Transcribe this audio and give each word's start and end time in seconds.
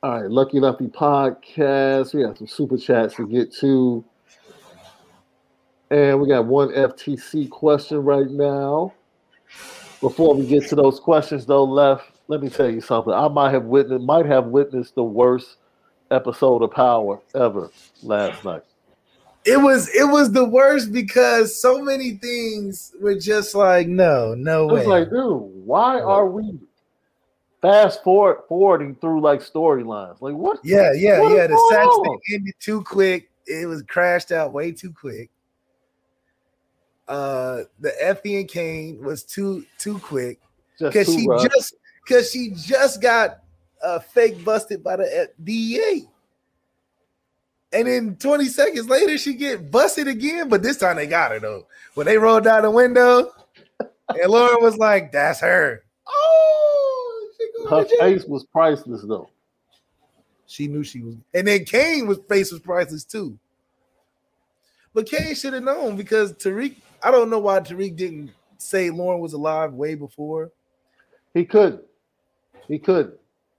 All 0.00 0.12
right, 0.12 0.30
Lucky 0.30 0.60
Lefty 0.60 0.86
podcast. 0.86 2.14
We 2.14 2.22
got 2.22 2.38
some 2.38 2.46
super 2.46 2.76
chats 2.76 3.16
to 3.16 3.26
get 3.26 3.52
to. 3.56 4.04
And 5.90 6.20
we 6.20 6.28
got 6.28 6.46
one 6.46 6.68
FTC 6.68 7.50
question 7.50 8.04
right 8.04 8.30
now. 8.30 8.94
Before 10.00 10.36
we 10.36 10.46
get 10.46 10.68
to 10.68 10.76
those 10.76 11.00
questions, 11.00 11.46
though, 11.46 11.64
left, 11.64 12.12
let 12.28 12.40
me 12.40 12.48
tell 12.48 12.70
you 12.70 12.80
something. 12.80 13.12
I 13.12 13.26
might 13.26 13.52
have 13.52 13.64
witnessed 13.64 14.04
might 14.04 14.26
have 14.26 14.46
witnessed 14.46 14.94
the 14.94 15.02
worst 15.02 15.56
episode 16.12 16.62
of 16.62 16.70
Power 16.70 17.20
ever 17.34 17.68
last 18.04 18.44
night. 18.44 18.62
It 19.44 19.56
was 19.56 19.92
it 19.96 20.04
was 20.04 20.30
the 20.30 20.44
worst 20.44 20.92
because 20.92 21.60
so 21.60 21.82
many 21.82 22.12
things 22.12 22.94
were 23.00 23.18
just 23.18 23.52
like 23.56 23.88
no, 23.88 24.34
no 24.34 24.68
I 24.68 24.72
was 24.72 24.86
like, 24.86 25.10
dude, 25.10 25.42
why 25.64 25.98
are 25.98 26.28
we 26.28 26.56
fast 27.60 28.02
forward 28.02 28.42
forwarding 28.48 28.94
through 28.96 29.20
like 29.20 29.40
storylines? 29.40 30.20
Like 30.20 30.34
what? 30.34 30.60
yeah, 30.64 30.92
yeah, 30.94 31.20
what 31.20 31.32
yeah. 31.32 31.46
The 31.46 31.54
on? 31.54 32.04
thing 32.04 32.20
ended 32.34 32.54
too 32.60 32.82
quick. 32.82 33.30
It 33.46 33.66
was 33.66 33.82
crashed 33.82 34.32
out 34.32 34.52
way 34.52 34.72
too 34.72 34.92
quick. 34.92 35.30
Uh, 37.06 37.62
the 37.80 37.92
Effie 38.00 38.40
and 38.40 38.48
Cane 38.48 39.02
was 39.02 39.24
too 39.24 39.64
too 39.78 39.98
quick 39.98 40.38
because 40.78 41.12
she 41.12 41.26
rough. 41.26 41.50
just 41.50 41.74
because 42.04 42.30
she 42.30 42.50
just 42.54 43.00
got 43.00 43.38
uh, 43.82 43.98
fake 43.98 44.44
busted 44.44 44.84
by 44.84 44.96
the 44.96 45.22
F- 45.22 45.28
DEA. 45.42 46.06
And 47.70 47.86
then 47.86 48.16
20 48.16 48.46
seconds 48.46 48.88
later, 48.88 49.18
she 49.18 49.34
get 49.34 49.70
busted 49.70 50.08
again, 50.08 50.48
but 50.48 50.62
this 50.62 50.78
time 50.78 50.96
they 50.96 51.06
got 51.06 51.32
her 51.32 51.40
though. 51.40 51.66
When 51.94 52.06
they 52.06 52.16
rolled 52.16 52.44
down 52.44 52.62
the 52.62 52.70
window, 52.70 53.30
and 54.08 54.30
Lauren 54.30 54.62
was 54.62 54.78
like, 54.78 55.12
"That's 55.12 55.40
her." 55.40 55.84
Oh, 56.10 56.47
her 57.68 57.84
to 57.84 57.96
face 57.98 58.24
was 58.24 58.44
priceless 58.44 59.02
though. 59.06 59.28
she 60.46 60.66
knew 60.66 60.82
she 60.82 61.00
was, 61.02 61.14
and 61.34 61.46
then 61.46 61.64
Cane 61.64 62.06
was 62.06 62.18
face 62.28 62.50
was 62.52 62.60
priceless 62.60 63.04
too. 63.04 63.38
But 64.94 65.06
Cane 65.06 65.34
should 65.34 65.52
have 65.52 65.62
known 65.62 65.96
because 65.96 66.32
Tariq. 66.34 66.76
I 67.02 67.10
don't 67.10 67.30
know 67.30 67.38
why 67.38 67.60
Tariq 67.60 67.94
didn't 67.96 68.32
say 68.56 68.90
Lauren 68.90 69.20
was 69.20 69.32
alive 69.34 69.72
way 69.72 69.94
before, 69.94 70.50
He 71.34 71.44
couldn't. 71.44 71.82
He 72.66 72.78
couldn't. 72.78 73.14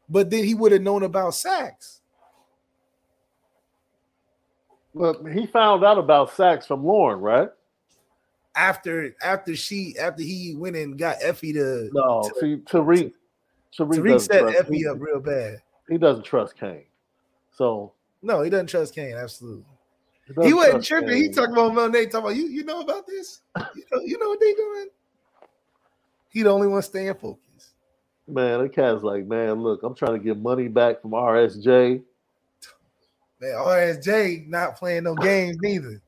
but 0.09 0.29
then 0.29 0.43
he 0.43 0.53
would 0.55 0.71
have 0.73 0.81
known 0.81 1.03
about 1.03 1.33
Saxe. 1.35 2.01
Well, 4.93 5.23
he 5.25 5.45
found 5.47 5.83
out 5.85 5.97
about 5.97 6.33
Saxe 6.35 6.65
from 6.67 6.83
Lauren, 6.85 7.19
right? 7.21 7.49
after 8.55 9.15
after 9.23 9.55
she 9.55 9.95
after 9.97 10.21
he 10.23 10.55
went 10.57 10.75
and 10.75 10.97
got 10.97 11.15
Effie 11.21 11.53
to 11.53 11.89
No, 11.93 12.29
see, 12.39 12.57
Tariq, 12.57 13.13
Tariq, 13.78 14.00
Tariq 14.00 14.22
set 14.22 14.56
Effie 14.56 14.88
up 14.88 14.97
real 15.00 15.19
bad. 15.19 15.62
he 15.88 15.97
doesn't 15.97 16.24
trust 16.24 16.57
Cane. 16.57 16.85
So 17.52 17.94
No, 18.22 18.41
he 18.41 18.50
doesn't 18.50 18.68
trust 18.68 18.96
Cane. 18.96 19.16
Absolutely, 19.16 19.66
doesn't 20.28 20.44
he 20.44 20.53
wasn't 20.53 20.84
tripping. 20.84 21.16
He 21.16 21.24
Cane. 21.24 21.34
talking 21.34 21.53
about 21.53 21.74
Monet. 21.74 22.07
Talking 22.07 22.19
about 22.19 22.35
you. 22.35 22.47
You 22.47 22.63
know 22.63 22.81
about 22.81 23.06
this? 23.07 23.41
You 23.75 23.84
know, 23.91 24.02
you 24.02 24.18
know 24.18 24.30
what 24.30 24.40
they 24.40 24.53
doing? 24.53 24.88
He 26.30 26.44
the 26.44 26.50
only 26.50 26.68
one 26.68 26.81
staying 26.81 27.13
focused. 27.16 27.74
Man, 28.28 28.62
the 28.62 28.69
cat's 28.69 29.02
like, 29.02 29.25
man, 29.25 29.63
look, 29.63 29.81
I'm 29.81 29.96
trying 29.96 30.13
to 30.13 30.19
get 30.19 30.38
money 30.38 30.68
back 30.68 31.01
from 31.01 31.12
RSJ. 31.12 32.03
Man, 33.41 33.51
RSJ 33.51 34.47
not 34.47 34.78
playing 34.78 35.03
no 35.03 35.16
games 35.16 35.57
neither. 35.62 36.00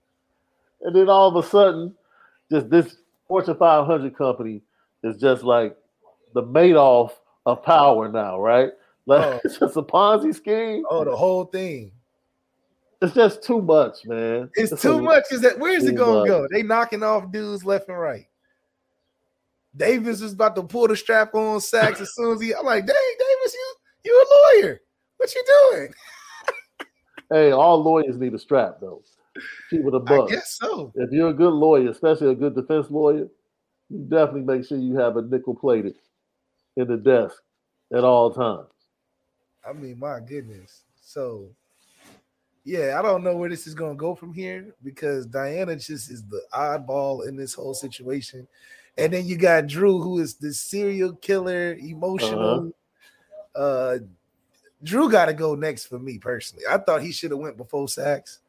And 0.81 0.95
then 0.95 1.09
all 1.09 1.35
of 1.35 1.43
a 1.43 1.47
sudden, 1.47 1.95
just 2.51 2.69
this 2.69 2.97
Fortune 3.27 3.55
500 3.55 4.15
company 4.15 4.61
is 5.03 5.17
just 5.19 5.43
like 5.43 5.75
the 6.33 6.43
Madoff 6.43 7.13
of 7.45 7.63
power 7.63 8.09
now, 8.09 8.39
right? 8.39 8.71
Like 9.05 9.25
Oh. 9.25 9.39
it's 9.43 9.57
just 9.57 9.77
a 9.77 9.81
Ponzi 9.81 10.33
scheme. 10.35 10.83
Oh, 10.89 11.03
the 11.03 11.15
whole 11.15 11.45
thing. 11.45 11.91
It's 13.01 13.15
just 13.15 13.43
too 13.43 13.61
much, 13.61 14.05
man. 14.05 14.49
It's, 14.53 14.71
a- 14.71 14.77
too 14.77 15.01
much. 15.01 15.23
Is 15.31 15.41
that 15.41 15.57
where's 15.57 15.85
it 15.85 15.95
gonna 15.95 16.19
much. 16.19 16.27
go? 16.27 16.47
They 16.51 16.61
knocking 16.61 17.01
off 17.01 17.31
dudes 17.31 17.65
left 17.65 17.89
and 17.89 17.99
right. 17.99 18.27
Davis 19.75 20.21
is 20.21 20.33
about 20.33 20.55
to 20.57 20.63
pull 20.63 20.87
the 20.87 20.95
strap 20.95 21.33
on 21.33 21.59
Saxe 21.61 22.01
as 22.01 22.13
soon 22.13 22.33
as 22.33 22.41
he. 22.41 22.53
I'm 22.53 22.65
like, 22.65 22.85
dang, 22.85 22.95
Davis, 23.19 23.53
you 23.53 23.73
you 24.03 24.13
a 24.23 24.61
lawyer? 24.61 24.81
What 25.17 25.33
you 25.35 25.43
doing? 25.71 25.93
Hey, 27.33 27.51
all 27.51 27.81
lawyers 27.81 28.17
need 28.17 28.33
a 28.33 28.37
strap 28.37 28.79
though. 28.81 29.01
Keep 29.69 29.85
it 29.85 29.95
a 29.95 29.99
buck. 30.01 30.29
I 30.29 30.33
guess 30.35 30.57
so. 30.59 30.91
If 30.95 31.13
you're 31.13 31.29
a 31.29 31.33
good 31.33 31.53
lawyer, 31.53 31.89
especially 31.89 32.29
a 32.29 32.35
good 32.35 32.55
defense 32.55 32.87
lawyer, 32.91 33.29
you 33.89 33.99
definitely 34.09 34.41
make 34.41 34.65
sure 34.67 34.77
you 34.77 34.97
have 34.97 35.15
a 35.15 35.21
nickel 35.21 35.55
plated 35.55 35.95
in 36.77 36.87
the 36.87 36.97
desk 36.97 37.35
at 37.93 38.03
all 38.03 38.31
times. 38.31 38.67
I 39.67 39.73
mean, 39.73 39.99
my 39.99 40.19
goodness. 40.19 40.83
So, 41.01 41.49
yeah, 42.63 42.97
I 42.97 43.01
don't 43.01 43.23
know 43.23 43.35
where 43.35 43.49
this 43.49 43.67
is 43.67 43.73
going 43.73 43.91
to 43.93 43.99
go 43.99 44.15
from 44.15 44.33
here 44.33 44.73
because 44.83 45.25
Diana 45.25 45.75
just 45.75 46.09
is 46.09 46.23
the 46.23 46.41
oddball 46.53 47.27
in 47.27 47.35
this 47.35 47.53
whole 47.53 47.73
situation. 47.73 48.47
And 48.97 49.13
then 49.13 49.25
you 49.25 49.37
got 49.37 49.67
Drew, 49.67 50.01
who 50.01 50.19
is 50.19 50.35
the 50.35 50.53
serial 50.53 51.13
killer, 51.13 51.73
emotional. 51.75 52.71
uh 53.55 53.97
Drew 54.83 55.11
got 55.11 55.25
to 55.25 55.33
go 55.33 55.53
next 55.53 55.85
for 55.85 55.99
me 55.99 56.17
personally. 56.17 56.65
I 56.67 56.77
thought 56.79 57.03
he 57.03 57.11
should 57.11 57.31
have 57.31 57.39
went 57.39 57.55
before 57.55 57.87
Saxe 57.87 58.39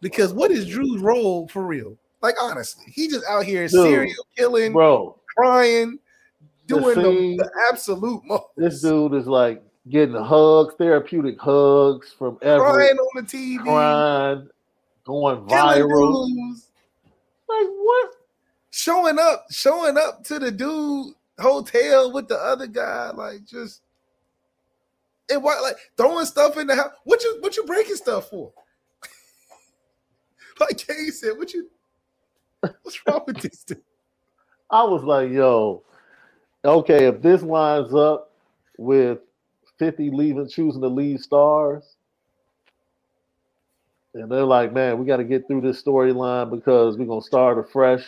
because 0.00 0.32
what 0.34 0.50
is 0.50 0.68
Drew's 0.68 1.00
role 1.00 1.48
for 1.48 1.64
real? 1.64 1.96
Like 2.22 2.34
honestly, 2.40 2.84
he 2.92 3.08
just 3.08 3.24
out 3.26 3.46
here 3.46 3.62
Dude, 3.62 3.70
serial 3.70 4.26
killing, 4.36 4.74
Bro, 4.74 5.16
crying, 5.36 5.98
doing 6.78 6.94
the, 6.94 7.02
scene- 7.02 7.36
the 7.36 7.50
absolute 7.70 8.22
most. 8.24 8.44
this 8.56 8.80
dude 8.82 9.14
is 9.14 9.26
like 9.26 9.62
getting 9.88 10.14
hugs, 10.14 10.74
therapeutic 10.76 11.40
hugs 11.40 12.12
from 12.12 12.36
crying 12.36 12.96
on 12.96 13.10
the 13.14 13.22
TV, 13.22 13.62
crying, 13.62 14.48
going 15.04 15.44
viral. 15.46 16.28
Like 17.48 17.66
what? 17.66 18.14
showing 18.70 19.18
up, 19.18 19.46
showing 19.50 19.98
up 19.98 20.24
to 20.24 20.38
the 20.38 20.50
dude 20.50 21.14
hotel 21.38 22.12
with 22.12 22.28
the 22.28 22.36
other 22.36 22.66
guy, 22.66 23.10
like 23.10 23.44
just 23.44 23.82
and 25.30 25.42
what 25.42 25.62
like 25.62 25.76
throwing 25.96 26.26
stuff 26.26 26.56
in 26.56 26.66
the 26.66 26.76
house. 26.76 26.92
What 27.04 27.22
you 27.22 27.38
what 27.40 27.56
you 27.56 27.64
breaking 27.64 27.96
stuff 27.96 28.30
for? 28.30 28.52
like 30.60 30.78
Kay 30.78 31.10
said, 31.10 31.36
what 31.36 31.52
you 31.52 31.68
what's 32.60 33.00
wrong 33.06 33.22
with 33.26 33.38
this 33.38 33.64
dude? 33.64 33.82
I 34.70 34.84
was 34.84 35.02
like, 35.02 35.30
yo, 35.30 35.82
okay, 36.64 37.06
if 37.06 37.22
this 37.22 37.42
lines 37.42 37.94
up 37.94 38.32
with 38.78 39.18
50 39.78 40.10
leaving, 40.10 40.48
choosing 40.48 40.82
to 40.82 40.88
leave 40.88 41.20
Starz, 41.20 41.84
and 44.14 44.30
they're 44.30 44.44
like, 44.44 44.72
man, 44.72 44.98
we 44.98 45.06
got 45.06 45.18
to 45.18 45.24
get 45.24 45.46
through 45.46 45.60
this 45.60 45.82
storyline 45.82 46.50
because 46.50 46.96
we're 46.96 47.06
going 47.06 47.20
to 47.20 47.26
start 47.26 47.58
afresh 47.58 48.04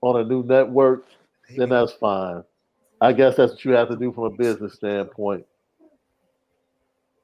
on 0.00 0.20
a 0.20 0.24
new 0.24 0.42
network. 0.42 1.06
then 1.56 1.68
that's 1.68 1.92
fine. 1.92 2.42
I 3.00 3.12
guess 3.12 3.36
that's 3.36 3.52
what 3.52 3.64
you 3.64 3.72
have 3.72 3.88
to 3.88 3.96
do 3.96 4.12
from 4.12 4.24
a 4.24 4.30
business 4.30 4.74
standpoint. 4.74 5.46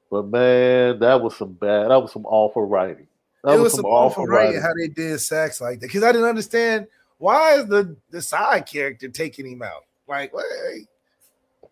But 0.09 0.27
man, 0.27 0.99
that 0.99 1.21
was 1.21 1.35
some 1.35 1.53
bad. 1.53 1.89
That 1.89 2.01
was 2.01 2.13
some 2.13 2.25
awful 2.25 2.63
writing. 2.63 3.07
That 3.43 3.57
it 3.57 3.59
was, 3.59 3.73
some 3.73 3.85
awful 3.85 4.25
writing 4.25 4.61
how 4.61 4.73
they 4.73 4.87
did 4.87 5.19
Saxe 5.19 5.59
like 5.59 5.79
that 5.79 5.87
because 5.87 6.03
I 6.03 6.11
didn't 6.11 6.27
understand 6.27 6.87
why 7.17 7.55
is 7.55 7.67
the 7.67 7.95
the 8.09 8.21
side 8.21 8.65
character 8.65 9.09
taking 9.09 9.45
him 9.45 9.61
out 9.61 9.83
like 10.07 10.33
what? 10.33 10.45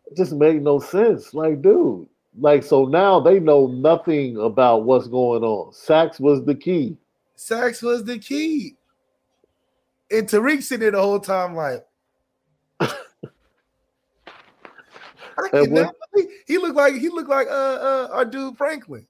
It 0.07 0.17
just 0.17 0.33
made 0.33 0.61
no 0.61 0.79
sense. 0.79 1.33
Like, 1.33 1.61
dude, 1.61 2.07
like 2.39 2.63
so 2.63 2.85
now 2.85 3.19
they 3.19 3.39
know 3.39 3.67
nothing 3.67 4.37
about 4.37 4.85
what's 4.85 5.07
going 5.07 5.43
on. 5.43 5.73
Saxe 5.73 6.19
was 6.19 6.43
the 6.45 6.55
key. 6.55 6.97
Saxe 7.35 7.81
was 7.81 8.03
the 8.03 8.17
key. 8.17 8.75
And 10.11 10.27
Tariq 10.27 10.61
sitting 10.61 10.81
there 10.81 10.91
the 10.91 11.01
whole 11.01 11.19
time 11.19 11.55
like 11.55 11.85
I 12.79 12.91
when, 15.63 15.89
he 16.45 16.57
looked 16.57 16.75
like 16.75 16.95
he 16.95 17.09
looked 17.09 17.29
like 17.29 17.47
uh, 17.47 17.49
uh 17.49 18.09
our 18.11 18.25
dude 18.25 18.57
Franklin 18.57 19.07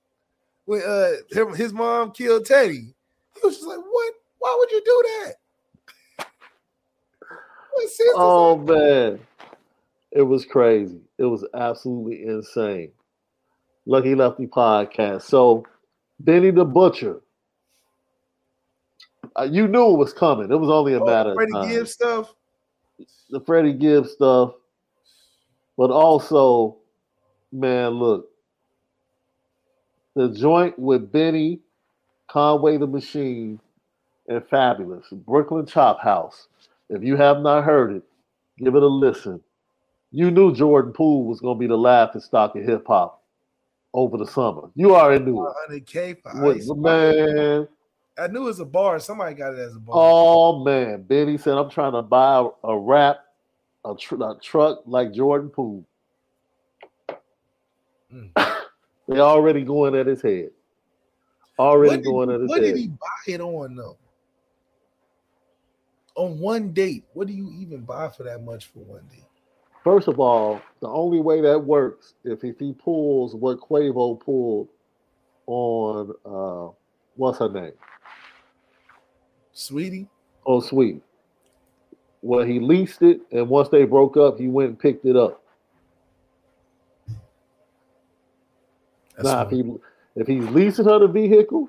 when 0.65 0.81
uh 0.81 1.11
his 1.55 1.73
mom 1.73 2.11
killed 2.11 2.45
Teddy. 2.45 2.93
He 3.33 3.41
was 3.43 3.55
just 3.55 3.67
like, 3.67 3.79
"What? 3.79 4.13
Why 4.39 4.55
would 4.57 4.71
you 4.71 4.81
do 4.85 5.03
that?" 5.05 5.33
Oh 8.15 8.57
man, 8.57 9.19
it 10.11 10.21
was 10.21 10.45
crazy. 10.45 11.01
It 11.17 11.25
was 11.25 11.45
absolutely 11.53 12.23
insane. 12.23 12.91
Lucky 13.85 14.15
Lefty 14.15 14.47
podcast. 14.47 15.23
So, 15.23 15.65
Benny 16.19 16.51
the 16.51 16.65
Butcher. 16.65 17.21
Uh, 19.35 19.47
you 19.49 19.67
knew 19.67 19.93
it 19.93 19.97
was 19.97 20.13
coming. 20.13 20.51
It 20.51 20.55
was 20.55 20.69
only 20.69 20.93
a 20.93 21.01
oh, 21.01 21.05
matter 21.05 21.33
Freddie 21.33 21.55
of 21.55 21.61
time. 21.63 21.69
Gibbs 21.69 21.91
stuff. 21.91 22.33
The 23.29 23.41
Freddie 23.41 23.73
Gibbs 23.73 24.11
stuff, 24.11 24.53
but 25.77 25.89
also, 25.89 26.77
man, 27.51 27.91
look, 27.91 28.29
the 30.15 30.29
joint 30.29 30.77
with 30.77 31.11
Benny, 31.11 31.59
Conway 32.27 32.77
the 32.77 32.85
Machine, 32.85 33.59
and 34.27 34.41
Fabolous. 34.41 35.09
Brooklyn 35.11 35.65
Chop 35.65 35.99
House. 35.99 36.47
If 36.93 37.03
you 37.03 37.15
have 37.17 37.39
not 37.39 37.63
heard 37.63 37.95
it, 37.95 38.03
give 38.59 38.75
it 38.75 38.83
a 38.83 38.87
listen. 38.87 39.41
You 40.11 40.29
knew 40.29 40.53
Jordan 40.53 40.93
Poole 40.93 41.25
was 41.25 41.39
going 41.39 41.57
to 41.57 41.59
be 41.59 41.65
the 41.65 41.77
laughing 41.77 42.21
stock 42.21 42.55
of 42.55 42.63
hip 42.63 42.85
hop 42.85 43.23
over 43.95 44.15
the 44.15 44.27
summer. 44.27 44.69
You 44.75 44.95
already 44.95 45.25
knew 45.25 45.47
it. 45.47 45.53
100K 45.71 46.21
for 46.21 46.53
ice. 46.53 46.69
Man. 46.69 47.67
I 48.15 48.27
knew 48.27 48.43
it 48.43 48.45
was 48.45 48.59
a 48.59 48.65
bar. 48.65 48.99
Somebody 48.99 49.33
got 49.33 49.53
it 49.53 49.59
as 49.59 49.75
a 49.75 49.79
bar. 49.79 49.95
Oh, 49.97 50.63
man. 50.63 51.01
Benny 51.01 51.39
said, 51.39 51.57
I'm 51.57 51.71
trying 51.71 51.93
to 51.93 52.03
buy 52.03 52.47
a 52.63 52.77
rap, 52.77 53.21
a, 53.85 53.95
tr- 53.95 54.23
a 54.23 54.35
truck 54.39 54.83
like 54.85 55.13
Jordan 55.13 55.49
Poole. 55.49 55.83
Mm. 58.13 58.29
they 59.07 59.19
already 59.19 59.63
going 59.63 59.95
at 59.95 60.05
his 60.05 60.21
head. 60.21 60.51
Already 61.57 62.03
did, 62.03 62.05
going 62.05 62.29
at 62.29 62.39
his 62.39 62.49
what 62.49 62.61
head. 62.61 62.73
What 62.73 62.75
did 62.75 62.81
he 62.81 62.87
buy 62.87 63.33
it 63.33 63.41
on, 63.41 63.75
though? 63.75 63.97
On 66.15 66.37
one 66.39 66.71
date. 66.71 67.05
What 67.13 67.27
do 67.27 67.33
you 67.33 67.51
even 67.51 67.81
buy 67.81 68.09
for 68.09 68.23
that 68.23 68.43
much 68.43 68.67
for 68.67 68.79
one 68.79 69.07
date? 69.11 69.25
First 69.83 70.07
of 70.07 70.19
all, 70.19 70.61
the 70.79 70.87
only 70.87 71.19
way 71.19 71.41
that 71.41 71.59
works 71.59 72.13
if, 72.23 72.43
if 72.43 72.57
he 72.59 72.73
pulls 72.73 73.35
what 73.35 73.59
Quavo 73.59 74.19
pulled 74.19 74.69
on 75.45 76.13
uh 76.25 76.73
what's 77.15 77.39
her 77.39 77.49
name? 77.49 77.73
Saweetie? 79.53 80.07
Oh, 80.45 80.61
Saweetie. 80.61 81.01
Well, 82.21 82.45
he 82.45 82.59
leased 82.59 83.01
it, 83.01 83.19
and 83.31 83.49
once 83.49 83.67
they 83.67 83.83
broke 83.83 84.15
up, 84.15 84.39
he 84.39 84.47
went 84.47 84.69
and 84.69 84.79
picked 84.79 85.05
it 85.05 85.17
up. 85.17 85.43
That's 89.17 89.27
now, 89.27 89.41
if 89.41 89.49
he 89.49 89.73
if 90.15 90.27
he's 90.27 90.45
leasing 90.49 90.85
her 90.85 90.99
the 90.99 91.07
vehicle, 91.07 91.67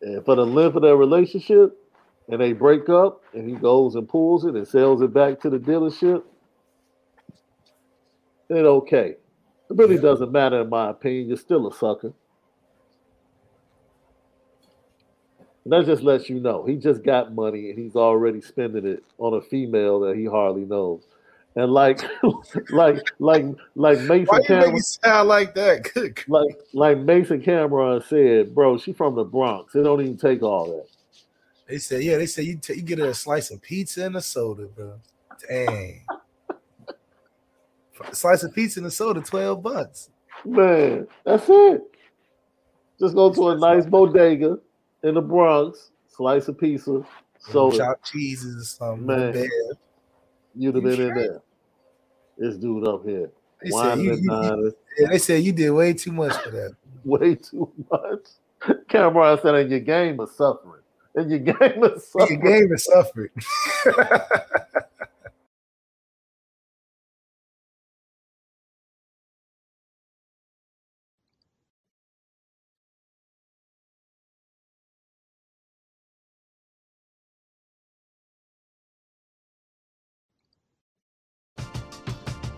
and 0.00 0.24
for 0.24 0.36
the 0.36 0.46
length 0.46 0.76
of 0.76 0.82
their 0.82 0.96
relationship, 0.96 1.76
and 2.28 2.40
they 2.40 2.52
break 2.52 2.88
up, 2.88 3.22
and 3.34 3.48
he 3.48 3.54
goes 3.54 3.94
and 3.94 4.08
pulls 4.08 4.44
it 4.44 4.54
and 4.54 4.66
sells 4.66 5.02
it 5.02 5.12
back 5.12 5.40
to 5.40 5.50
the 5.50 5.58
dealership, 5.58 6.22
then 8.48 8.64
okay. 8.64 9.16
It 9.70 9.76
really 9.76 9.96
yeah. 9.96 10.02
doesn't 10.02 10.32
matter 10.32 10.60
in 10.60 10.68
my 10.68 10.90
opinion. 10.90 11.28
You're 11.28 11.36
still 11.36 11.66
a 11.68 11.74
sucker. 11.74 12.12
And 15.64 15.72
that 15.72 15.86
just 15.86 16.02
lets 16.02 16.28
you 16.28 16.40
know 16.40 16.64
he 16.64 16.76
just 16.76 17.02
got 17.02 17.34
money 17.34 17.70
and 17.70 17.78
he's 17.78 17.96
already 17.96 18.42
spending 18.42 18.86
it 18.86 19.02
on 19.16 19.32
a 19.32 19.40
female 19.40 20.00
that 20.00 20.16
he 20.16 20.26
hardly 20.26 20.64
knows. 20.66 21.02
And 21.56 21.72
like, 21.72 22.00
like, 22.70 23.00
like, 23.18 23.46
like 23.74 24.00
Mason 24.00 24.26
Why 24.26 24.40
Cam'ron 24.40 24.80
sound 24.80 25.28
like 25.28 25.54
that. 25.54 25.88
Good. 25.94 26.20
Like, 26.28 26.58
like 26.72 26.98
Mason 26.98 27.40
Cam'ron 27.40 28.04
said, 28.06 28.54
bro, 28.54 28.76
she 28.76 28.92
from 28.92 29.14
the 29.14 29.24
Bronx. 29.24 29.74
It 29.74 29.84
don't 29.84 30.00
even 30.00 30.18
take 30.18 30.42
all 30.42 30.66
that. 30.66 30.88
They 31.68 31.78
said, 31.78 32.02
yeah, 32.02 32.18
they 32.18 32.26
said 32.26 32.44
you, 32.44 32.56
t- 32.56 32.74
you 32.74 32.82
get 32.82 32.98
a 32.98 33.14
slice 33.14 33.50
of 33.50 33.62
pizza 33.62 34.06
and 34.06 34.16
a 34.16 34.20
soda, 34.20 34.66
bro. 34.66 35.00
Dang 35.48 36.04
slice 38.12 38.42
of 38.42 38.54
pizza 38.54 38.80
and 38.80 38.86
a 38.86 38.90
soda, 38.90 39.20
12 39.20 39.62
bucks. 39.62 40.10
Man, 40.44 41.06
that's 41.24 41.46
it. 41.48 41.82
Just 42.98 43.14
go 43.14 43.32
to 43.32 43.50
a 43.50 43.58
nice 43.58 43.86
bodega 43.86 44.58
in 45.02 45.14
the 45.14 45.22
Bronx, 45.22 45.90
slice 46.08 46.48
of 46.48 46.58
pizza, 46.58 47.04
soda. 47.38 47.76
Chopped 47.76 48.04
cheeses 48.04 48.56
or 48.56 48.64
something. 48.64 49.06
Man, 49.06 49.48
you'd 50.54 50.74
have 50.74 50.84
been 50.84 51.00
in 51.00 51.14
there. 51.14 51.42
This 52.38 52.56
dude 52.56 52.86
up 52.86 53.04
here. 53.04 53.30
They 53.62 53.70
said, 53.70 53.98
you, 53.98 54.14
you, 54.14 54.74
yeah, 54.98 55.08
they 55.08 55.18
said 55.18 55.42
you 55.42 55.52
did 55.52 55.70
way 55.70 55.94
too 55.94 56.12
much 56.12 56.36
for 56.42 56.50
that. 56.50 56.74
way 57.04 57.36
too 57.36 57.72
much. 57.90 58.20
Cam'ron 58.88 59.40
said, 59.40 59.54
and 59.54 59.70
your 59.70 59.80
game 59.80 60.20
is 60.20 60.30
suffering. 60.32 60.82
And 61.14 61.30
your 61.30 61.38
game 61.40 61.84
is 61.84 62.08
suffering. 62.08 62.42
Your 62.42 62.52
game 62.52 62.72
is 62.72 62.84
suffering. 62.84 63.30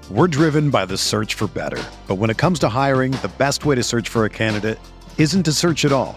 We're 0.09 0.29
driven 0.29 0.71
by 0.71 0.87
the 0.87 0.97
search 0.97 1.35
for 1.35 1.49
better. 1.49 1.83
But 2.07 2.15
when 2.15 2.31
it 2.31 2.39
comes 2.39 2.61
to 2.61 2.69
hiring, 2.69 3.11
the 3.23 3.33
best 3.37 3.67
way 3.67 3.75
to 3.75 3.83
search 3.83 4.09
for 4.09 4.25
a 4.25 4.31
candidate 4.31 4.79
isn't 5.19 5.43
to 5.43 5.53
search 5.53 5.85
at 5.85 5.93
all. 5.93 6.17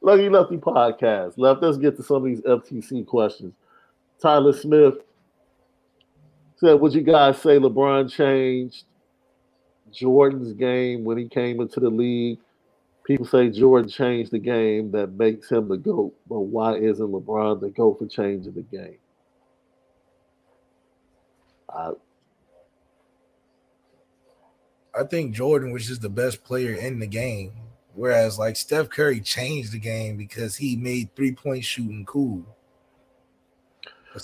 Lucky 0.00 0.28
Lefty 0.28 0.56
podcast. 0.56 1.34
Left, 1.36 1.62
let's 1.62 1.78
get 1.78 1.96
to 1.96 2.02
some 2.02 2.16
of 2.18 2.24
these 2.24 2.40
FTC 2.40 3.06
questions. 3.06 3.54
Tyler 4.20 4.52
Smith 4.52 4.94
said, 6.56 6.74
Would 6.74 6.94
you 6.94 7.02
guys 7.02 7.40
say 7.40 7.58
LeBron 7.58 8.10
changed 8.10 8.84
Jordan's 9.92 10.52
game 10.52 11.04
when 11.04 11.18
he 11.18 11.28
came 11.28 11.60
into 11.60 11.80
the 11.80 11.90
league? 11.90 12.38
People 13.04 13.26
say 13.26 13.50
Jordan 13.50 13.88
changed 13.88 14.32
the 14.32 14.38
game 14.38 14.90
that 14.90 15.12
makes 15.12 15.50
him 15.50 15.68
the 15.68 15.76
GOAT, 15.76 16.12
but 16.28 16.40
why 16.40 16.74
isn't 16.74 17.06
LeBron 17.06 17.60
the 17.60 17.70
GOAT 17.70 17.98
for 17.98 18.06
changing 18.06 18.54
the 18.54 18.62
game? 18.62 18.98
I, 21.72 21.92
I 24.98 25.04
think 25.04 25.34
Jordan 25.34 25.70
was 25.70 25.86
just 25.86 26.02
the 26.02 26.08
best 26.08 26.42
player 26.42 26.72
in 26.72 26.98
the 26.98 27.06
game. 27.06 27.52
Whereas 27.96 28.38
like 28.38 28.56
Steph 28.56 28.90
Curry 28.90 29.20
changed 29.20 29.72
the 29.72 29.78
game 29.78 30.16
because 30.16 30.56
he 30.56 30.76
made 30.76 31.14
three 31.16 31.32
point 31.32 31.64
shooting 31.64 32.04
cool. 32.04 32.44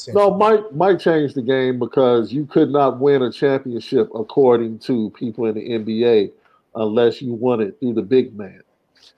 No, 0.08 0.34
Mike 0.34 0.72
Mike 0.72 0.98
changed 0.98 1.34
the 1.34 1.42
game 1.42 1.78
because 1.78 2.32
you 2.32 2.46
could 2.46 2.70
not 2.70 3.00
win 3.00 3.22
a 3.22 3.32
championship 3.32 4.08
according 4.14 4.78
to 4.80 5.10
people 5.10 5.46
in 5.46 5.54
the 5.54 5.68
NBA 5.68 6.32
unless 6.74 7.20
you 7.20 7.32
won 7.32 7.60
it 7.60 7.78
through 7.80 7.94
the 7.94 8.02
big 8.02 8.36
man. 8.36 8.60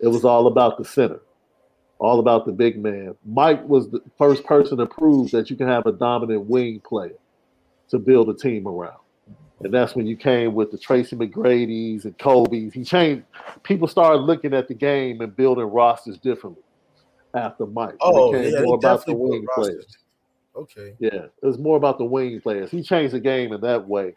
It 0.00 0.08
was 0.08 0.24
all 0.24 0.46
about 0.46 0.78
the 0.78 0.84
center, 0.84 1.20
all 1.98 2.18
about 2.18 2.46
the 2.46 2.52
big 2.52 2.82
man. 2.82 3.14
Mike 3.24 3.66
was 3.68 3.90
the 3.90 4.00
first 4.18 4.44
person 4.44 4.78
to 4.78 4.86
prove 4.86 5.30
that 5.30 5.50
you 5.50 5.56
can 5.56 5.68
have 5.68 5.86
a 5.86 5.92
dominant 5.92 6.46
wing 6.46 6.80
player 6.80 7.18
to 7.90 7.98
build 7.98 8.28
a 8.28 8.34
team 8.34 8.66
around. 8.66 9.03
And 9.60 9.72
that's 9.72 9.94
when 9.94 10.06
you 10.06 10.16
came 10.16 10.54
with 10.54 10.70
the 10.70 10.78
Tracy 10.78 11.16
McGrady's 11.16 12.04
and 12.04 12.18
Kobe's. 12.18 12.72
He 12.72 12.84
changed. 12.84 13.24
People 13.62 13.88
started 13.88 14.18
looking 14.18 14.52
at 14.52 14.68
the 14.68 14.74
game 14.74 15.20
and 15.20 15.34
building 15.34 15.66
rosters 15.66 16.18
differently 16.18 16.62
after 17.34 17.66
Mike. 17.66 17.94
Oh, 18.00 18.34
it 18.34 18.52
yeah, 18.52 18.62
more 18.62 18.74
about 18.76 19.06
the 19.06 19.14
wing 19.14 19.46
players. 19.54 19.86
Okay. 20.56 20.94
Yeah, 20.98 21.26
it 21.42 21.46
was 21.46 21.58
more 21.58 21.76
about 21.76 21.98
the 21.98 22.04
wing 22.04 22.40
players. 22.40 22.70
He 22.70 22.82
changed 22.82 23.14
the 23.14 23.20
game 23.20 23.52
in 23.52 23.60
that 23.62 23.86
way. 23.88 24.14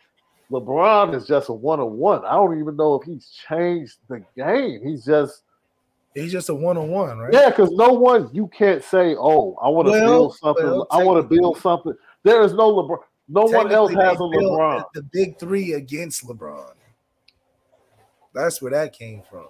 LeBron 0.52 1.14
is 1.14 1.28
just 1.28 1.50
a 1.50 1.54
one 1.54 1.80
on 1.80 1.98
one. 1.98 2.24
I 2.26 2.34
don't 2.34 2.60
even 2.60 2.76
know 2.76 2.96
if 2.96 3.04
he's 3.06 3.30
changed 3.48 3.98
the 4.08 4.24
game. 4.36 4.82
He's 4.84 5.06
just 5.06 5.44
He's 6.14 6.32
just 6.32 6.50
a 6.50 6.56
one 6.56 6.78
on 6.78 6.90
one, 6.90 7.20
right? 7.20 7.32
yeah, 7.32 7.50
because 7.50 7.70
no 7.72 7.90
one 7.90 8.30
you 8.34 8.48
can't 8.48 8.84
say, 8.84 9.16
oh, 9.16 9.56
I 9.62 9.68
want 9.70 9.88
to 9.88 9.92
Well, 9.92 10.08
build 10.08 10.36
something. 10.38 10.66
well, 10.66 10.88
I 10.90 11.04
want 11.04 11.22
to 11.22 11.36
build 11.36 11.58
something. 11.60 11.94
There 12.24 12.42
is 12.42 12.54
no 12.54 12.74
LeBron. 12.74 13.00
No 13.28 13.44
one 13.44 13.72
else 13.72 13.94
has 13.94 14.18
a 14.18 14.20
LeBron. 14.20 14.84
The 14.94 15.04
big 15.04 15.38
three 15.38 15.74
against 15.74 16.26
LeBron. 16.26 16.74
That's 18.34 18.62
where 18.62 18.72
that 18.72 18.94
came 18.94 19.22
from. 19.30 19.48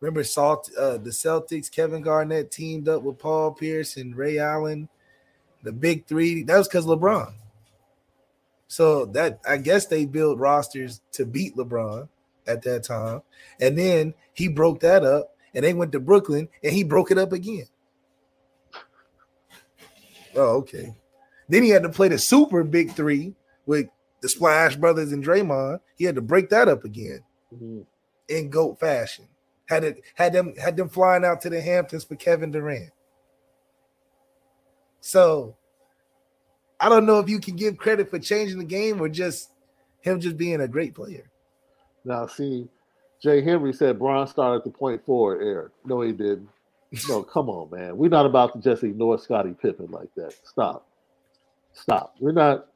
Remember, 0.00 0.24
Salt, 0.24 0.70
uh, 0.78 0.98
the 0.98 1.10
Celtics, 1.10 1.70
Kevin 1.70 2.02
Garnett 2.02 2.50
teamed 2.50 2.88
up 2.88 3.02
with 3.02 3.18
Paul 3.18 3.52
Pierce 3.52 3.96
and 3.96 4.16
Ray 4.16 4.38
Allen. 4.38 4.88
The 5.62 5.72
big 5.72 6.06
three. 6.06 6.42
That 6.42 6.56
was 6.56 6.68
because 6.68 6.86
LeBron. 6.86 7.34
So 8.68 9.04
that 9.06 9.40
I 9.46 9.56
guess 9.56 9.86
they 9.86 10.06
built 10.06 10.38
rosters 10.38 11.00
to 11.12 11.26
beat 11.26 11.56
LeBron 11.56 12.08
at 12.46 12.62
that 12.62 12.84
time, 12.84 13.22
and 13.60 13.76
then 13.76 14.14
he 14.32 14.48
broke 14.48 14.80
that 14.80 15.04
up, 15.04 15.36
and 15.54 15.64
they 15.64 15.74
went 15.74 15.92
to 15.92 16.00
Brooklyn, 16.00 16.48
and 16.62 16.72
he 16.72 16.84
broke 16.84 17.10
it 17.10 17.18
up 17.18 17.32
again. 17.32 17.66
Oh, 20.36 20.58
okay. 20.58 20.94
Then 21.50 21.62
he 21.64 21.68
had 21.70 21.82
to 21.82 21.88
play 21.88 22.08
the 22.08 22.18
super 22.18 22.62
big 22.64 22.92
three 22.92 23.34
with 23.66 23.86
the 24.22 24.28
Splash 24.28 24.76
Brothers 24.76 25.12
and 25.12 25.22
Draymond. 25.24 25.80
He 25.96 26.04
had 26.04 26.14
to 26.14 26.22
break 26.22 26.48
that 26.50 26.68
up 26.68 26.84
again 26.84 27.22
Mhm. 27.52 27.84
in 28.28 28.50
GOAT 28.50 28.78
fashion. 28.78 29.26
Had 29.66 29.84
it 29.84 30.02
had 30.14 30.32
them 30.32 30.54
had 30.56 30.76
them 30.76 30.88
flying 30.88 31.24
out 31.24 31.40
to 31.42 31.50
the 31.50 31.60
Hamptons 31.60 32.04
for 32.04 32.16
Kevin 32.16 32.50
Durant. 32.50 32.92
So 35.00 35.56
I 36.78 36.88
don't 36.88 37.06
know 37.06 37.18
if 37.18 37.28
you 37.28 37.40
can 37.40 37.56
give 37.56 37.76
credit 37.76 38.08
for 38.10 38.18
changing 38.18 38.58
the 38.58 38.64
game 38.64 39.00
or 39.00 39.08
just 39.08 39.50
him 40.00 40.20
just 40.20 40.36
being 40.36 40.60
a 40.60 40.68
great 40.68 40.94
player. 40.94 41.30
Now, 42.04 42.26
see, 42.26 42.68
Jay 43.22 43.42
Henry 43.42 43.72
said 43.72 43.98
Bron 43.98 44.26
started 44.26 44.64
the 44.64 44.70
point 44.70 45.04
forward, 45.04 45.42
Eric. 45.42 45.72
No, 45.84 46.00
he 46.00 46.12
didn't. 46.12 46.48
No, 47.08 47.22
come 47.22 47.48
on, 47.50 47.70
man. 47.70 47.96
We're 47.96 48.08
not 48.08 48.26
about 48.26 48.52
to 48.54 48.60
just 48.60 48.82
ignore 48.82 49.18
Scottie 49.18 49.54
Pippen 49.54 49.90
like 49.90 50.08
that. 50.16 50.34
Stop. 50.44 50.86
Stop. 51.72 52.14
We're 52.20 52.32
not 52.32 52.66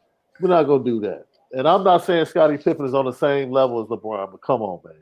we're 0.40 0.48
not 0.48 0.64
gonna 0.64 0.84
do 0.84 1.00
that. 1.00 1.26
And 1.52 1.68
I'm 1.68 1.84
not 1.84 2.04
saying 2.04 2.24
Scottie 2.26 2.56
Pippen 2.58 2.84
is 2.86 2.94
on 2.94 3.04
the 3.04 3.12
same 3.12 3.50
level 3.50 3.80
as 3.80 3.88
LeBron, 3.88 4.30
but 4.32 4.40
come 4.42 4.60
on, 4.62 4.80
man. 4.84 4.94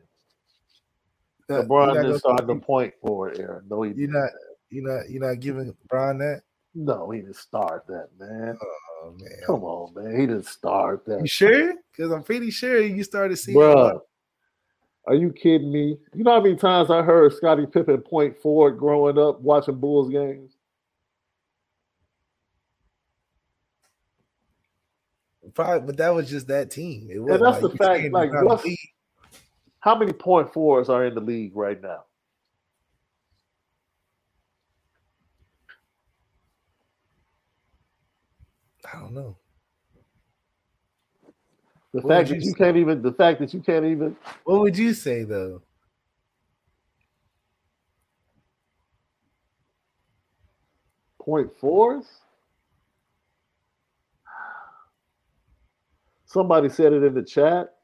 You're 1.49 1.65
LeBron 1.65 1.87
not 1.89 1.93
didn't 1.95 2.07
gonna- 2.09 2.19
start 2.19 2.47
the 2.47 2.57
point 2.57 2.95
forward, 3.01 3.39
Eric. 3.39 3.65
No, 3.71 3.83
he 3.83 3.89
You're 3.91 4.07
didn't. 4.07 4.13
not 4.15 4.31
you're 4.71 4.85
not 4.97 5.11
you're 5.11 5.29
not 5.29 5.41
giving 5.41 5.75
Brian 5.89 6.19
that. 6.19 6.43
No, 6.75 7.11
he 7.11 7.21
didn't 7.21 7.37
start 7.37 7.87
that, 7.89 8.09
man. 8.19 8.57
Oh 9.05 9.15
man. 9.19 9.29
Come 9.47 9.63
on, 9.65 9.93
man. 9.95 10.19
He 10.19 10.27
didn't 10.27 10.47
start 10.47 11.05
that. 11.07 11.21
You 11.21 11.27
sure? 11.27 11.75
Because 11.91 12.11
I'm 12.13 12.23
pretty 12.23 12.51
sure 12.51 12.81
you 12.81 13.05
started 13.05 13.37
seeing 13.37 13.59
Bruh. 13.59 14.01
Are 15.07 15.15
you 15.15 15.33
kidding 15.33 15.73
me? 15.73 15.99
You 16.15 16.23
know 16.23 16.31
how 16.33 16.41
many 16.41 16.55
times 16.55 16.89
I 16.91 17.03
heard 17.03 17.33
Scottie 17.33 17.67
Pippen 17.67 17.99
point 18.03 18.39
forward 18.41 18.79
growing 18.79 19.19
up 19.19 19.41
watching 19.41 19.75
Bulls 19.75 20.09
games? 20.09 20.52
Probably, 25.55 25.87
but 25.87 25.97
that 25.99 26.15
was 26.15 26.31
just 26.31 26.49
that 26.49 26.71
team. 26.71 27.09
It 27.11 27.19
And 27.19 27.27
wasn't 27.29 27.45
that's 27.45 27.61
the 27.61 27.69
fact, 27.77 28.13
like, 28.13 28.33
what's- 28.43 28.65
How 29.81 29.95
many 29.97 30.13
point 30.13 30.53
fours 30.53 30.89
are 30.89 31.05
in 31.05 31.15
the 31.15 31.21
league 31.21 31.57
right 31.57 31.81
now? 31.81 32.05
I 38.93 38.99
don't 39.01 39.13
know. 39.15 39.37
The 41.93 42.01
What 42.01 42.11
fact 42.15 42.29
that 42.31 42.41
you 42.41 42.49
you 42.49 42.55
can't 42.55 42.77
even 42.77 43.03
the 43.03 43.13
fact 43.13 43.41
that 43.41 43.53
you 43.53 43.61
can't 43.61 43.85
even 43.85 44.17
What 44.45 44.61
would 44.61 44.79
you 44.79 44.95
say 44.95 45.25
though? 45.25 45.63
point 51.21 51.53
fours? 51.61 52.22
Somebody 56.33 56.71
said 56.71 56.95
it 56.95 57.03
in 57.03 57.15
the 57.15 57.23
chat. 57.23 57.75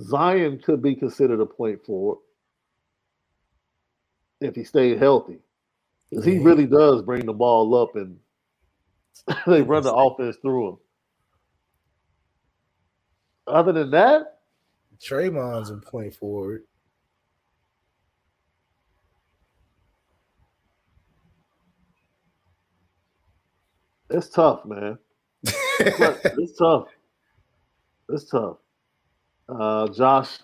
Zion 0.00 0.58
could 0.58 0.82
be 0.82 0.96
considered 0.96 1.40
a 1.40 1.46
point 1.46 1.84
forward 1.84 2.18
if 4.40 4.56
he 4.56 4.64
stayed 4.64 4.98
healthy. 4.98 5.38
Because 6.10 6.24
he 6.24 6.38
really 6.38 6.66
does 6.66 7.02
bring 7.02 7.24
the 7.24 7.32
ball 7.32 7.74
up 7.76 7.94
and 7.94 8.18
they 9.46 9.62
run 9.62 9.84
the 9.84 9.94
offense 9.94 10.36
through 10.42 10.70
him. 10.70 10.76
Other 13.46 13.72
than 13.72 13.90
that, 13.92 14.40
Draymond's 15.00 15.70
a 15.70 15.76
point 15.76 16.14
forward. 16.16 16.64
it's 24.10 24.28
tough, 24.28 24.64
man. 24.64 24.98
it's 25.44 26.56
tough. 26.58 26.88
It's 28.14 28.30
tough. 28.30 28.58
Uh, 29.48 29.88
Josh 29.88 30.38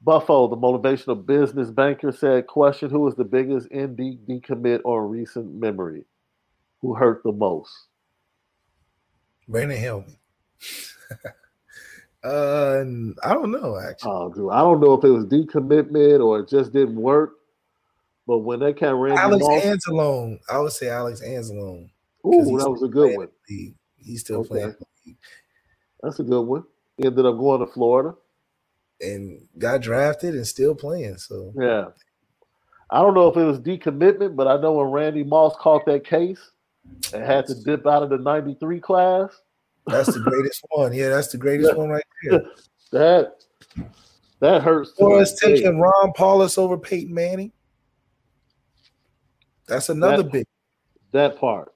Buffo, 0.00 0.46
the 0.46 0.56
motivational 0.56 1.26
business 1.26 1.70
banker, 1.70 2.12
said, 2.12 2.46
"Question: 2.46 2.88
Who 2.88 3.06
is 3.08 3.16
the 3.16 3.24
biggest 3.24 3.66
ND 3.74 4.18
decommit 4.28 4.80
or 4.84 5.08
recent 5.08 5.52
memory? 5.52 6.04
Who 6.80 6.94
hurt 6.94 7.22
the 7.24 7.32
most?" 7.32 7.72
Brandon 9.48 9.76
Helmy. 9.76 10.20
uh, 12.22 12.84
I 13.24 13.34
don't 13.34 13.50
know 13.50 13.76
actually. 13.76 14.12
Oh, 14.12 14.32
dude, 14.32 14.52
I 14.52 14.60
don't 14.60 14.80
know 14.80 14.94
if 14.94 15.04
it 15.04 15.10
was 15.10 15.24
decommitment 15.24 16.24
or 16.24 16.40
it 16.40 16.48
just 16.48 16.72
didn't 16.72 16.96
work. 16.96 17.32
But 18.24 18.38
when 18.38 18.60
that 18.60 18.76
cat 18.76 18.94
ran, 18.94 19.18
Alex 19.18 19.44
Anzalone, 19.44 20.38
I 20.48 20.60
would 20.60 20.70
say 20.70 20.88
Alex 20.88 21.20
Anzalone. 21.20 21.90
Ooh, 22.24 22.58
that 22.58 22.70
was 22.70 22.84
a 22.84 22.88
good 22.88 23.16
one. 23.16 23.28
He's 23.98 24.20
still 24.20 24.40
okay. 24.40 24.48
playing. 24.48 24.76
That's 26.02 26.20
a 26.20 26.22
good 26.22 26.42
one. 26.42 26.64
He 27.00 27.06
ended 27.06 27.24
up 27.24 27.38
going 27.38 27.60
to 27.60 27.66
Florida 27.66 28.14
and 29.00 29.40
got 29.56 29.80
drafted 29.80 30.34
and 30.34 30.46
still 30.46 30.74
playing. 30.74 31.16
So 31.16 31.50
yeah, 31.58 31.86
I 32.90 33.00
don't 33.00 33.14
know 33.14 33.28
if 33.28 33.38
it 33.38 33.44
was 33.44 33.58
decommitment, 33.58 34.36
but 34.36 34.46
I 34.46 34.60
know 34.60 34.72
when 34.72 34.88
Randy 34.88 35.24
Moss 35.24 35.54
caught 35.58 35.86
that 35.86 36.04
case 36.04 36.50
and 37.14 37.24
had 37.24 37.46
to 37.46 37.54
dip 37.54 37.86
out 37.86 38.02
of 38.02 38.10
the 38.10 38.18
'93 38.18 38.80
class. 38.80 39.30
That's 39.86 40.12
the 40.12 40.20
greatest 40.20 40.62
one. 40.70 40.92
Yeah, 40.92 41.08
that's 41.08 41.32
the 41.32 41.38
greatest 41.38 41.74
one 41.74 41.88
right 41.88 42.04
there. 42.24 42.42
that 42.92 43.36
that 44.40 44.62
hurts. 44.62 44.92
Or 44.98 45.22
it's 45.22 45.40
taking 45.40 45.80
Ron 45.80 46.12
Powlus 46.12 46.58
over 46.58 46.76
Peyton 46.76 47.14
Manning. 47.14 47.50
That's 49.66 49.88
another 49.88 50.22
that, 50.22 50.32
big. 50.32 50.46
That 51.12 51.38
part 51.38 51.72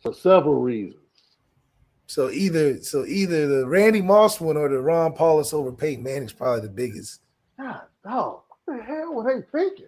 for 0.00 0.14
several 0.14 0.60
reasons. 0.60 1.01
So 2.12 2.28
either 2.28 2.82
so 2.82 3.06
either 3.06 3.46
the 3.46 3.66
Randy 3.66 4.02
Moss 4.02 4.38
one 4.38 4.58
or 4.58 4.68
the 4.68 4.82
Ron 4.82 5.14
Powlus 5.14 5.54
over 5.54 5.72
Peyton 5.72 6.04
Manning's 6.04 6.34
probably 6.34 6.60
the 6.60 6.68
biggest. 6.68 7.22
God, 7.58 7.80
oh, 8.04 8.44
what 8.66 8.76
the 8.76 8.84
hell 8.84 9.14
were 9.14 9.24
they 9.24 9.40
thinking? 9.50 9.86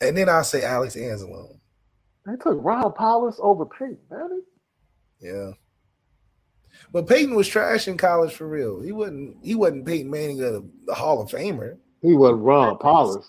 and 0.02 0.14
then 0.14 0.28
I'll 0.28 0.44
say 0.44 0.62
Alex 0.62 0.94
Anzalone. 0.94 1.58
They 2.26 2.36
took 2.36 2.58
Ron 2.62 2.92
Powlus 2.92 3.40
over 3.40 3.64
Peyton 3.64 3.96
Manning. 4.10 4.44
Yeah. 5.20 5.52
But 6.92 7.06
Peyton 7.06 7.34
was 7.34 7.48
trash 7.48 7.88
in 7.88 7.96
college 7.96 8.34
for 8.34 8.46
real. 8.46 8.82
He 8.82 8.92
wasn't 8.92 9.38
he 9.42 9.54
wasn't 9.54 9.86
Peyton 9.86 10.10
Manning 10.10 10.42
a, 10.42 10.60
the 10.84 10.94
Hall 10.94 11.22
of 11.22 11.30
Famer. 11.30 11.78
He 12.02 12.12
wasn't 12.12 12.42
Ron 12.42 12.76
Powlus. 12.76 13.24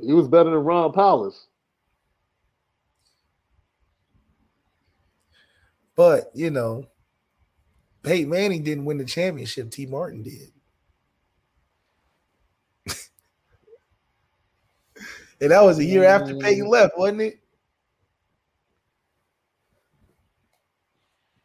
He 0.00 0.12
was 0.12 0.28
better 0.28 0.50
than 0.50 0.58
Ron 0.60 0.92
Powlus. 0.92 1.46
But, 5.96 6.30
you 6.34 6.50
know, 6.50 6.86
Peyton 8.02 8.30
Manning 8.30 8.62
didn't 8.64 8.84
win 8.84 8.98
the 8.98 9.04
championship. 9.04 9.70
Tee 9.70 9.86
Martin 9.86 10.22
did. 10.22 10.52
and 15.40 15.50
that 15.52 15.62
was 15.62 15.78
a 15.78 15.84
year 15.84 16.04
after 16.04 16.36
Peyton 16.36 16.68
left, 16.68 16.98
wasn't 16.98 17.22
it? 17.22 17.38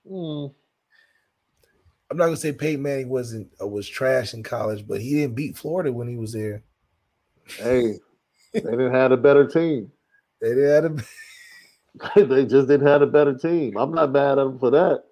Mm. 0.10 0.54
I'm 2.10 2.18
not 2.18 2.26
gonna 2.26 2.38
say 2.38 2.52
Peyton 2.52 2.82
Manning 2.82 3.10
wasn't 3.10 3.52
uh, 3.62 3.68
was 3.68 3.88
trash 3.88 4.34
in 4.34 4.42
college, 4.42 4.88
but 4.88 5.00
he 5.00 5.14
didn't 5.14 5.36
beat 5.36 5.56
Florida 5.56 5.94
when 5.94 6.08
he 6.08 6.16
was 6.16 6.34
there. 6.34 6.64
Hey, 7.46 8.00
they 8.54 8.62
didn't 8.62 8.94
have 8.94 9.12
a 9.12 9.18
better 9.18 9.48
team. 9.48 9.92
They 10.42 10.56
didn't 10.56 10.84
have 10.84 10.86
a 12.18 12.24
they 12.26 12.46
just 12.46 12.70
didn't 12.70 12.88
have 12.88 13.02
a 13.02 13.08
better 13.08 13.34
team. 13.34 13.76
I'm 13.76 13.92
not 13.92 14.14
mad 14.14 14.40
at 14.40 14.46
them 14.46 14.58
for 14.58 14.72
that. 14.72 15.04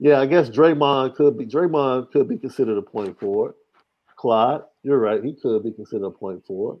Yeah, 0.00 0.18
I 0.18 0.26
guess 0.26 0.50
Draymond 0.50 1.14
could 1.14 1.38
be 1.38 1.46
Draymond 1.46 2.10
could 2.10 2.28
be 2.28 2.36
considered 2.36 2.78
a 2.78 2.82
point 2.82 3.16
forward. 3.20 3.54
Clyde, 4.16 4.62
you're 4.82 4.98
right. 4.98 5.22
He 5.22 5.34
could 5.34 5.62
be 5.62 5.70
considered 5.70 6.06
a 6.06 6.10
point 6.10 6.44
forward. 6.44 6.78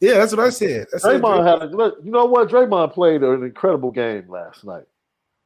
Yeah, 0.00 0.14
that's 0.14 0.34
what 0.34 0.44
I 0.44 0.50
said. 0.50 0.88
That's 0.92 1.04
Draymond 1.04 1.46
had 1.46 1.68
a, 1.68 1.92
you 2.04 2.10
know 2.10 2.26
what? 2.26 2.50
Draymond 2.50 2.92
played 2.92 3.22
an 3.22 3.42
incredible 3.42 3.90
game 3.90 4.28
last 4.28 4.64
night. 4.64 4.84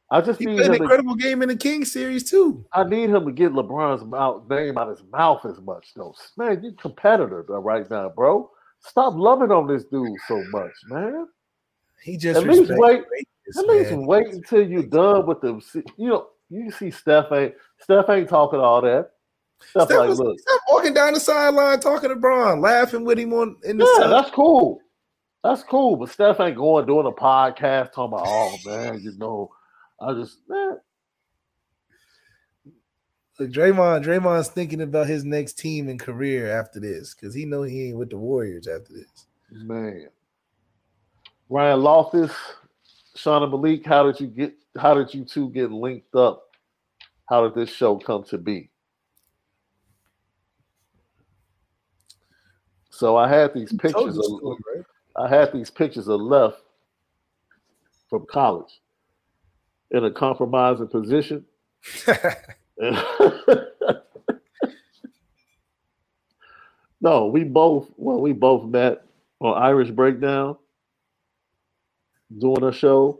I 0.09 0.21
just 0.21 0.39
he 0.39 0.45
need 0.45 0.61
an 0.61 0.71
to, 0.71 0.77
incredible 0.77 1.15
game 1.15 1.41
in 1.41 1.49
the 1.49 1.55
King 1.55 1.83
series 1.83 2.29
too. 2.29 2.65
I 2.71 2.85
need 2.85 3.09
him 3.09 3.25
to 3.25 3.31
get 3.31 3.51
LeBron's 3.51 4.05
mouth, 4.05 4.49
name 4.49 4.77
out 4.77 4.89
his 4.89 5.03
mouth 5.11 5.45
as 5.45 5.59
much 5.59 5.93
though. 5.95 6.15
Man, 6.37 6.63
you 6.63 6.71
competitor 6.73 7.45
uh, 7.49 7.59
right 7.59 7.89
now, 7.89 8.09
bro. 8.09 8.49
Stop 8.79 9.15
loving 9.15 9.51
on 9.51 9.67
this 9.67 9.83
dude 9.85 10.17
so 10.27 10.41
much, 10.51 10.71
man. 10.87 11.27
He 12.01 12.15
just 12.15 12.39
at 12.39 12.47
least 12.47 12.71
wait. 12.75 13.03
At 13.57 13.65
least 13.65 13.91
man. 13.91 14.05
wait 14.05 14.27
until 14.27 14.65
you're 14.65 14.83
done 14.83 15.25
with 15.25 15.41
the. 15.41 15.61
You 15.97 16.09
know, 16.09 16.27
you 16.49 16.71
see 16.71 16.89
Steph 16.89 17.31
ain't 17.33 17.55
Steph 17.79 18.09
ain't 18.09 18.29
talking 18.29 18.59
all 18.59 18.81
that. 18.81 19.11
Steph, 19.59 19.87
Steph 19.87 19.97
like, 19.97 20.09
was, 20.09 20.19
look, 20.19 20.39
Steph 20.39 20.59
walking 20.69 20.93
down 20.93 21.13
the 21.13 21.19
sideline 21.19 21.81
talking 21.81 22.09
to 22.09 22.15
Bron, 22.15 22.61
laughing 22.61 23.03
with 23.03 23.19
him 23.19 23.33
on 23.33 23.57
in 23.65 23.77
the. 23.77 23.85
Yeah, 23.97 24.03
side. 24.03 24.11
that's 24.11 24.31
cool. 24.31 24.79
That's 25.43 25.63
cool. 25.63 25.97
But 25.97 26.09
Steph 26.09 26.39
ain't 26.39 26.55
going 26.55 26.85
doing 26.85 27.07
a 27.07 27.11
podcast 27.11 27.91
talking 27.91 28.13
about, 28.13 28.25
oh 28.25 28.55
man, 28.65 29.01
you 29.01 29.11
know. 29.17 29.51
I 29.99 30.13
just 30.13 30.39
eh. 30.49 30.53
man. 30.53 30.77
Look, 33.39 33.51
Draymond, 33.51 34.03
Draymond's 34.03 34.47
thinking 34.47 34.81
about 34.81 35.07
his 35.07 35.23
next 35.23 35.59
team 35.59 35.89
and 35.89 35.99
career 35.99 36.51
after 36.51 36.79
this 36.79 37.13
because 37.13 37.35
he 37.35 37.45
know 37.45 37.61
he 37.63 37.89
ain't 37.89 37.97
with 37.97 38.09
the 38.09 38.17
Warriors 38.17 38.67
after 38.67 38.93
this. 38.93 39.27
Man, 39.51 40.07
Ryan 41.49 41.81
Loftus, 41.81 42.31
Shauna 43.15 43.49
Malik, 43.49 43.85
how 43.85 44.03
did 44.03 44.19
you 44.19 44.27
get? 44.27 44.55
How 44.77 44.93
did 44.93 45.13
you 45.13 45.23
two 45.23 45.49
get 45.49 45.71
linked 45.71 46.15
up? 46.15 46.43
How 47.29 47.43
did 47.43 47.55
this 47.55 47.73
show 47.73 47.97
come 47.97 48.23
to 48.25 48.37
be? 48.37 48.69
So 52.89 53.17
I 53.17 53.27
had 53.27 53.53
these 53.53 53.71
pictures. 53.73 54.17
Of, 54.17 54.41
right? 54.43 54.85
I 55.15 55.27
had 55.27 55.53
these 55.53 55.69
pictures 55.69 56.07
of 56.07 56.21
left 56.21 56.61
from 58.09 58.25
college 58.27 58.79
in 59.91 60.03
a 60.03 60.11
compromising 60.11 60.87
position. 60.87 61.45
no, 67.01 67.27
we 67.27 67.43
both 67.43 67.89
well, 67.97 68.21
we 68.21 68.33
both 68.33 68.65
met 68.65 69.03
on 69.39 69.61
Irish 69.61 69.91
Breakdown 69.91 70.57
doing 72.37 72.63
a 72.63 72.71
show. 72.71 73.19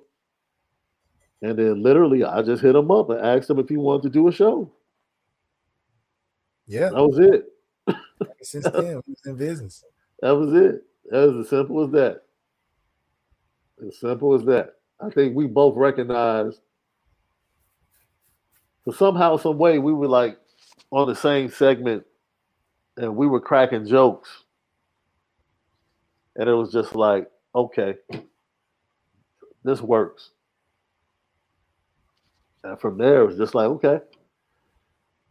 And 1.42 1.58
then 1.58 1.84
literally 1.84 2.24
I 2.24 2.42
just 2.42 2.64
hit 2.64 2.76
him 2.76 2.90
up 2.92 3.10
and 3.10 3.20
asked 3.20 3.50
him 3.50 3.60
if 3.60 3.70
he 3.70 3.78
wanted 3.78 4.04
to 4.04 4.10
do 4.10 4.28
a 4.28 4.32
show. 4.32 4.72
Yeah. 6.66 6.90
That 6.90 7.08
was 7.08 7.20
it. 7.20 7.46
Since 8.42 8.66
then, 8.66 9.02
we 9.06 9.14
was 9.14 9.22
in 9.26 9.36
business. 9.36 9.84
That 10.20 10.36
was 10.36 10.52
it. 10.52 10.82
That 11.12 11.28
was 11.28 11.46
as 11.46 11.50
simple 11.52 11.84
as 11.84 11.92
that. 11.92 12.24
As 13.86 14.00
simple 14.00 14.34
as 14.34 14.44
that. 14.46 14.77
I 15.00 15.10
think 15.10 15.36
we 15.36 15.48
both 15.48 15.76
recognized 15.76 16.60
but 18.88 18.96
somehow, 18.96 19.36
some 19.36 19.58
way, 19.58 19.80
we 19.80 19.92
were 19.92 20.08
like 20.08 20.40
on 20.92 21.10
the 21.10 21.14
same 21.14 21.52
segment, 21.52 22.06
and 22.96 23.18
we 23.18 23.28
were 23.28 23.42
cracking 23.42 23.86
jokes, 23.86 24.46
and 26.38 26.48
it 26.48 26.54
was 26.54 26.72
just 26.72 26.96
like, 26.96 27.30
okay, 27.54 27.96
this 29.66 29.82
works. 29.82 30.30
And 32.64 32.80
from 32.80 32.98
there, 32.98 33.24
it 33.24 33.28
was 33.28 33.38
just 33.38 33.54
like, 33.54 33.68
okay, 33.68 34.00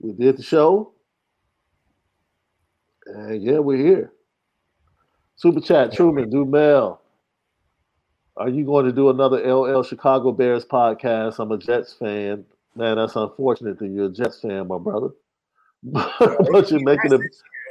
we 0.01 0.13
did 0.13 0.37
the 0.37 0.43
show, 0.43 0.93
and 3.07 3.43
yeah, 3.43 3.61
we're 3.61 3.83
here. 3.83 4.13
Super 5.37 5.61
chat, 5.61 5.95
Truman, 5.95 6.29
do 6.29 6.45
Dumel. 6.45 6.99
Are 8.39 8.51
you 8.51 8.67
going 8.67 8.85
to 8.85 8.93
do 8.93 9.09
another 9.09 9.39
LL 9.39 9.83
Chicago 9.83 10.31
Bears 10.31 10.65
podcast? 10.67 11.39
I'm 11.39 11.53
a 11.53 11.59
Jets 11.59 11.95
fan. 11.95 12.45
Man, 12.75 12.97
that's 12.97 13.17
unfortunate 13.17 13.79
that 13.79 13.87
you're 13.89 14.07
a 14.07 14.11
Jets 14.11 14.41
fan, 14.41 14.69
my 14.69 14.77
brother. 14.77 15.09
but 15.83 16.71
you're 16.71 16.83
making 16.83 17.11
the. 17.11 17.29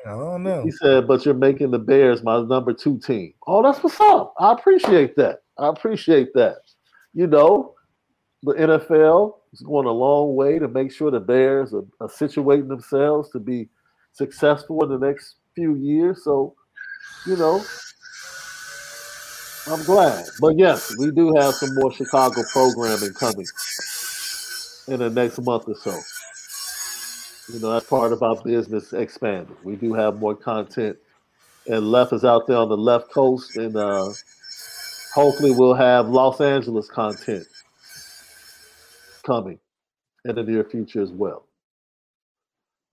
I 0.07 0.11
don't 0.11 0.43
know. 0.43 0.63
He 0.63 0.71
said, 0.71 1.07
but 1.07 1.23
you're 1.23 1.35
making 1.35 1.69
the 1.69 1.79
Bears 1.79 2.23
my 2.23 2.41
number 2.41 2.73
two 2.73 2.97
team. 2.99 3.33
Oh, 3.45 3.61
that's 3.61 3.83
what's 3.83 3.99
up. 3.99 4.33
I 4.39 4.53
appreciate 4.53 5.15
that. 5.17 5.43
I 5.57 5.67
appreciate 5.69 6.33
that. 6.33 6.57
You 7.13 7.27
know, 7.27 7.75
the 8.41 8.53
NFL 8.53 9.35
is 9.53 9.61
going 9.61 9.85
a 9.85 9.91
long 9.91 10.35
way 10.35 10.57
to 10.57 10.67
make 10.67 10.91
sure 10.91 11.11
the 11.11 11.19
Bears 11.19 11.73
are, 11.73 11.85
are 11.99 12.09
situating 12.09 12.67
themselves 12.67 13.29
to 13.31 13.39
be 13.39 13.69
successful 14.13 14.83
in 14.83 14.89
the 14.89 15.05
next 15.05 15.35
few 15.53 15.75
years. 15.75 16.23
So, 16.23 16.55
you 17.27 17.37
know, 17.37 17.63
I'm 19.67 19.83
glad. 19.83 20.25
But 20.39 20.57
yes, 20.57 20.95
we 20.97 21.11
do 21.11 21.33
have 21.35 21.55
some 21.55 21.73
more 21.75 21.91
Chicago 21.91 22.43
programming 22.51 23.13
coming 23.13 23.47
in 24.87 24.99
the 24.99 25.09
next 25.09 25.41
month 25.41 25.67
or 25.67 25.75
so. 25.75 25.99
You 27.53 27.59
know, 27.59 27.73
that's 27.73 27.87
part 27.87 28.11
of 28.11 28.21
our 28.21 28.35
business 28.43 28.93
expanding. 28.93 29.55
We 29.63 29.75
do 29.75 29.93
have 29.93 30.19
more 30.19 30.35
content. 30.35 30.97
And 31.67 31.91
Left 31.91 32.13
is 32.13 32.23
out 32.23 32.45
there 32.45 32.57
on 32.57 32.69
the 32.69 32.77
left 32.77 33.11
coast, 33.11 33.55
and 33.57 33.75
uh, 33.75 34.09
hopefully 35.15 35.51
we'll 35.51 35.73
have 35.73 36.09
Los 36.09 36.39
Angeles 36.41 36.87
content 36.87 37.47
coming 39.25 39.59
in 40.25 40.35
the 40.35 40.43
near 40.43 40.63
future 40.63 41.01
as 41.01 41.09
well. 41.11 41.47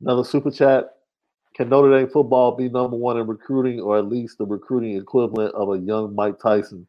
Another 0.01 0.25
super 0.25 0.51
chat. 0.51 0.97
Can 1.55 1.69
Notre 1.69 1.91
Dame 1.99 2.09
football 2.09 2.57
be 2.57 2.69
number 2.69 2.97
one 2.97 3.19
in 3.19 3.27
recruiting, 3.27 3.81
or 3.81 3.99
at 3.99 4.09
least 4.09 4.39
the 4.39 4.47
recruiting 4.47 4.97
equivalent 4.97 5.55
of 5.55 5.71
a 5.71 5.79
young 5.79 6.15
Mike 6.15 6.39
Tyson? 6.41 6.87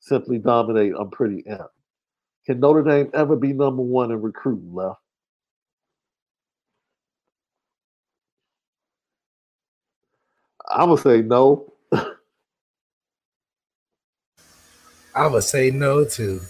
Simply 0.00 0.38
dominate. 0.38 0.92
I'm 0.98 1.10
pretty 1.10 1.44
amped. 1.44 1.68
Can 2.46 2.60
Notre 2.60 2.82
Dame 2.82 3.10
ever 3.14 3.36
be 3.36 3.52
number 3.52 3.82
one 3.82 4.10
in 4.10 4.20
recruiting, 4.20 4.74
left? 4.74 4.98
I'm 10.68 10.88
gonna 10.88 11.00
say 11.00 11.22
no. 11.22 11.72
I 15.14 15.26
would 15.28 15.44
say 15.44 15.70
no 15.70 16.04
too. 16.04 16.40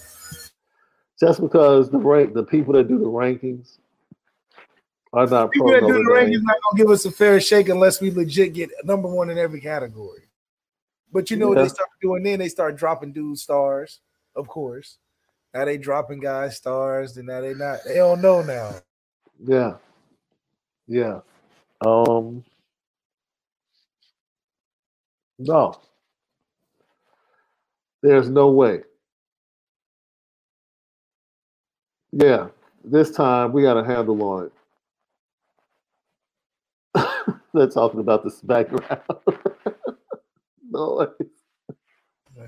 Just 1.21 1.41
because 1.41 1.91
the 1.91 1.99
rank, 1.99 2.35
the 2.35 2.45
people 2.45 2.75
that 2.75 2.89
do 2.89 2.99
the 2.99 3.05
rankings 3.07 3.79
are 5.13 5.27
not 5.27 5.51
people 5.51 5.71
that 5.71 5.81
do 5.81 5.93
the 5.93 6.11
rankings 6.11 6.43
not 6.43 6.57
gonna 6.71 6.79
give 6.79 6.91
us 6.91 7.05
a 7.05 7.11
fair 7.11 7.41
shake 7.41 7.69
unless 7.69 8.01
we 8.01 8.11
legit 8.11 8.55
get 8.55 8.71
number 8.85 9.09
one 9.09 9.31
in 9.31 9.39
every 9.39 9.61
category. 9.61 10.23
But 11.13 11.31
you 11.31 11.37
know 11.37 11.49
what 11.49 11.59
they 11.59 11.69
start 11.69 11.91
doing 12.01 12.23
then? 12.23 12.39
They 12.39 12.49
start 12.49 12.77
dropping 12.77 13.13
dude 13.13 13.39
stars, 13.39 14.01
of 14.35 14.49
course. 14.49 14.97
Now 15.53 15.67
they 15.67 15.77
dropping 15.77 16.21
guys 16.21 16.57
stars, 16.57 17.19
and 17.19 17.27
now 17.27 17.43
they 17.43 17.53
not. 17.53 17.81
They 17.87 17.97
don't 17.97 18.23
know 18.23 18.43
now. 18.43 18.75
Yeah. 19.45 19.77
Yeah. 20.87 21.21
Um 21.85 22.43
No. 25.39 25.79
There's 28.01 28.31
no 28.31 28.51
way. 28.51 28.83
Yeah. 32.13 32.49
This 32.85 33.11
time 33.11 33.53
we 33.53 33.63
got 33.63 33.77
a 33.77 33.85
handle 33.85 34.23
on 34.23 34.47
it. 34.47 34.53
They're 37.55 37.69
talking 37.69 38.01
about 38.01 38.25
this 38.25 38.41
background. 38.41 39.03
no 40.71 40.97
way. 40.97 41.27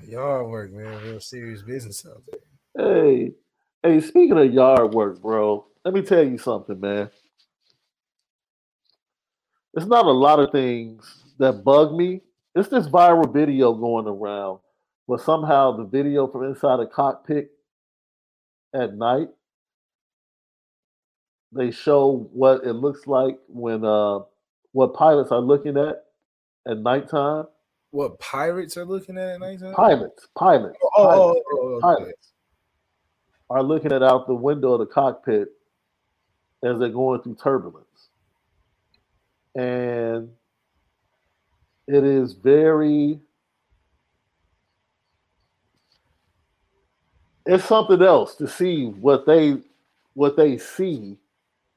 Y'all 0.07 0.49
work, 0.49 0.71
man. 0.71 1.01
Real 1.03 1.19
serious 1.19 1.61
business 1.61 2.05
out 2.05 2.23
there. 2.27 2.95
Hey, 3.03 3.31
hey, 3.83 4.01
speaking 4.01 4.37
of 4.37 4.53
yard 4.53 4.93
work, 4.93 5.21
bro, 5.21 5.65
let 5.83 5.93
me 5.93 6.01
tell 6.01 6.23
you 6.23 6.37
something, 6.37 6.79
man. 6.79 7.09
It's 9.75 9.85
not 9.85 10.05
a 10.05 10.11
lot 10.11 10.39
of 10.39 10.51
things 10.51 11.23
that 11.37 11.63
bug 11.63 11.93
me. 11.93 12.21
It's 12.55 12.69
this 12.69 12.87
viral 12.87 13.31
video 13.31 13.73
going 13.73 14.07
around 14.07 14.59
where 15.05 15.19
somehow 15.19 15.77
the 15.77 15.83
video 15.83 16.27
from 16.27 16.45
inside 16.45 16.79
a 16.79 16.87
cockpit 16.87 17.51
at 18.73 18.95
night 18.95 19.29
they 21.55 21.71
show 21.71 22.29
what 22.33 22.65
it 22.65 22.73
looks 22.73 23.07
like 23.07 23.39
when 23.47 23.85
uh 23.85 24.19
what 24.75 24.93
pilots 24.93 25.31
are 25.31 25.39
looking 25.39 25.77
at 25.77 26.03
at 26.67 26.79
nighttime. 26.79 27.45
What 27.91 28.19
pirates 28.19 28.75
are 28.75 28.83
looking 28.83 29.17
at 29.17 29.29
at 29.29 29.39
nighttime? 29.39 29.73
Pilots, 29.73 30.27
pilots, 30.37 30.77
Oh, 30.83 30.89
oh, 30.97 31.07
pilots. 31.07 31.39
oh, 31.53 31.57
oh, 31.61 31.75
okay. 31.75 31.81
pilots 32.03 32.27
are 33.49 33.63
looking 33.63 33.93
at 33.93 34.03
out 34.03 34.27
the 34.27 34.35
window 34.35 34.73
of 34.73 34.79
the 34.79 34.85
cockpit 34.85 35.47
as 36.61 36.77
they're 36.77 36.89
going 36.89 37.21
through 37.21 37.35
turbulence. 37.35 38.09
And 39.55 40.29
it 41.87 42.03
is 42.03 42.33
very 42.33 43.21
it's 47.45 47.63
something 47.63 48.01
else 48.01 48.35
to 48.35 48.47
see 48.49 48.87
what 48.87 49.25
they 49.25 49.55
what 50.15 50.35
they 50.35 50.57
see, 50.57 51.17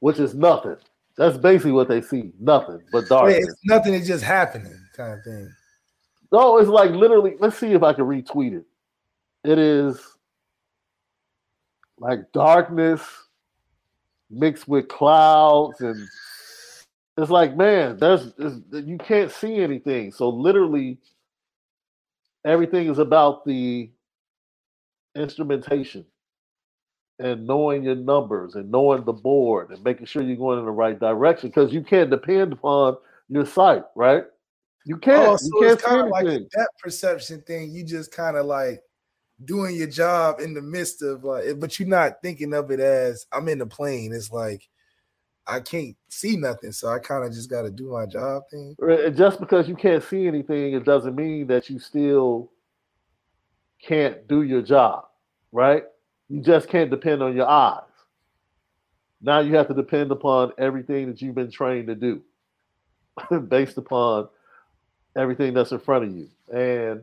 which 0.01 0.19
is 0.19 0.35
nothing. 0.35 0.79
That's 1.19 1.37
basically 1.37 1.73
what 1.73 1.89
they 1.89 2.01
see, 2.01 2.33
nothing 2.39 2.81
but 2.93 3.03
Wait, 3.03 3.09
darkness. 3.09 3.49
it's 3.49 3.61
nothing 3.65 3.93
is 3.93 4.07
just 4.07 4.23
happening, 4.23 4.81
kind 4.97 5.15
of 5.15 5.25
thing. 5.25 5.53
No, 6.31 6.59
it's 6.59 6.69
like 6.69 6.93
literally. 6.93 7.35
Let's 7.41 7.59
see 7.59 7.73
if 7.73 7.83
I 7.83 7.93
can 7.93 8.05
retweet 8.05 8.57
it. 8.57 8.65
It 9.43 9.59
is 9.59 10.01
like 11.99 12.21
darkness 12.33 13.03
mixed 14.31 14.69
with 14.69 14.87
clouds, 14.87 15.81
and 15.81 16.07
it's 17.17 17.31
like, 17.31 17.57
man, 17.57 17.97
there's 17.97 18.33
you 18.71 18.99
can't 18.99 19.33
see 19.33 19.57
anything. 19.57 20.13
So 20.13 20.29
literally, 20.29 20.99
everything 22.45 22.89
is 22.89 23.01
about 23.01 23.45
the 23.45 23.91
instrumentation 25.17 26.07
and 27.19 27.47
knowing 27.47 27.83
your 27.83 27.97
numbers 27.97 28.55
and 28.55 28.71
knowing 28.71 29.05
the 29.05 29.13
board 29.13 29.71
and 29.71 29.83
making 29.83 30.07
sure 30.07 30.23
you're 30.23 30.37
going 30.37 30.59
in 30.59 30.65
the 30.65 30.71
right 30.71 30.99
direction 30.99 31.49
because 31.49 31.73
you 31.73 31.83
can't 31.83 32.11
depend 32.11 32.53
upon 32.53 32.97
your 33.29 33.45
sight, 33.45 33.83
right? 33.95 34.25
You 34.85 34.97
can't. 34.97 35.29
Oh, 35.29 35.33
you 35.33 35.39
so 35.39 35.61
can't 35.61 35.73
it's 35.73 35.83
kind 35.85 36.01
of 36.01 36.09
like 36.09 36.27
that 36.27 36.69
perception 36.81 37.43
thing. 37.43 37.73
You 37.73 37.85
just 37.85 38.13
kind 38.13 38.37
of 38.37 38.47
like 38.47 38.81
doing 39.45 39.77
your 39.77 39.89
job 39.89 40.41
in 40.41 40.55
the 40.55 40.63
midst 40.63 41.03
of 41.03 41.25
like, 41.25 41.45
eh, 41.45 41.53
but 41.55 41.79
you're 41.79 41.89
not 41.89 42.23
thinking 42.23 42.55
of 42.55 42.71
it 42.71 42.81
as 42.81 43.27
I'm 43.33 43.49
in 43.49 43.59
the 43.59 43.67
plane. 43.67 44.13
It's 44.13 44.33
like 44.33 44.69
I 45.47 45.61
can't 45.61 45.97
see 46.09 46.37
nothing, 46.37 46.73
so 46.73 46.89
I 46.89 46.99
kind 47.01 47.25
of 47.25 47.33
just 47.33 47.51
got 47.51 47.63
to 47.63 47.71
do 47.71 47.91
my 47.91 48.07
job 48.07 48.43
thing. 48.51 48.77
Just 49.15 49.41
because 49.41 49.69
you 49.69 49.75
can't 49.75 50.03
see 50.03 50.27
anything, 50.27 50.75
it 50.75 50.85
doesn't 50.85 51.17
mean 51.17 51.47
that 51.49 51.69
you 51.69 51.79
still 51.79 52.51
can't 53.83 54.27
do 54.29 54.43
your 54.43 54.63
job, 54.63 55.07
right? 55.53 55.85
You 56.29 56.43
just 56.43 56.69
can't 56.69 56.91
depend 56.91 57.23
on 57.23 57.37
your 57.37 57.49
eyes. 57.49 57.83
Now 59.21 59.41
you 59.41 59.57
have 59.57 59.69
to 59.69 59.75
depend 59.75 60.13
upon 60.13 60.53
everything 60.59 61.09
that 61.09 61.21
you've 61.23 61.35
been 61.35 61.51
trained 61.51 61.89
to 61.89 61.95
do 61.95 62.23
based 63.49 63.79
upon 63.79 64.29
everything 65.17 65.55
that's 65.55 65.73
in 65.73 65.81
front 65.81 66.05
of 66.05 66.13
you. 66.15 66.29
And 66.53 67.03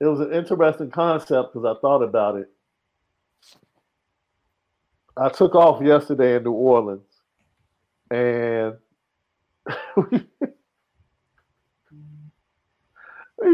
it 0.00 0.06
was 0.06 0.20
an 0.20 0.32
interesting 0.32 0.90
concept 0.90 1.54
because 1.54 1.64
I 1.64 1.80
thought 1.80 2.02
about 2.02 2.36
it. 2.36 2.50
I 5.16 5.30
took 5.30 5.54
off 5.54 5.82
yesterday 5.82 6.36
in 6.36 6.44
New 6.44 6.52
Orleans 6.52 7.02
and 8.10 8.76
we, 9.96 10.20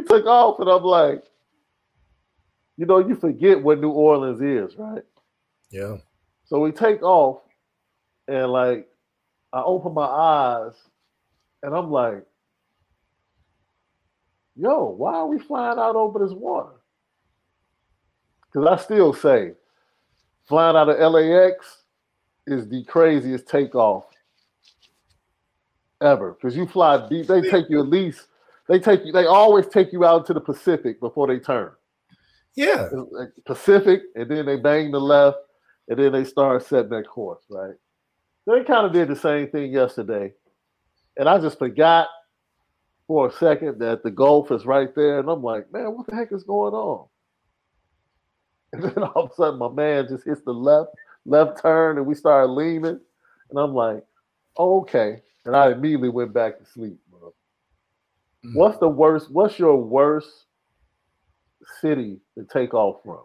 took 0.06 0.26
off, 0.26 0.60
and 0.60 0.68
I'm 0.68 0.82
like, 0.82 1.24
you 2.82 2.86
know, 2.86 2.98
you 2.98 3.14
forget 3.14 3.62
what 3.62 3.80
New 3.80 3.90
Orleans 3.90 4.40
is, 4.42 4.76
right? 4.76 5.04
Yeah. 5.70 5.98
So 6.46 6.58
we 6.58 6.72
take 6.72 7.00
off, 7.04 7.42
and 8.26 8.50
like, 8.50 8.88
I 9.52 9.62
open 9.62 9.94
my 9.94 10.02
eyes, 10.02 10.72
and 11.62 11.76
I'm 11.76 11.92
like, 11.92 12.26
yo, 14.56 14.86
why 14.96 15.14
are 15.14 15.28
we 15.28 15.38
flying 15.38 15.78
out 15.78 15.94
over 15.94 16.18
this 16.18 16.32
water? 16.32 16.72
Because 18.52 18.66
I 18.66 18.82
still 18.82 19.14
say, 19.14 19.52
flying 20.48 20.74
out 20.74 20.88
of 20.88 20.98
LAX 21.12 21.84
is 22.48 22.68
the 22.68 22.82
craziest 22.82 23.46
takeoff 23.46 24.06
ever. 26.00 26.32
Because 26.32 26.56
you 26.56 26.66
fly 26.66 27.08
deep, 27.08 27.28
they 27.28 27.42
take 27.42 27.70
you 27.70 27.78
at 27.78 27.86
least, 27.86 28.26
they 28.68 28.80
take 28.80 29.04
you, 29.04 29.12
they 29.12 29.26
always 29.26 29.68
take 29.68 29.92
you 29.92 30.04
out 30.04 30.26
to 30.26 30.34
the 30.34 30.40
Pacific 30.40 30.98
before 30.98 31.28
they 31.28 31.38
turn. 31.38 31.70
Yeah. 32.54 32.88
Pacific, 33.44 34.02
and 34.14 34.30
then 34.30 34.46
they 34.46 34.56
bang 34.56 34.90
the 34.90 35.00
left, 35.00 35.38
and 35.88 35.98
then 35.98 36.12
they 36.12 36.24
start 36.24 36.64
setting 36.64 36.90
that 36.90 37.08
course, 37.08 37.42
right? 37.50 37.74
They 38.46 38.64
kind 38.64 38.86
of 38.86 38.92
did 38.92 39.08
the 39.08 39.16
same 39.16 39.48
thing 39.48 39.72
yesterday. 39.72 40.32
And 41.16 41.28
I 41.28 41.38
just 41.38 41.58
forgot 41.58 42.08
for 43.06 43.28
a 43.28 43.32
second 43.32 43.78
that 43.80 44.02
the 44.02 44.10
Gulf 44.10 44.50
is 44.50 44.66
right 44.66 44.94
there. 44.94 45.20
And 45.20 45.28
I'm 45.28 45.42
like, 45.42 45.72
man, 45.72 45.94
what 45.94 46.06
the 46.06 46.14
heck 46.14 46.32
is 46.32 46.44
going 46.44 46.74
on? 46.74 47.06
And 48.74 48.82
then 48.82 49.02
all 49.02 49.24
of 49.24 49.30
a 49.30 49.34
sudden, 49.34 49.58
my 49.58 49.68
man 49.68 50.08
just 50.08 50.24
hits 50.24 50.40
the 50.46 50.52
left, 50.54 50.92
left 51.26 51.60
turn, 51.60 51.98
and 51.98 52.06
we 52.06 52.14
started 52.14 52.52
leaning. 52.52 52.98
And 53.50 53.58
I'm 53.58 53.74
like, 53.74 54.02
oh, 54.56 54.80
okay. 54.80 55.20
And 55.44 55.54
I 55.54 55.72
immediately 55.72 56.08
went 56.08 56.32
back 56.32 56.58
to 56.58 56.64
sleep, 56.64 56.98
bro. 57.10 57.34
Mm. 58.46 58.54
What's 58.54 58.78
the 58.78 58.88
worst? 58.88 59.30
What's 59.30 59.58
your 59.58 59.76
worst 59.76 60.46
city 61.80 62.18
to 62.36 62.44
take 62.44 62.74
off 62.74 63.02
from? 63.04 63.20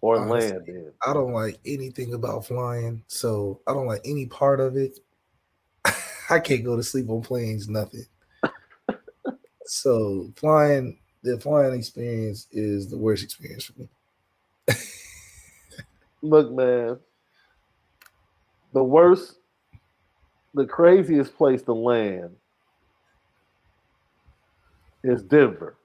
Or 0.00 0.18
Honestly, 0.18 0.52
land 0.52 0.68
in? 0.68 0.92
I 1.06 1.12
don't 1.12 1.32
like 1.32 1.58
anything 1.66 2.14
about 2.14 2.46
flying, 2.46 3.02
so 3.08 3.60
I 3.66 3.72
don't 3.72 3.86
like 3.86 4.02
any 4.04 4.26
part 4.26 4.60
of 4.60 4.76
it. 4.76 4.98
I 6.30 6.38
can't 6.38 6.64
go 6.64 6.76
to 6.76 6.82
sleep 6.82 7.08
on 7.10 7.22
planes, 7.22 7.68
nothing. 7.68 8.06
so 9.64 10.30
flying, 10.36 10.98
the 11.22 11.40
flying 11.40 11.74
experience 11.74 12.46
is 12.52 12.88
the 12.88 12.98
worst 12.98 13.24
experience 13.24 13.64
for 13.64 13.80
me. 13.80 13.88
Look, 16.22 16.52
man, 16.52 16.98
the 18.72 18.84
worst, 18.84 19.36
the 20.54 20.66
craziest 20.66 21.36
place 21.36 21.62
to 21.62 21.72
land 21.72 22.36
is 25.02 25.22
Denver 25.22 25.77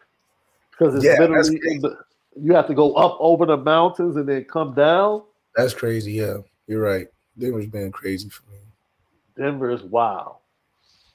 because 0.83 0.95
it's 0.95 1.05
Yeah, 1.05 1.19
literally 1.19 1.59
the, 1.79 1.97
you 2.41 2.53
have 2.53 2.67
to 2.67 2.73
go 2.73 2.93
up 2.93 3.17
over 3.19 3.45
the 3.45 3.57
mountains 3.57 4.15
and 4.17 4.27
then 4.27 4.43
come 4.45 4.73
down. 4.73 5.23
That's 5.55 5.73
crazy. 5.73 6.13
Yeah, 6.13 6.37
you're 6.67 6.81
right. 6.81 7.07
Denver's 7.37 7.67
been 7.67 7.91
crazy 7.91 8.29
for 8.29 8.43
me. 8.51 8.57
Denver 9.37 9.71
is 9.71 9.81
wild. 9.83 10.35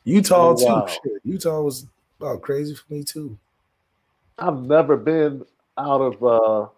Utah 0.04 0.54
too. 0.54 0.92
Shit, 0.92 1.20
Utah 1.24 1.60
was 1.60 1.86
about 2.18 2.42
crazy 2.42 2.74
for 2.74 2.92
me 2.92 3.04
too. 3.04 3.38
I've 4.38 4.60
never 4.62 4.96
been 4.96 5.44
out 5.76 6.00
of. 6.00 6.22
uh 6.22 6.68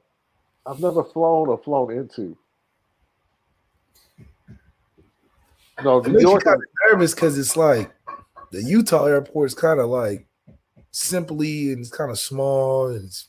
I've 0.67 0.81
never 0.81 1.05
flown 1.05 1.49
or 1.49 1.59
flown 1.59 1.91
into. 1.93 2.37
No, 5.83 6.01
New 6.01 6.21
York. 6.21 6.45
kind 6.45 6.57
of 6.57 6.63
nervous 6.91 7.15
because 7.15 7.39
it's 7.39 7.57
like 7.57 7.91
the 8.51 8.63
Utah 8.63 9.07
airport 9.07 9.47
is 9.47 9.55
kind 9.55 9.81
of 9.81 9.89
like 9.89 10.27
simply 10.91 11.73
and 11.73 11.81
it's 11.81 11.91
kind 11.91 12.11
of 12.11 12.19
small 12.19 12.89
and 12.89 13.05
it's, 13.05 13.29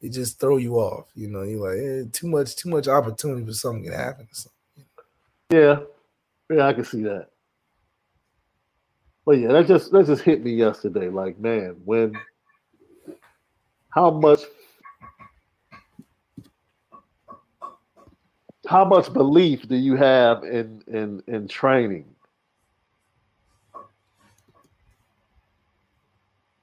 it 0.00 0.10
just 0.10 0.38
throw 0.38 0.58
you 0.58 0.76
off. 0.76 1.06
You 1.14 1.28
know, 1.28 1.42
you're 1.42 1.70
like 1.70 2.06
eh, 2.06 2.08
too 2.12 2.28
much, 2.28 2.56
too 2.56 2.68
much 2.68 2.88
opportunity 2.88 3.46
for 3.46 3.52
something 3.52 3.84
to 3.84 3.96
happen. 3.96 4.28
Yeah, 5.50 5.80
yeah, 6.50 6.66
I 6.66 6.72
can 6.72 6.84
see 6.84 7.02
that. 7.04 7.28
But 9.24 9.38
yeah, 9.38 9.48
that 9.48 9.66
just 9.66 9.90
that 9.92 10.06
just 10.06 10.22
hit 10.22 10.44
me 10.44 10.52
yesterday. 10.52 11.08
Like, 11.08 11.38
man, 11.38 11.76
when 11.84 12.14
how 13.88 14.10
much 14.10 14.40
how 18.66 18.84
much 18.84 19.12
belief 19.12 19.66
do 19.68 19.76
you 19.76 19.96
have 19.96 20.44
in 20.44 20.82
in 20.88 21.22
in 21.26 21.48
training 21.48 22.13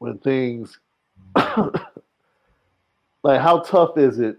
when 0.02 0.18
things 0.18 0.80
like 3.24 3.40
how 3.40 3.60
tough 3.60 4.00
is 4.00 4.18
it 4.18 4.36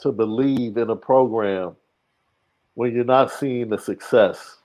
to 0.00 0.12
believe 0.12 0.76
in 0.76 0.90
a 0.90 0.96
program 0.96 1.74
when 2.74 2.94
you're 2.94 3.04
not 3.04 3.32
seeing 3.32 3.70
the 3.70 3.78
success 3.78 4.58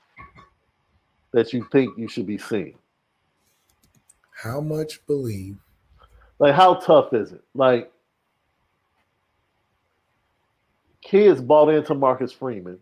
that 1.31 1.53
you 1.53 1.65
think 1.71 1.97
you 1.97 2.09
should 2.09 2.27
be 2.27 2.37
seeing? 2.37 2.75
How 4.31 4.59
much 4.59 5.05
believe? 5.07 5.55
Like, 6.37 6.53
how 6.53 6.73
tough 6.73 7.13
is 7.13 7.31
it? 7.31 7.43
Like, 7.55 7.89
kids 11.01 11.39
bought 11.39 11.69
into 11.69 11.95
Marcus 11.95 12.33
Freeman, 12.33 12.79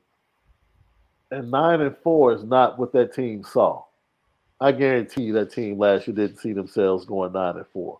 and 1.30 1.52
nine 1.52 1.82
and 1.82 1.96
four 2.02 2.34
is 2.34 2.44
not 2.44 2.80
what 2.80 2.92
that 2.94 3.14
team 3.14 3.44
saw. 3.44 3.84
I 4.62 4.71
guarantee 4.71 5.24
you 5.24 5.34
that 5.34 5.52
team 5.52 5.80
last 5.80 6.08
year 6.08 6.15
didn't 6.15 6.38
see 6.38 6.54
themselves 6.54 7.04
going 7.04 7.34
nine 7.34 7.58
and 7.58 7.65
four. 7.74 8.00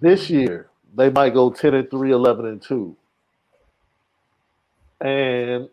This 0.00 0.28
year, 0.28 0.68
they 0.96 1.10
might 1.10 1.32
go 1.32 1.50
10 1.50 1.74
and 1.74 1.90
3, 1.90 2.10
11 2.10 2.46
and 2.46 2.60
2. 2.60 2.96
And 5.02 5.68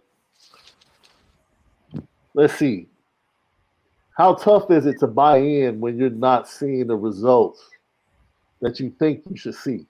let's 2.36 2.54
see. 2.54 2.88
How 4.16 4.36
tough 4.36 4.70
is 4.70 4.86
it 4.86 5.00
to 5.00 5.08
buy 5.08 5.38
in 5.38 5.80
when 5.80 5.98
you're 5.98 6.10
not 6.12 6.48
seeing 6.48 6.86
the 6.86 6.96
results 6.96 7.68
that 8.62 8.80
you 8.80 8.94
think 9.00 9.24
you 9.30 9.36
should 9.36 9.56
see? 9.56 9.88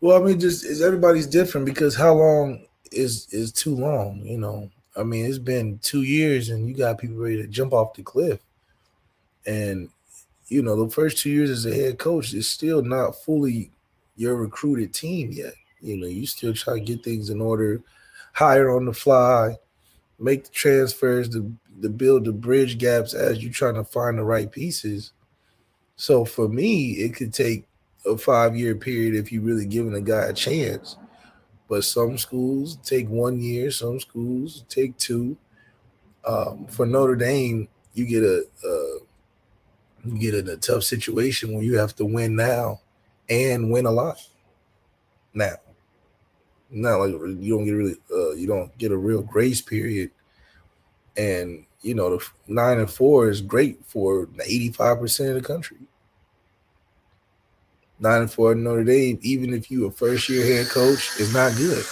Well, 0.00 0.20
I 0.20 0.26
mean, 0.26 0.38
just 0.38 0.66
is 0.66 0.82
everybody's 0.82 1.26
different 1.26 1.64
because 1.64 1.94
how 1.94 2.14
long 2.14 2.66
is 2.92 3.26
is 3.30 3.52
too 3.52 3.74
long? 3.74 4.20
You 4.24 4.38
know, 4.38 4.70
I 4.96 5.02
mean, 5.02 5.26
it's 5.26 5.38
been 5.38 5.78
two 5.78 6.02
years 6.02 6.48
and 6.48 6.68
you 6.68 6.74
got 6.74 6.98
people 6.98 7.16
ready 7.16 7.36
to 7.36 7.48
jump 7.48 7.72
off 7.72 7.94
the 7.94 8.02
cliff, 8.02 8.40
and 9.46 9.88
you 10.48 10.62
know, 10.62 10.84
the 10.84 10.90
first 10.90 11.18
two 11.18 11.30
years 11.30 11.50
as 11.50 11.66
a 11.66 11.74
head 11.74 11.98
coach 11.98 12.34
is 12.34 12.48
still 12.48 12.82
not 12.82 13.16
fully 13.24 13.70
your 14.16 14.36
recruited 14.36 14.92
team 14.92 15.32
yet. 15.32 15.54
You 15.80 15.96
know, 15.96 16.06
you 16.06 16.26
still 16.26 16.52
try 16.54 16.74
to 16.74 16.80
get 16.80 17.02
things 17.02 17.30
in 17.30 17.40
order, 17.40 17.80
hire 18.34 18.70
on 18.70 18.84
the 18.84 18.92
fly, 18.92 19.56
make 20.18 20.44
the 20.44 20.50
transfers 20.50 21.28
to, 21.30 21.52
to 21.80 21.88
build 21.88 22.24
the 22.24 22.32
bridge 22.32 22.78
gaps 22.78 23.14
as 23.14 23.42
you're 23.42 23.52
trying 23.52 23.74
to 23.74 23.84
find 23.84 24.18
the 24.18 24.24
right 24.24 24.50
pieces. 24.50 25.12
So 25.96 26.24
for 26.24 26.48
me, 26.48 26.92
it 26.92 27.14
could 27.14 27.32
take 27.32 27.64
a 28.06 28.16
five 28.16 28.56
year 28.56 28.74
period 28.74 29.14
if 29.14 29.32
you're 29.32 29.42
really 29.42 29.66
giving 29.66 29.94
a 29.94 30.00
guy 30.00 30.24
a 30.24 30.32
chance. 30.32 30.96
But 31.72 31.84
some 31.84 32.18
schools 32.18 32.76
take 32.84 33.08
one 33.08 33.40
year, 33.40 33.70
some 33.70 33.98
schools 33.98 34.62
take 34.68 34.94
two. 34.98 35.38
Um, 36.22 36.66
for 36.66 36.84
Notre 36.84 37.16
Dame, 37.16 37.66
you 37.94 38.04
get 38.04 38.22
a 38.22 38.44
you 40.04 40.18
get 40.18 40.34
in 40.34 40.50
a 40.50 40.58
tough 40.58 40.82
situation 40.82 41.54
where 41.54 41.62
you 41.62 41.78
have 41.78 41.96
to 41.96 42.04
win 42.04 42.36
now 42.36 42.82
and 43.30 43.70
win 43.70 43.86
a 43.86 43.90
lot 43.90 44.18
now. 45.32 45.54
Not 46.70 46.96
like 46.96 47.12
you 47.40 47.56
don't 47.56 47.64
get 47.64 47.72
really 47.72 47.96
uh, 48.10 48.32
you 48.32 48.46
don't 48.46 48.76
get 48.76 48.92
a 48.92 48.96
real 48.98 49.22
grace 49.22 49.62
period, 49.62 50.10
and 51.16 51.64
you 51.80 51.94
know 51.94 52.18
the 52.18 52.26
nine 52.48 52.80
and 52.80 52.90
four 52.90 53.30
is 53.30 53.40
great 53.40 53.82
for 53.86 54.28
eighty 54.44 54.70
five 54.72 54.98
percent 54.98 55.30
of 55.30 55.36
the 55.36 55.48
country 55.48 55.78
nine 58.02 58.22
and 58.22 58.30
four 58.30 58.52
at 58.52 58.58
Notre 58.58 58.84
Dame, 58.84 59.18
even 59.22 59.54
if 59.54 59.70
you 59.70 59.86
a 59.86 59.90
first 59.90 60.28
year 60.28 60.44
head 60.44 60.66
coach, 60.68 61.18
is 61.20 61.32
not 61.32 61.56
good. 61.56 61.84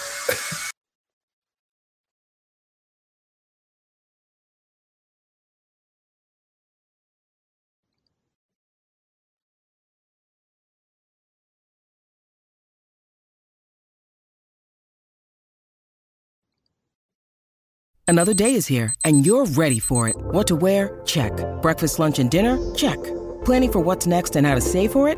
Another 18.07 18.33
day 18.33 18.55
is 18.55 18.67
here, 18.67 18.93
and 19.05 19.25
you're 19.25 19.45
ready 19.45 19.79
for 19.79 20.09
it. 20.09 20.17
What 20.17 20.45
to 20.47 20.57
wear? 20.57 20.99
Check. 21.05 21.31
Breakfast, 21.61 21.97
lunch, 21.97 22.19
and 22.19 22.29
dinner? 22.29 22.59
Check. 22.75 23.01
Planning 23.45 23.71
for 23.71 23.79
what's 23.79 24.05
next 24.05 24.35
and 24.35 24.45
how 24.45 24.53
to 24.53 24.59
save 24.59 24.91
for 24.91 25.07
it? 25.07 25.17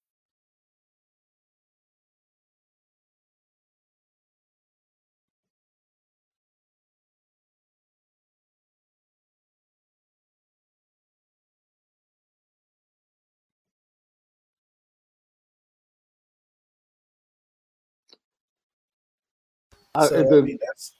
So, 19.99 20.15
and 20.15 20.27
I 20.27 20.29
the, 20.29 20.41
mean, 20.43 20.59
that's 20.65 20.93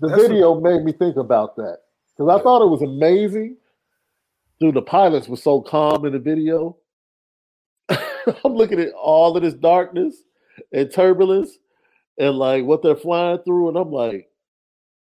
the 0.00 0.08
that's 0.08 0.20
what- 0.22 0.28
video 0.28 0.60
made 0.60 0.84
me 0.84 0.92
think 0.92 1.16
about 1.16 1.56
that 1.56 1.78
because 2.16 2.28
I 2.28 2.42
thought 2.42 2.62
it 2.62 2.70
was 2.70 2.82
amazing. 2.82 3.56
Dude, 4.60 4.74
the 4.74 4.82
pilots 4.82 5.28
were 5.28 5.36
so 5.36 5.60
calm 5.60 6.04
in 6.04 6.12
the 6.12 6.18
video. 6.18 6.76
I'm 7.88 8.54
looking 8.54 8.80
at 8.80 8.92
all 8.92 9.36
of 9.36 9.42
this 9.42 9.54
darkness 9.54 10.16
and 10.72 10.90
turbulence 10.92 11.58
and 12.18 12.36
like 12.36 12.64
what 12.64 12.82
they're 12.82 12.96
flying 12.96 13.38
through, 13.44 13.68
and 13.68 13.76
I'm 13.78 13.92
like, 13.92 14.28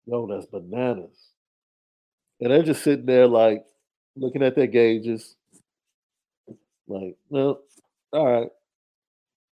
yo, 0.05 0.27
that's 0.27 0.45
bananas. 0.45 1.17
And 2.39 2.51
they're 2.51 2.63
just 2.63 2.83
sitting 2.83 3.05
there 3.05 3.27
like 3.27 3.65
looking 4.15 4.43
at 4.43 4.55
their 4.55 4.67
gauges, 4.67 5.35
like, 6.87 7.15
no, 7.31 7.59
all 8.13 8.25
right, 8.25 8.49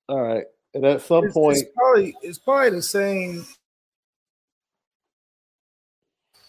all 0.09 0.21
right. 0.21 0.45
And 0.77 0.85
at 0.85 1.01
some 1.01 1.25
It's, 1.25 1.33
point, 1.33 1.57
it's 1.57 1.69
probably 1.75 2.15
it's 2.21 2.37
probably 2.37 2.69
the 2.69 2.81
same. 2.83 3.45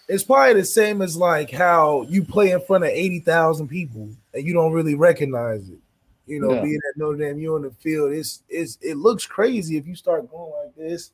It's 0.07 0.23
probably 0.23 0.53
the 0.55 0.65
same 0.67 1.01
as 1.01 1.17
like 1.17 1.51
how 1.51 2.03
you 2.03 2.23
play 2.25 2.51
in 2.51 2.61
front 2.61 2.85
of 2.85 2.91
eighty 2.91 3.21
thousand 3.21 3.69
people 3.69 4.11
and 4.35 4.47
you 4.47 4.53
don't 4.53 4.73
really 4.73 4.95
recognize 4.95 5.67
it. 5.71 5.79
You 6.27 6.41
know, 6.41 6.55
Yeah. 6.57 6.63
being 6.63 6.81
at 6.91 6.99
Notre 6.99 7.17
Dame, 7.17 7.39
you're 7.39 7.57
on 7.57 7.63
the 7.63 7.71
field, 7.71 8.13
it's 8.13 8.43
it's 8.51 8.77
it 8.83 8.99
looks 8.99 9.25
crazy 9.25 9.79
if 9.79 9.87
you 9.87 9.95
start 9.95 10.31
going 10.31 10.53
like 10.63 10.75
this. 10.77 11.11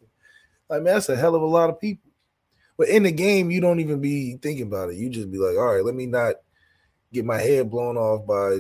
Like 0.69 0.83
man, 0.83 0.95
that's 0.95 1.09
a 1.09 1.15
hell 1.17 1.37
of 1.37 1.43
a 1.43 1.47
lot 1.47 1.71
of 1.71 1.81
people. 1.81 2.11
But 2.77 2.89
in 2.89 3.05
the 3.05 3.13
game, 3.13 3.53
you 3.53 3.61
don't 3.61 3.79
even 3.79 4.01
be 4.01 4.39
thinking 4.39 4.67
about 4.67 4.91
it. 4.91 4.97
You 4.97 5.09
just 5.09 5.31
be 5.31 5.39
like, 5.39 5.57
all 5.57 5.73
right, 5.73 5.85
let 5.85 5.95
me 5.95 6.07
not 6.07 6.35
get 7.13 7.25
my 7.25 7.39
head 7.39 7.71
blown 7.71 7.97
off 7.97 8.27
by, 8.27 8.59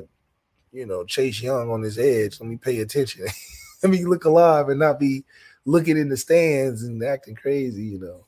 you 0.72 0.86
know, 0.86 1.02
Chase 1.02 1.42
Young 1.42 1.72
on 1.72 1.82
his 1.82 1.98
edge. 1.98 2.38
Let 2.38 2.48
me 2.48 2.56
pay 2.56 2.78
attention. 2.78 3.26
let 3.84 3.90
me 3.92 4.04
look 4.04 4.24
alive 4.24 4.70
and 4.70 4.80
not 4.80 4.98
be 4.98 5.24
looking 5.66 5.96
in 5.96 6.08
the 6.08 6.16
stands 6.16 6.82
and 6.82 7.02
acting 7.04 7.36
crazy, 7.36 7.84
you 7.84 7.98
know. 7.98 8.26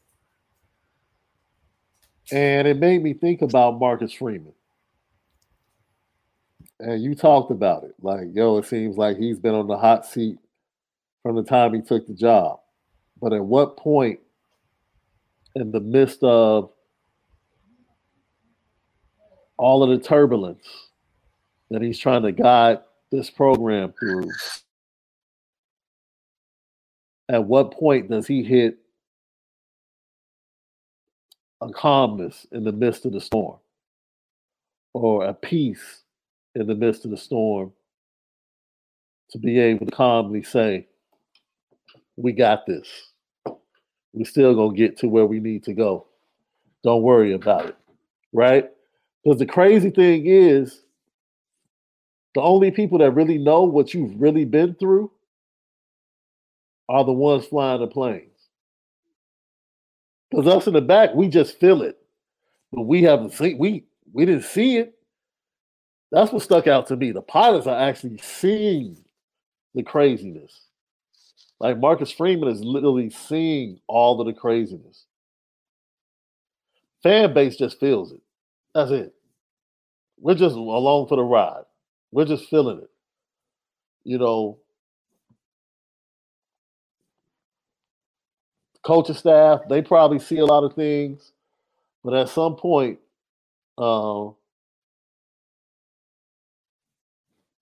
and 2.32 2.66
it 2.66 2.78
made 2.78 3.02
me 3.02 3.14
think 3.14 3.42
about 3.42 3.78
Marcus 3.78 4.12
Freeman. 4.12 4.52
And 6.80 7.02
you 7.02 7.14
talked 7.14 7.50
about 7.50 7.84
it. 7.84 7.94
Like, 8.02 8.26
yo, 8.32 8.58
it 8.58 8.66
seems 8.66 8.96
like 8.96 9.16
he's 9.16 9.38
been 9.38 9.54
on 9.54 9.66
the 9.66 9.78
hot 9.78 10.04
seat 10.04 10.38
from 11.22 11.36
the 11.36 11.42
time 11.42 11.72
he 11.72 11.80
took 11.80 12.06
the 12.06 12.14
job. 12.14 12.60
But 13.20 13.32
at 13.32 13.44
what 13.44 13.76
point 13.76 14.20
in 15.54 15.70
the 15.72 15.80
midst 15.80 16.22
of 16.22 16.70
all 19.56 19.82
of 19.82 19.88
the 19.88 20.04
turbulence 20.04 20.66
that 21.70 21.80
he's 21.80 21.98
trying 21.98 22.22
to 22.22 22.32
guide 22.32 22.80
this 23.10 23.30
program 23.30 23.94
through, 23.98 24.30
at 27.28 27.44
what 27.44 27.72
point 27.72 28.10
does 28.10 28.26
he 28.26 28.42
hit 28.42 28.78
a 31.60 31.70
calmness 31.70 32.46
in 32.52 32.64
the 32.64 32.72
midst 32.72 33.06
of 33.06 33.12
the 33.12 33.20
storm 33.20 33.58
or 34.94 35.24
a 35.26 35.34
peace 35.34 36.02
in 36.54 36.66
the 36.66 36.74
midst 36.74 37.04
of 37.04 37.10
the 37.10 37.16
storm 37.16 37.72
to 39.30 39.38
be 39.38 39.58
able 39.58 39.86
to 39.86 39.92
calmly 39.92 40.42
say, 40.42 40.86
We 42.16 42.32
got 42.32 42.66
this. 42.66 42.88
We 44.12 44.24
still 44.24 44.54
gonna 44.54 44.76
get 44.76 44.98
to 44.98 45.08
where 45.08 45.26
we 45.26 45.40
need 45.40 45.64
to 45.64 45.74
go. 45.74 46.06
Don't 46.84 47.02
worry 47.02 47.32
about 47.32 47.66
it. 47.66 47.76
Right? 48.32 48.70
Because 49.24 49.38
the 49.38 49.46
crazy 49.46 49.90
thing 49.90 50.26
is, 50.26 50.82
the 52.34 52.40
only 52.42 52.70
people 52.70 52.98
that 52.98 53.12
really 53.12 53.38
know 53.38 53.64
what 53.64 53.94
you've 53.94 54.20
really 54.20 54.44
been 54.44 54.74
through 54.74 55.10
are 56.88 57.04
the 57.04 57.12
ones 57.12 57.46
flying 57.46 57.80
the 57.80 57.86
planes. 57.86 58.30
Because 60.30 60.46
us 60.46 60.66
in 60.66 60.74
the 60.74 60.80
back, 60.80 61.14
we 61.14 61.28
just 61.28 61.58
feel 61.58 61.82
it, 61.82 61.98
but 62.72 62.82
we 62.82 63.02
haven't 63.02 63.32
seen 63.32 63.58
we 63.58 63.84
we 64.12 64.26
didn't 64.26 64.44
see 64.44 64.76
it. 64.78 64.94
That's 66.12 66.32
what 66.32 66.42
stuck 66.42 66.66
out 66.66 66.86
to 66.88 66.96
me. 66.96 67.12
The 67.12 67.22
pilots 67.22 67.66
are 67.66 67.78
actually 67.78 68.18
seeing 68.18 68.96
the 69.74 69.82
craziness. 69.82 70.66
Like 71.58 71.78
Marcus 71.78 72.10
Freeman 72.10 72.48
is 72.48 72.60
literally 72.60 73.10
seeing 73.10 73.80
all 73.86 74.20
of 74.20 74.26
the 74.26 74.32
craziness. 74.32 75.06
Fan 77.02 77.32
base 77.34 77.56
just 77.56 77.80
feels 77.80 78.12
it. 78.12 78.20
That's 78.74 78.90
it. 78.90 79.14
We're 80.18 80.34
just 80.34 80.56
along 80.56 81.08
for 81.08 81.16
the 81.16 81.22
ride. 81.22 81.64
We're 82.10 82.24
just 82.24 82.48
feeling 82.48 82.78
it. 82.78 82.90
You 84.04 84.18
know, 84.18 84.58
coaching 88.86 89.16
staff, 89.16 89.62
they 89.68 89.82
probably 89.82 90.20
see 90.20 90.38
a 90.38 90.46
lot 90.46 90.62
of 90.62 90.74
things, 90.74 91.32
but 92.04 92.14
at 92.14 92.28
some 92.28 92.54
point, 92.54 93.00
uh, 93.76 94.28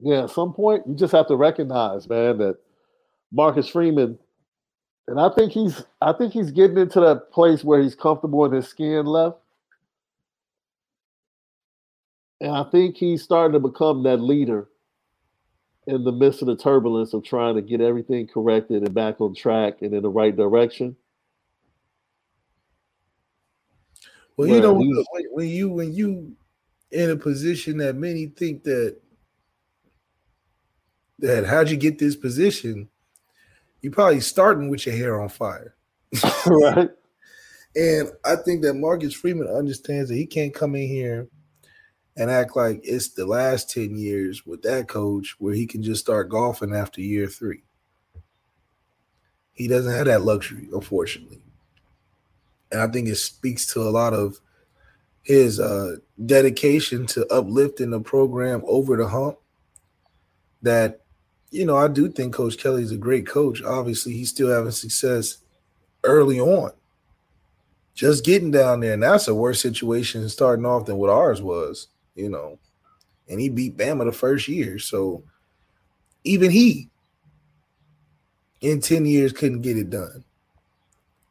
yeah, 0.00 0.24
at 0.24 0.30
some 0.30 0.52
point, 0.52 0.86
you 0.86 0.94
just 0.94 1.12
have 1.12 1.26
to 1.28 1.36
recognize, 1.36 2.06
man, 2.08 2.36
that 2.38 2.58
Marcus 3.32 3.66
Freeman, 3.68 4.18
and 5.08 5.18
I 5.18 5.30
think 5.30 5.52
he's, 5.52 5.82
I 6.02 6.12
think 6.12 6.34
he's 6.34 6.50
getting 6.50 6.76
into 6.76 7.00
that 7.00 7.32
place 7.32 7.64
where 7.64 7.80
he's 7.80 7.94
comfortable 7.94 8.44
in 8.44 8.52
his 8.52 8.68
skin 8.68 9.06
left, 9.06 9.38
and 12.42 12.50
I 12.50 12.64
think 12.64 12.96
he's 12.98 13.22
starting 13.22 13.54
to 13.54 13.66
become 13.66 14.02
that 14.02 14.18
leader 14.18 14.68
in 15.86 16.04
the 16.04 16.12
midst 16.12 16.42
of 16.42 16.48
the 16.48 16.56
turbulence 16.56 17.14
of 17.14 17.24
trying 17.24 17.54
to 17.54 17.62
get 17.62 17.80
everything 17.80 18.26
corrected 18.26 18.82
and 18.82 18.94
back 18.94 19.20
on 19.22 19.34
track 19.34 19.80
and 19.80 19.94
in 19.94 20.02
the 20.02 20.10
right 20.10 20.36
direction. 20.36 20.96
Well, 24.36 24.48
you 24.48 24.60
know, 24.60 24.74
when, 24.74 25.04
when 25.30 25.48
you 25.48 25.70
when 25.70 25.92
you 25.92 26.34
in 26.90 27.10
a 27.10 27.16
position 27.16 27.78
that 27.78 27.96
many 27.96 28.26
think 28.26 28.64
that 28.64 28.96
that 31.20 31.46
how'd 31.46 31.70
you 31.70 31.76
get 31.76 31.98
this 31.98 32.16
position? 32.16 32.88
you're 33.84 33.92
probably 33.92 34.18
starting 34.20 34.70
with 34.70 34.86
your 34.86 34.96
hair 34.96 35.20
on 35.20 35.28
fire. 35.28 35.74
right? 36.46 36.88
And 37.76 38.08
I 38.24 38.36
think 38.36 38.62
that 38.62 38.72
Marcus 38.72 39.12
Freeman 39.12 39.46
understands 39.46 40.08
that 40.08 40.16
he 40.16 40.24
can't 40.24 40.54
come 40.54 40.74
in 40.74 40.88
here 40.88 41.28
and 42.16 42.30
act 42.30 42.56
like 42.56 42.80
it's 42.82 43.10
the 43.10 43.26
last 43.26 43.68
10 43.68 43.94
years 43.94 44.46
with 44.46 44.62
that 44.62 44.88
coach 44.88 45.36
where 45.38 45.52
he 45.52 45.66
can 45.66 45.82
just 45.82 46.00
start 46.00 46.30
golfing 46.30 46.74
after 46.74 47.02
year 47.02 47.26
three. 47.26 47.62
He 49.52 49.68
doesn't 49.68 49.92
have 49.92 50.06
that 50.06 50.22
luxury, 50.22 50.66
unfortunately. 50.72 51.43
And 52.74 52.82
I 52.82 52.88
think 52.88 53.06
it 53.06 53.14
speaks 53.14 53.66
to 53.68 53.82
a 53.82 53.88
lot 53.88 54.12
of 54.12 54.40
his 55.22 55.60
uh, 55.60 55.96
dedication 56.26 57.06
to 57.06 57.24
uplifting 57.32 57.90
the 57.90 58.00
program 58.00 58.62
over 58.66 58.96
the 58.96 59.06
hump. 59.06 59.38
That, 60.62 61.02
you 61.52 61.64
know, 61.64 61.76
I 61.76 61.86
do 61.86 62.10
think 62.10 62.34
Coach 62.34 62.58
Kelly's 62.58 62.90
a 62.90 62.96
great 62.96 63.28
coach. 63.28 63.62
Obviously, 63.62 64.14
he's 64.14 64.30
still 64.30 64.50
having 64.50 64.72
success 64.72 65.38
early 66.02 66.40
on 66.40 66.72
just 67.94 68.24
getting 68.24 68.50
down 68.50 68.80
there, 68.80 68.94
and 68.94 69.02
that's 69.04 69.28
a 69.28 69.34
worse 69.34 69.62
situation 69.62 70.28
starting 70.28 70.66
off 70.66 70.86
than 70.86 70.96
what 70.96 71.10
ours 71.10 71.40
was, 71.40 71.86
you 72.16 72.28
know. 72.28 72.58
And 73.28 73.40
he 73.40 73.48
beat 73.48 73.76
Bama 73.76 74.04
the 74.04 74.12
first 74.12 74.48
year, 74.48 74.80
so 74.80 75.22
even 76.24 76.50
he 76.50 76.90
in 78.60 78.80
10 78.80 79.06
years 79.06 79.32
couldn't 79.32 79.62
get 79.62 79.78
it 79.78 79.90
done. 79.90 80.24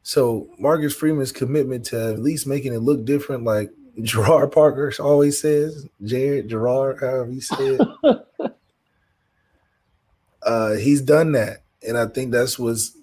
So 0.03 0.49
Marcus 0.59 0.93
Freeman's 0.93 1.31
commitment 1.31 1.85
to 1.85 2.11
at 2.11 2.19
least 2.19 2.45
making 2.45 2.73
it 2.73 2.79
look 2.79 3.05
different, 3.05 3.45
like 3.45 3.71
Gerad 3.99 4.51
Parker 4.51 4.91
always 4.99 5.39
says, 5.39 5.87
Jared 6.03 6.49
Gerard, 6.49 6.99
however 6.99 7.31
he 7.31 7.39
said, 7.39 7.79
uh, 10.43 10.73
he's 10.73 11.01
done 11.01 11.31
that, 11.31 11.63
and 11.87 11.97
I 11.97 12.07
think 12.07 12.31
that's 12.31 12.59
what's 12.59 12.97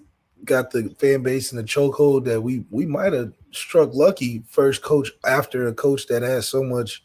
got 0.45 0.71
the 0.71 0.95
fan 0.99 1.21
base 1.21 1.51
in 1.51 1.57
the 1.57 1.63
chokehold 1.63 2.25
that 2.25 2.41
we 2.41 2.65
we 2.71 2.85
might 2.85 3.13
have 3.13 3.31
struck 3.51 3.93
lucky 3.93 4.43
first 4.47 4.81
coach 4.81 5.11
after 5.23 5.67
a 5.67 5.73
coach 5.73 6.07
that 6.07 6.23
has 6.23 6.47
so 6.47 6.63
much 6.63 7.03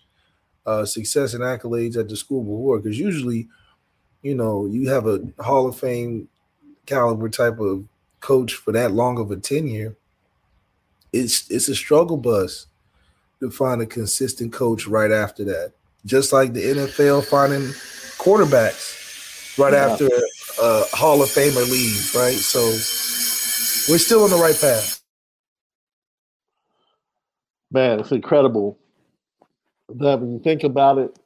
uh, 0.65 0.85
success 0.85 1.35
and 1.35 1.43
accolades 1.43 1.97
at 1.97 2.09
the 2.09 2.17
school 2.17 2.43
before. 2.43 2.79
Because 2.79 2.99
usually, 2.99 3.49
you 4.23 4.35
know, 4.35 4.67
you 4.67 4.89
have 4.89 5.07
a 5.07 5.21
Hall 5.39 5.69
of 5.69 5.79
Fame 5.79 6.29
caliber 6.87 7.29
type 7.29 7.59
of 7.61 7.85
coach 8.21 8.55
for 8.55 8.73
that 8.73 8.93
long 8.93 9.19
of 9.19 9.31
a 9.31 9.37
tenure. 9.37 9.97
It's 11.13 11.51
it's 11.51 11.69
a 11.69 11.75
struggle 11.75 12.17
bus 12.17 12.67
to 13.41 13.51
find 13.51 13.81
a 13.83 13.87
consistent 13.87 14.53
coach 14.53 14.87
right 14.87 15.11
after 15.11 15.45
that. 15.45 15.73
Just 16.05 16.33
like 16.33 16.53
the 16.53 16.63
NFL 16.63 17.25
finding 17.27 17.69
quarterbacks 18.19 19.59
right 19.59 19.73
Yeah. 19.73 19.93
after 19.93 20.09
a 20.63 20.85
Hall 20.97 21.23
of 21.23 21.29
Famer 21.29 21.69
leaves, 21.71 22.15
right? 22.15 22.37
So 22.37 22.61
we're 23.93 23.99
still 23.99 24.25
on 24.25 24.31
the 24.31 24.37
right 24.37 24.59
path. 24.59 25.01
Man, 27.71 28.01
it's 28.01 28.13
incredible 28.13 28.79
that 29.89 30.21
when 30.21 30.33
you 30.33 30.39
think 30.39 30.65
about 30.65 30.99
it, 30.99 31.19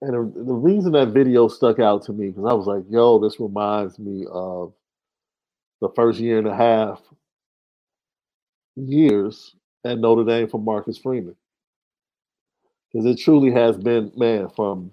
and 0.00 0.12
the 0.14 0.18
reason 0.54 0.92
that 0.92 1.08
video 1.08 1.48
stuck 1.48 1.78
out 1.80 2.02
to 2.04 2.12
me 2.12 2.28
because 2.28 2.44
I 2.44 2.52
was 2.52 2.66
like, 2.66 2.84
"Yo, 2.88 3.18
this 3.18 3.40
reminds 3.40 3.98
me 3.98 4.26
of 4.30 4.72
the 5.80 5.88
first 5.94 6.18
year 6.18 6.38
and 6.38 6.48
a 6.48 6.54
half 6.54 7.00
years 8.76 9.54
at 9.84 9.98
Notre 9.98 10.24
Dame 10.24 10.48
for 10.48 10.60
Marcus 10.60 10.98
Freeman." 10.98 11.36
Because 12.92 13.06
it 13.06 13.22
truly 13.22 13.50
has 13.50 13.76
been, 13.76 14.12
man, 14.16 14.48
from 14.48 14.92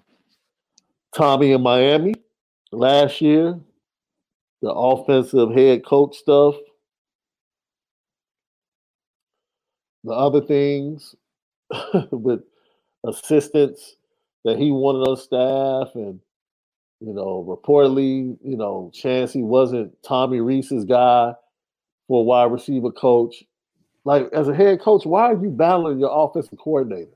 Tommy 1.14 1.52
in 1.52 1.62
Miami 1.62 2.14
last 2.72 3.20
year, 3.20 3.58
the 4.62 4.70
offensive 4.70 5.52
head 5.52 5.84
coach 5.84 6.16
stuff, 6.16 6.56
the 10.04 10.12
other 10.12 10.40
things 10.40 11.14
with 12.10 12.40
assistants 13.04 13.96
that 14.44 14.58
he 14.58 14.70
wanted 14.70 15.08
on 15.08 15.16
staff 15.16 15.94
and 15.94 16.20
you 17.00 17.12
know, 17.12 17.44
reportedly, 17.46 18.36
you 18.42 18.56
know, 18.56 18.90
Chansi 18.94 19.42
wasn't 19.42 19.92
Tommy 20.02 20.40
Rees's 20.40 20.84
guy 20.84 21.34
for 22.08 22.20
a 22.20 22.24
wide 22.24 22.50
receiver 22.52 22.90
coach. 22.90 23.44
Like, 24.04 24.28
as 24.32 24.48
a 24.48 24.54
head 24.54 24.80
coach, 24.80 25.04
why 25.04 25.32
are 25.32 25.42
you 25.42 25.50
battling 25.50 25.98
your 25.98 26.10
offensive 26.12 26.58
coordinator 26.58 27.10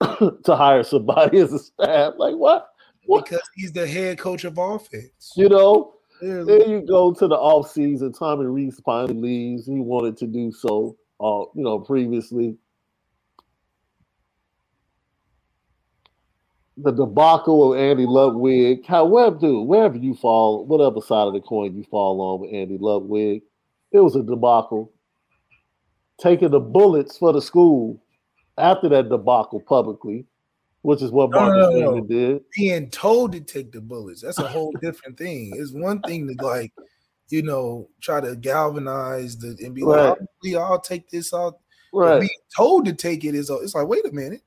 to 0.00 0.56
hire 0.56 0.82
somebody 0.82 1.38
as 1.38 1.52
a 1.52 1.58
staff? 1.58 2.14
Like, 2.18 2.34
what? 2.34 2.68
what? 3.06 3.24
Because 3.24 3.48
he's 3.54 3.72
the 3.72 3.86
head 3.86 4.18
coach 4.18 4.44
of 4.44 4.58
offense. 4.58 5.32
You 5.36 5.48
know, 5.48 5.94
then 6.20 6.68
you 6.68 6.84
go 6.86 7.14
to 7.14 7.28
the 7.28 7.36
off 7.36 7.70
season. 7.70 8.12
Tommy 8.12 8.46
Rees 8.46 8.80
finally 8.84 9.14
leaves. 9.14 9.66
He 9.66 9.80
wanted 9.80 10.16
to 10.18 10.26
do 10.26 10.52
so, 10.52 10.96
uh, 11.20 11.44
you 11.54 11.62
know, 11.62 11.78
previously. 11.78 12.56
The 16.80 16.92
debacle 16.92 17.72
of 17.72 17.78
Andy 17.78 18.06
Ludwig, 18.06 18.86
however, 18.86 19.36
dude, 19.36 19.66
wherever 19.66 19.96
you 19.96 20.14
fall, 20.14 20.64
whatever 20.64 21.00
side 21.00 21.26
of 21.26 21.32
the 21.32 21.40
coin 21.40 21.76
you 21.76 21.84
fall 21.84 22.20
on 22.20 22.40
with 22.40 22.54
Andy 22.54 22.78
Ludwig, 22.78 23.42
it 23.90 24.00
was 24.00 24.14
a 24.14 24.22
debacle. 24.22 24.92
Taking 26.20 26.50
the 26.50 26.60
bullets 26.60 27.16
for 27.16 27.32
the 27.32 27.42
school 27.42 28.02
after 28.56 28.88
that 28.90 29.08
debacle 29.08 29.60
publicly, 29.60 30.26
which 30.82 31.02
is 31.02 31.10
what 31.10 31.30
Marcus 31.30 31.74
no, 31.74 31.80
no, 31.80 31.94
no. 31.96 32.04
did. 32.04 32.42
Being 32.56 32.90
told 32.90 33.32
to 33.32 33.40
take 33.40 33.72
the 33.72 33.80
bullets, 33.80 34.22
that's 34.22 34.38
a 34.38 34.48
whole 34.48 34.72
different 34.80 35.18
thing. 35.18 35.52
It's 35.56 35.72
one 35.72 36.00
thing 36.02 36.28
to 36.28 36.44
like, 36.44 36.72
you 37.28 37.42
know, 37.42 37.88
try 38.00 38.20
to 38.20 38.36
galvanize 38.36 39.36
the 39.38 39.56
and 39.64 39.74
be 39.74 39.82
right. 39.82 40.10
like, 40.10 40.18
we 40.42 40.54
all 40.54 40.78
take 40.80 41.08
this 41.10 41.34
out. 41.34 41.58
Right. 41.92 42.20
Being 42.20 42.30
told 42.56 42.84
to 42.86 42.92
take 42.92 43.24
it 43.24 43.34
is 43.34 43.50
it's 43.50 43.74
like, 43.74 43.88
wait 43.88 44.06
a 44.06 44.12
minute. 44.12 44.42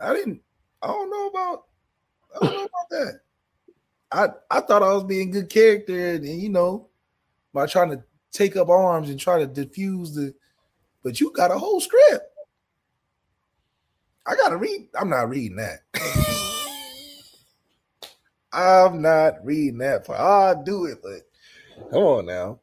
I 0.00 0.14
didn't 0.14 0.40
I 0.82 0.86
don't 0.86 1.10
know 1.10 1.26
about 1.26 1.64
I 2.34 2.46
don't 2.46 2.54
know 2.54 2.64
about 2.64 2.90
that. 2.90 3.20
I 4.12 4.28
I 4.50 4.60
thought 4.60 4.82
I 4.82 4.92
was 4.92 5.04
being 5.04 5.30
good 5.30 5.48
character 5.48 6.14
and, 6.14 6.24
and, 6.24 6.40
you 6.40 6.48
know 6.48 6.88
by 7.52 7.66
trying 7.66 7.90
to 7.90 8.02
take 8.32 8.56
up 8.56 8.68
arms 8.68 9.10
and 9.10 9.18
try 9.18 9.38
to 9.38 9.46
diffuse 9.46 10.14
the 10.14 10.34
but 11.02 11.20
you 11.20 11.32
got 11.32 11.50
a 11.50 11.58
whole 11.58 11.80
script. 11.80 12.26
I 14.26 14.36
gotta 14.36 14.56
read. 14.56 14.88
I'm 14.98 15.08
not 15.08 15.28
reading 15.28 15.56
that. 15.56 15.80
I'm 18.52 19.00
not 19.00 19.44
reading 19.44 19.78
that 19.78 20.04
part. 20.06 20.20
I'll 20.20 20.62
do 20.62 20.84
it, 20.86 20.98
but 21.02 21.90
come 21.90 22.02
on 22.02 22.26
now. 22.26 22.60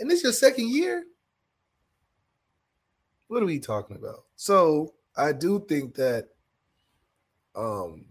And 0.00 0.10
this 0.10 0.22
your 0.22 0.32
second 0.32 0.70
year? 0.70 1.04
What 3.28 3.42
are 3.42 3.46
we 3.46 3.60
talking 3.60 3.96
about? 3.96 4.24
So 4.36 4.94
I 5.16 5.32
do 5.32 5.64
think 5.68 5.94
that 5.94 6.28
um, 7.54 8.06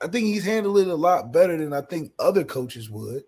I 0.00 0.08
think 0.08 0.26
he's 0.26 0.44
handled 0.44 0.78
it 0.78 0.88
a 0.88 0.94
lot 0.94 1.32
better 1.32 1.56
than 1.56 1.72
I 1.72 1.82
think 1.82 2.12
other 2.18 2.44
coaches 2.44 2.90
would. 2.90 3.24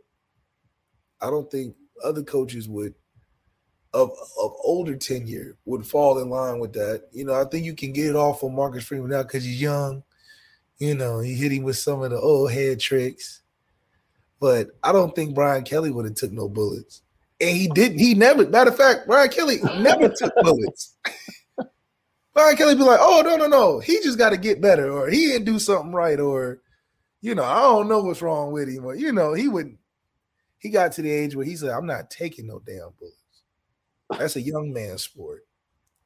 I 1.20 1.30
don't 1.30 1.50
think 1.50 1.76
other 2.02 2.22
coaches 2.22 2.68
would 2.68 2.94
of 3.94 4.10
of 4.42 4.52
older 4.62 4.96
tenure 4.96 5.56
would 5.64 5.86
fall 5.86 6.18
in 6.18 6.28
line 6.28 6.58
with 6.58 6.72
that. 6.74 7.04
You 7.12 7.24
know, 7.24 7.34
I 7.34 7.44
think 7.44 7.64
you 7.64 7.74
can 7.74 7.92
get 7.92 8.06
it 8.06 8.16
off 8.16 8.42
on 8.42 8.54
Marcus 8.54 8.84
Freeman 8.84 9.10
now 9.10 9.22
because 9.22 9.44
he's 9.44 9.60
young. 9.60 10.02
You 10.78 10.96
know, 10.96 11.20
he 11.20 11.34
hit 11.34 11.52
him 11.52 11.62
with 11.62 11.78
some 11.78 12.02
of 12.02 12.10
the 12.10 12.18
old 12.18 12.50
head 12.50 12.80
tricks. 12.80 13.42
But 14.40 14.70
I 14.82 14.92
don't 14.92 15.14
think 15.14 15.34
Brian 15.34 15.62
Kelly 15.62 15.92
would 15.92 16.04
have 16.04 16.16
took 16.16 16.32
no 16.32 16.48
bullets. 16.48 17.02
And 17.40 17.56
he 17.56 17.68
didn't. 17.68 18.00
He 18.00 18.14
never. 18.14 18.46
Matter 18.46 18.70
of 18.70 18.76
fact, 18.76 19.06
Brian 19.06 19.30
Kelly 19.30 19.58
never 19.78 20.08
took 20.08 20.34
bullets. 20.42 20.96
Brian 22.34 22.56
Kelly 22.56 22.74
be 22.74 22.82
like, 22.82 22.98
oh 23.00 23.22
no, 23.24 23.36
no, 23.36 23.46
no, 23.46 23.78
he 23.78 24.00
just 24.02 24.18
got 24.18 24.30
to 24.30 24.36
get 24.36 24.60
better, 24.60 24.90
or 24.90 25.08
he 25.08 25.26
didn't 25.26 25.46
do 25.46 25.58
something 25.58 25.92
right, 25.92 26.18
or 26.18 26.60
you 27.20 27.34
know, 27.34 27.44
I 27.44 27.60
don't 27.60 27.88
know 27.88 28.00
what's 28.00 28.22
wrong 28.22 28.52
with 28.52 28.68
him, 28.68 28.84
or 28.84 28.94
you 28.94 29.12
know, 29.12 29.32
he 29.32 29.48
wouldn't. 29.48 29.78
he 30.58 30.68
got 30.68 30.92
to 30.92 31.02
the 31.02 31.10
age 31.10 31.36
where 31.36 31.46
he 31.46 31.56
said, 31.56 31.70
I'm 31.70 31.86
not 31.86 32.10
taking 32.10 32.48
no 32.48 32.60
damn 32.66 32.90
bullets. 32.98 33.16
That's 34.18 34.36
a 34.36 34.40
young 34.40 34.72
man 34.72 34.98
sport. 34.98 35.46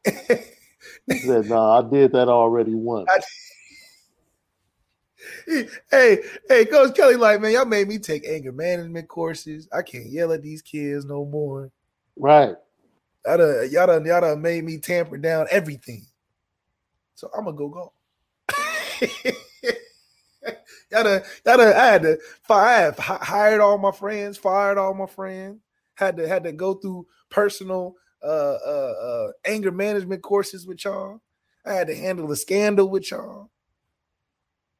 he 0.05 0.13
said, 1.09 1.47
no, 1.47 1.57
nah, 1.57 1.79
I 1.79 1.91
did 1.91 2.13
that 2.13 2.29
already 2.29 2.75
once. 2.75 3.09
hey, 5.91 6.19
hey, 6.49 6.65
Coach 6.67 6.95
Kelly, 6.95 7.17
like, 7.17 7.41
man, 7.41 7.53
y'all 7.53 7.65
made 7.65 7.89
me 7.89 7.99
take 7.99 8.27
anger 8.27 8.53
management 8.53 9.09
courses. 9.09 9.69
I 9.73 9.83
can't 9.83 10.07
yell 10.07 10.33
at 10.33 10.43
these 10.43 10.63
kids 10.63 11.05
no 11.05 11.25
more. 11.25 11.71
Right. 12.17 12.55
Y'all 13.27 13.39
done, 13.39 13.69
y'all 13.71 13.87
done, 13.87 14.07
y'all 14.07 14.21
done 14.21 14.43
made 14.43 14.65
me 14.65 14.79
tamper 14.79 15.17
down 15.17 15.47
everything. 15.51 16.07
So 17.19 17.29
I'm 17.37 17.47
gonna 17.47 17.57
go 17.57 17.69
golf. 17.69 17.93
y'all 20.93 21.21
y'all 21.45 21.61
I 21.61 21.87
had 21.87 22.03
to 22.03 22.17
fire, 22.45 22.95
hired 22.97 23.61
all 23.61 23.77
my 23.77 23.91
friends, 23.91 24.39
fired 24.39 24.79
all 24.79 24.95
my 24.95 25.07
friends, 25.07 25.59
had 25.95 26.17
to 26.17 26.29
had 26.29 26.45
to 26.45 26.53
go 26.53 26.75
through 26.75 27.09
personal 27.29 27.97
uh, 28.23 28.59
uh, 28.65 28.95
uh, 29.03 29.33
anger 29.45 29.73
management 29.73 30.23
courses 30.23 30.65
with 30.65 30.85
y'all. 30.85 31.21
I 31.67 31.73
had 31.73 31.89
to 31.89 31.97
handle 31.97 32.29
the 32.29 32.37
scandal 32.37 32.89
with 32.89 33.11
y'all. 33.11 33.51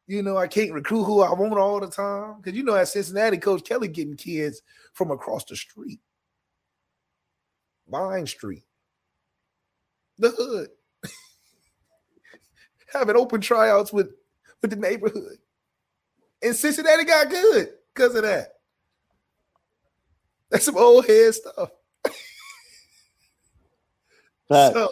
You 0.07 0.23
know, 0.23 0.37
I 0.37 0.47
can't 0.47 0.73
recruit 0.73 1.03
who 1.03 1.23
I 1.23 1.33
want 1.33 1.59
all 1.59 1.81
the 1.81 1.91
time 1.91 2.37
because 2.37 2.57
you 2.57 2.63
know 2.63 2.77
at 2.77 2.87
Cincinnati, 2.87 3.39
Coach 3.39 3.65
Kelly 3.65 3.89
getting 3.89 4.17
kids 4.17 4.63
from 4.93 5.11
across 5.11 5.45
the 5.45 5.57
street, 5.57 5.99
Vine 7.89 8.29
Street, 8.29 8.63
the 10.19 10.31
hood 10.31 10.69
having 12.93 13.17
open 13.17 13.41
tryouts 13.41 13.93
with 13.93 14.11
with 14.63 14.71
the 14.71 14.77
neighborhood. 14.77 15.39
And 16.43 16.55
Cincinnati 16.55 17.05
got 17.05 17.31
good 17.31 17.71
because 17.95 18.15
of 18.15 18.23
that. 18.23 18.55
That's 20.51 20.65
some 20.65 20.77
old 20.77 21.07
head 21.07 21.35
stuff. 21.35 21.71
so, 24.51 24.91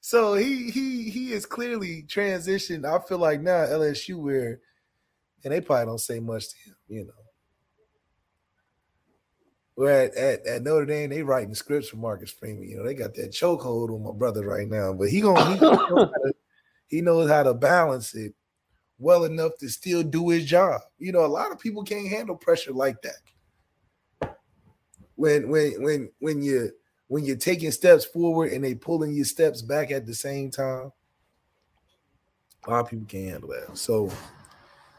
so 0.00 0.34
he 0.34 0.70
he 0.70 1.10
he 1.10 1.32
is 1.32 1.44
clearly 1.44 2.04
transitioned. 2.08 2.84
I 2.84 3.04
feel 3.06 3.18
like 3.18 3.40
now 3.40 3.66
LSU 3.66 4.16
where, 4.16 4.60
and 5.44 5.52
they 5.52 5.60
probably 5.60 5.86
don't 5.86 5.98
say 5.98 6.20
much 6.20 6.48
to 6.50 6.56
him, 6.64 6.76
you 6.88 7.04
know. 7.04 7.12
Where 9.74 10.02
at, 10.02 10.14
at, 10.14 10.46
at, 10.46 10.62
Notre 10.62 10.84
Dame, 10.84 11.10
they 11.10 11.22
writing 11.22 11.54
scripts 11.54 11.88
for 11.88 11.96
Marcus 11.96 12.30
Freeman. 12.30 12.68
You 12.68 12.78
know, 12.78 12.84
they 12.84 12.94
got 12.94 13.14
that 13.14 13.32
chokehold 13.32 13.90
on 13.90 14.02
my 14.02 14.12
brother 14.12 14.46
right 14.46 14.68
now. 14.68 14.92
But 14.92 15.08
he 15.08 15.20
gonna, 15.20 15.52
he 15.52 15.58
gonna 15.58 16.10
he 16.90 17.00
knows 17.00 17.30
how 17.30 17.44
to 17.44 17.54
balance 17.54 18.14
it 18.14 18.34
well 18.98 19.24
enough 19.24 19.56
to 19.58 19.68
still 19.68 20.02
do 20.02 20.28
his 20.28 20.44
job. 20.44 20.82
You 20.98 21.12
know, 21.12 21.24
a 21.24 21.26
lot 21.26 21.52
of 21.52 21.58
people 21.58 21.84
can't 21.84 22.08
handle 22.08 22.36
pressure 22.36 22.72
like 22.72 23.00
that. 23.02 24.34
When 25.14 25.48
when 25.48 25.82
when 25.82 26.10
when 26.18 26.42
you 26.42 26.72
when 27.08 27.24
you're 27.24 27.36
taking 27.36 27.70
steps 27.70 28.04
forward 28.04 28.52
and 28.52 28.64
they 28.64 28.74
pulling 28.74 29.12
your 29.14 29.24
steps 29.24 29.62
back 29.62 29.90
at 29.90 30.06
the 30.06 30.14
same 30.14 30.50
time, 30.50 30.92
a 32.66 32.70
lot 32.70 32.84
of 32.84 32.90
people 32.90 33.06
can't 33.06 33.30
handle 33.30 33.50
that. 33.50 33.78
So 33.78 34.10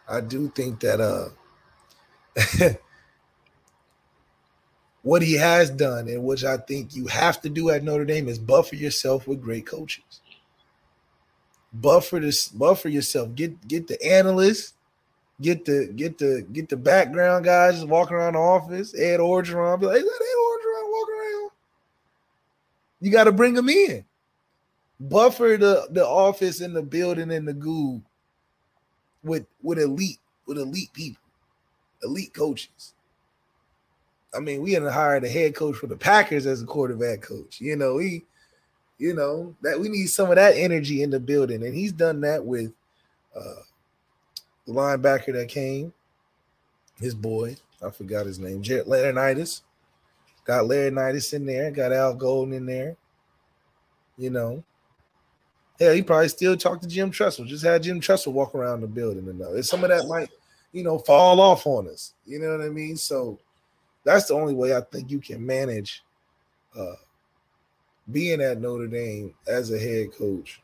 I 0.07 0.21
do 0.21 0.49
think 0.49 0.79
that 0.79 1.01
uh 1.01 1.29
what 5.01 5.21
he 5.21 5.33
has 5.33 5.69
done 5.69 6.07
and 6.07 6.23
which 6.23 6.45
I 6.45 6.57
think 6.57 6.95
you 6.95 7.07
have 7.07 7.41
to 7.41 7.49
do 7.49 7.69
at 7.69 7.83
Notre 7.83 8.05
Dame 8.05 8.29
is 8.29 8.39
buffer 8.39 8.75
yourself 8.75 9.27
with 9.27 9.41
great 9.41 9.65
coaches 9.65 10.20
buffer 11.73 12.19
this 12.19 12.47
buffer 12.47 12.89
yourself. 12.89 13.33
Get 13.35 13.67
get 13.67 13.87
the 13.87 14.01
analysts, 14.05 14.73
get 15.39 15.65
the 15.65 15.91
get 15.95 16.17
the 16.17 16.45
get 16.51 16.69
the 16.69 16.77
background 16.77 17.45
guys 17.45 17.83
walking 17.85 18.15
around 18.15 18.33
the 18.33 18.39
office. 18.39 18.93
Ed 18.93 19.19
Orgeron, 19.19 19.79
be 19.79 19.85
like, 19.87 19.97
is 19.97 20.03
that 20.03 20.09
Ed 20.21 20.39
Orgeron 20.39 20.91
walking 20.91 21.15
around? 21.15 21.51
You 23.01 23.11
got 23.11 23.23
to 23.25 23.31
bring 23.31 23.53
them 23.53 23.69
in. 23.69 24.05
Buffer 24.99 25.57
the 25.59 25.87
the 25.89 26.05
office 26.05 26.61
and 26.61 26.75
the 26.75 26.83
building 26.83 27.31
and 27.31 27.47
the 27.47 27.53
goo 27.53 28.01
with 29.23 29.45
with 29.61 29.79
elite 29.79 30.19
with 30.45 30.57
elite 30.57 30.93
people, 30.93 31.23
elite 32.03 32.33
coaches. 32.33 32.93
I 34.33 34.39
mean, 34.39 34.61
we 34.61 34.73
had 34.73 34.83
to 34.83 34.91
hire 34.91 35.19
the 35.19 35.27
head 35.27 35.55
coach 35.55 35.75
for 35.75 35.87
the 35.87 35.97
Packers 35.97 36.45
as 36.45 36.61
a 36.61 36.65
quarterback 36.65 37.21
coach. 37.21 37.59
You 37.59 37.75
know, 37.75 37.97
he 37.97 38.23
you 39.01 39.13
know 39.15 39.55
that 39.61 39.79
we 39.79 39.89
need 39.89 40.07
some 40.07 40.29
of 40.29 40.35
that 40.35 40.55
energy 40.55 41.01
in 41.01 41.09
the 41.09 41.19
building, 41.19 41.63
and 41.63 41.73
he's 41.73 41.91
done 41.91 42.21
that 42.21 42.45
with 42.45 42.71
uh, 43.35 43.61
the 44.65 44.73
linebacker 44.73 45.33
that 45.33 45.47
came, 45.49 45.91
his 46.99 47.15
boy. 47.15 47.55
I 47.85 47.89
forgot 47.89 48.27
his 48.27 48.37
name, 48.37 48.61
Jared 48.61 48.85
Laurinaitis. 48.85 49.61
Got 50.45 50.65
Laurinaitis 50.65 51.33
in 51.33 51.45
there. 51.45 51.71
Got 51.71 51.93
Al 51.93 52.13
Golden 52.13 52.53
in 52.53 52.65
there. 52.65 52.95
You 54.17 54.29
know, 54.29 54.63
yeah, 55.79 55.93
he 55.93 56.03
probably 56.03 56.29
still 56.29 56.55
talked 56.55 56.83
to 56.83 56.87
Jim 56.87 57.09
Tressel. 57.09 57.45
Just 57.45 57.63
had 57.63 57.81
Jim 57.81 57.99
Tressel 57.99 58.33
walk 58.33 58.53
around 58.53 58.81
the 58.81 58.87
building 58.87 59.27
and. 59.27 59.65
Some 59.65 59.83
of 59.83 59.89
that 59.89 60.07
might 60.07 60.29
you 60.71 60.83
know, 60.83 60.97
fall 60.97 61.39
off 61.39 61.67
on 61.67 61.87
us. 61.87 62.13
You 62.25 62.39
know 62.39 62.57
what 62.57 62.65
I 62.65 62.69
mean? 62.69 62.95
So 62.97 63.39
that's 64.03 64.27
the 64.27 64.35
only 64.35 64.53
way 64.53 64.75
I 64.75 64.81
think 64.81 65.11
you 65.11 65.19
can 65.19 65.45
manage 65.45 66.03
uh, 66.77 66.95
being 68.11 68.41
at 68.41 68.59
Notre 68.59 68.87
Dame 68.87 69.33
as 69.47 69.71
a 69.71 69.79
head 69.79 70.11
coach 70.13 70.61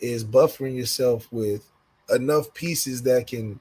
is 0.00 0.24
buffering 0.24 0.76
yourself 0.76 1.28
with 1.30 1.68
enough 2.10 2.52
pieces 2.54 3.02
that 3.02 3.26
can, 3.26 3.60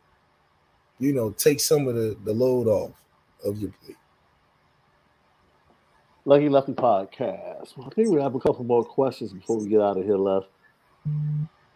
you 0.99 1.13
know, 1.13 1.31
take 1.31 1.59
some 1.59 1.87
of 1.87 1.95
the, 1.95 2.17
the 2.23 2.33
load 2.33 2.67
off 2.67 2.91
of 3.45 3.59
your 3.59 3.71
plate. 3.83 3.97
Lucky 6.25 6.49
Lefty 6.49 6.73
podcast. 6.73 7.73
I 7.83 7.89
think 7.89 8.09
we 8.09 8.21
have 8.21 8.35
a 8.35 8.39
couple 8.39 8.63
more 8.63 8.83
questions 8.83 9.33
before 9.33 9.59
we 9.59 9.69
get 9.69 9.81
out 9.81 9.97
of 9.97 10.03
here. 10.03 10.17
Left. 10.17 10.47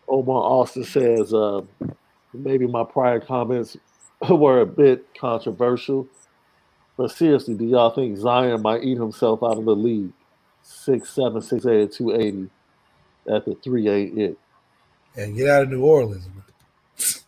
Omar 0.08 0.42
Austin 0.42 0.84
says, 0.84 1.34
uh, 1.34 1.62
maybe 2.32 2.68
my 2.68 2.84
prior 2.84 3.20
comments 3.20 3.76
were 4.30 4.62
a 4.62 4.66
bit 4.66 5.08
controversial, 5.20 6.08
but 6.96 7.10
seriously, 7.10 7.56
do 7.56 7.66
y'all 7.66 7.90
think 7.90 8.18
Zion 8.18 8.62
might 8.62 8.84
eat 8.84 8.98
himself 8.98 9.42
out 9.44 9.58
of 9.58 9.66
the 9.66 9.76
league? 9.76 10.14
Six 10.68 11.10
seven, 11.10 11.44
six 11.44 11.64
eight, 11.68 11.92
two 11.92 12.16
eighty. 12.16 12.50
At 13.32 13.46
the 13.46 13.54
three 13.64 13.88
ain't 13.88 14.18
it. 14.18 14.38
And 15.16 15.36
get 15.36 15.48
out 15.48 15.64
of 15.64 15.70
New 15.70 15.84
Orleans. 15.84 16.28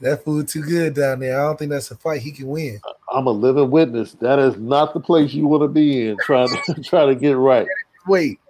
that 0.00 0.24
food 0.24 0.48
too 0.48 0.62
good 0.62 0.94
down 0.94 1.20
there. 1.20 1.38
I 1.38 1.44
don't 1.44 1.58
think 1.58 1.70
that's 1.70 1.90
a 1.90 1.96
fight 1.96 2.22
he 2.22 2.32
can 2.32 2.48
win. 2.48 2.80
I'm 3.12 3.26
a 3.26 3.30
living 3.30 3.70
witness. 3.70 4.12
That 4.14 4.38
is 4.38 4.56
not 4.56 4.94
the 4.94 5.00
place 5.00 5.34
you 5.34 5.46
want 5.46 5.64
to 5.64 5.68
be 5.68 6.08
in. 6.08 6.16
Trying 6.24 6.48
to 6.48 6.74
try 6.82 7.04
to 7.04 7.14
get 7.14 7.36
right. 7.36 7.66
Wait, 8.06 8.40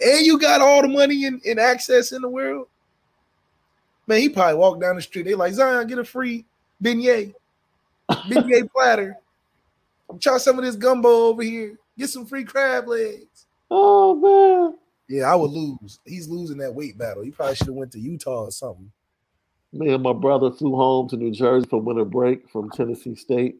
and 0.00 0.24
you 0.24 0.38
got 0.38 0.60
all 0.60 0.82
the 0.82 0.88
money 0.88 1.24
and, 1.24 1.42
and 1.44 1.58
access 1.58 2.12
in 2.12 2.22
the 2.22 2.28
world. 2.28 2.68
Man, 4.06 4.20
he 4.20 4.28
probably 4.28 4.54
walked 4.54 4.80
down 4.80 4.94
the 4.94 5.02
street. 5.02 5.24
They 5.24 5.34
like 5.34 5.52
Zion, 5.52 5.88
get 5.88 5.98
a 5.98 6.04
free 6.04 6.44
beignet, 6.80 7.34
beignet 8.08 8.70
platter. 8.70 9.16
Try 10.20 10.38
some 10.38 10.60
of 10.60 10.64
this 10.64 10.76
gumbo 10.76 11.08
over 11.08 11.42
here. 11.42 11.76
Get 11.98 12.10
some 12.10 12.26
free 12.26 12.44
crab 12.44 12.88
legs. 12.88 13.46
Oh 13.70 14.14
man. 14.14 14.78
Yeah, 15.08 15.32
I 15.32 15.36
would 15.36 15.50
lose. 15.50 16.00
He's 16.04 16.28
losing 16.28 16.58
that 16.58 16.74
weight 16.74 16.98
battle. 16.98 17.22
He 17.22 17.30
probably 17.30 17.56
should 17.56 17.68
have 17.68 17.76
went 17.76 17.92
to 17.92 18.00
Utah 18.00 18.44
or 18.44 18.50
something. 18.50 18.90
Me 19.72 19.92
and 19.92 20.02
my 20.02 20.12
brother 20.12 20.50
flew 20.50 20.74
home 20.74 21.08
to 21.08 21.16
New 21.16 21.30
Jersey 21.30 21.66
for 21.68 21.80
winter 21.80 22.04
break 22.04 22.48
from 22.50 22.70
Tennessee 22.70 23.14
State. 23.14 23.56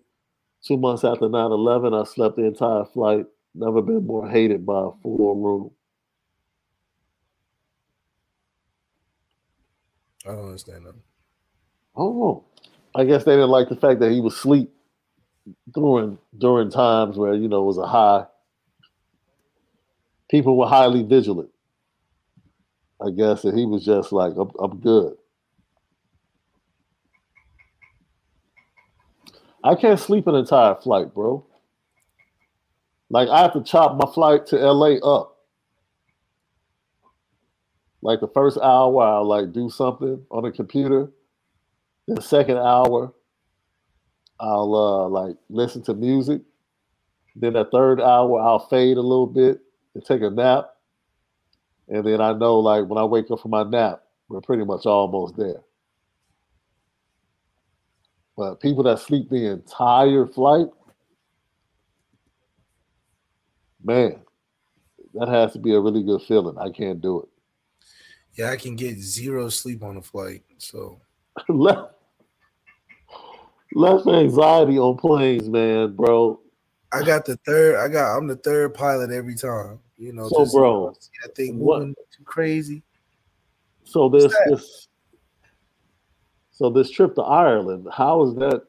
Two 0.63 0.77
months 0.77 1.05
after 1.05 1.27
9-11, 1.27 2.01
I 2.01 2.05
slept 2.05 2.37
the 2.37 2.45
entire 2.45 2.85
flight. 2.85 3.27
Never 3.55 3.83
been 3.83 4.07
more 4.07 4.29
hated 4.29 4.67
by 4.67 4.87
a 4.87 4.91
full 5.03 5.35
room. 5.37 5.71
I 10.27 10.33
don't 10.33 10.47
understand 10.47 10.87
that. 10.87 10.95
Oh, 11.95 12.45
I 12.95 13.05
guess 13.05 13.25
they 13.25 13.33
didn't 13.33 13.51
like 13.51 13.69
the 13.69 13.77
fact 13.77 14.01
that 14.01 14.11
he 14.11 14.21
was 14.21 14.35
asleep 14.35 14.73
during 15.73 16.19
during 16.37 16.71
times 16.71 17.17
where 17.17 17.35
you 17.35 17.49
know 17.49 17.63
it 17.63 17.67
was 17.67 17.79
a 17.79 17.87
high. 17.87 18.27
People 20.31 20.57
were 20.57 20.67
highly 20.67 21.03
vigilant. 21.03 21.51
I 23.01 23.11
guess, 23.11 23.45
and 23.45 23.59
he 23.59 23.67
was 23.67 23.85
just 23.85 24.13
like, 24.13 24.35
"I'm, 24.37 24.51
I'm 24.59 24.79
good." 24.81 25.17
I 29.63 29.75
can't 29.75 29.99
sleep 29.99 30.27
an 30.29 30.37
entire 30.37 30.77
flight, 30.77 31.13
bro. 31.13 31.45
Like 33.11 33.29
I 33.29 33.41
have 33.41 33.53
to 33.55 33.63
chop 33.63 33.97
my 33.97 34.11
flight 34.13 34.47
to 34.47 34.57
LA 34.57 34.97
up. 34.99 35.37
Like 38.03 38.21
the 38.21 38.29
first 38.29 38.59
hour, 38.59 39.03
I'll 39.03 39.27
like 39.27 39.53
do 39.53 39.69
something 39.69 40.25
on 40.31 40.45
the 40.45 40.53
computer. 40.53 41.11
The 42.07 42.23
second 42.23 42.59
hour, 42.59 43.13
I'll 44.39 44.75
uh, 44.75 45.09
like 45.09 45.37
listen 45.49 45.83
to 45.85 45.95
music. 45.95 46.43
Then 47.35 47.55
the 47.55 47.65
third 47.67 48.01
hour, 48.01 48.41
I'll 48.41 48.67
fade 48.67 48.97
a 48.97 49.03
little 49.03 49.27
bit 49.27 49.61
and 49.95 50.05
take 50.05 50.23
a 50.23 50.31
nap. 50.31 50.71
And 51.89 52.05
then 52.05 52.21
I 52.21 52.33
know 52.33 52.59
like 52.59 52.87
when 52.87 52.99
I 52.99 53.05
wake 53.05 53.31
up 53.31 53.41
from 53.41 53.53
my 53.53 53.63
nap, 53.63 54.03
we're 54.29 54.41
pretty 54.41 54.65
much 54.65 54.87
almost 54.87 55.37
there. 55.37 55.63
But 58.37 58.61
people 58.61 58.83
that 58.85 58.99
sleep 58.99 59.31
the 59.31 59.51
entire 59.51 60.27
flight, 60.27 60.67
man, 63.83 64.21
that 65.15 65.29
has 65.29 65.53
to 65.55 65.59
be 65.59 65.75
a 65.75 65.81
really 65.81 66.03
good 66.03 66.23
feeling. 66.23 66.59
I 66.59 66.71
can't 66.71 67.01
do 67.01 67.23
it. 67.23 67.29
Yeah, 68.35 68.51
I 68.51 68.57
can 68.57 68.77
get 68.77 68.99
zero 68.99 69.49
sleep 69.49 69.83
on 69.83 69.97
a 69.97 70.03
flight. 70.03 70.43
So 70.59 71.01
less 73.77 74.07
anxiety 74.07 74.79
on 74.79 74.97
planes, 74.97 75.49
man, 75.49 75.95
bro. 75.95 76.41
I 76.93 77.03
got 77.03 77.27
the 77.27 77.37
third. 77.47 77.77
I 77.77 77.89
got. 77.89 78.17
I'm 78.17 78.27
the 78.27 78.37
third 78.37 78.75
pilot 78.75 79.11
every 79.11 79.35
time. 79.35 79.79
You 79.99 80.13
know, 80.13 80.29
so 80.29 80.47
bro, 80.47 80.95
I 81.25 81.29
think 81.35 81.57
moving 81.57 81.95
too 82.11 82.25
crazy. 82.25 82.83
So 83.85 84.09
this 84.09 84.35
this 84.47 84.89
so 86.51 86.71
this 86.71 86.91
trip 86.91 87.15
to 87.17 87.23
Ireland, 87.23 87.87
how 87.93 88.23
is 88.25 88.35
that? 88.37 88.63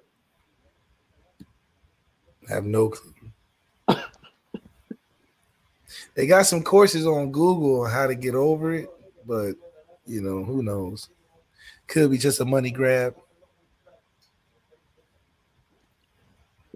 I 2.49 2.53
have 2.53 2.65
no 2.65 2.89
clue. 2.89 3.13
they 6.15 6.27
got 6.27 6.45
some 6.45 6.63
courses 6.63 7.05
on 7.05 7.31
Google 7.31 7.81
on 7.81 7.91
how 7.91 8.07
to 8.07 8.15
get 8.15 8.35
over 8.35 8.73
it, 8.73 8.89
but 9.25 9.53
you 10.05 10.21
know, 10.21 10.43
who 10.43 10.63
knows? 10.63 11.09
Could 11.87 12.11
be 12.11 12.17
just 12.17 12.41
a 12.41 12.45
money 12.45 12.71
grab. 12.71 13.15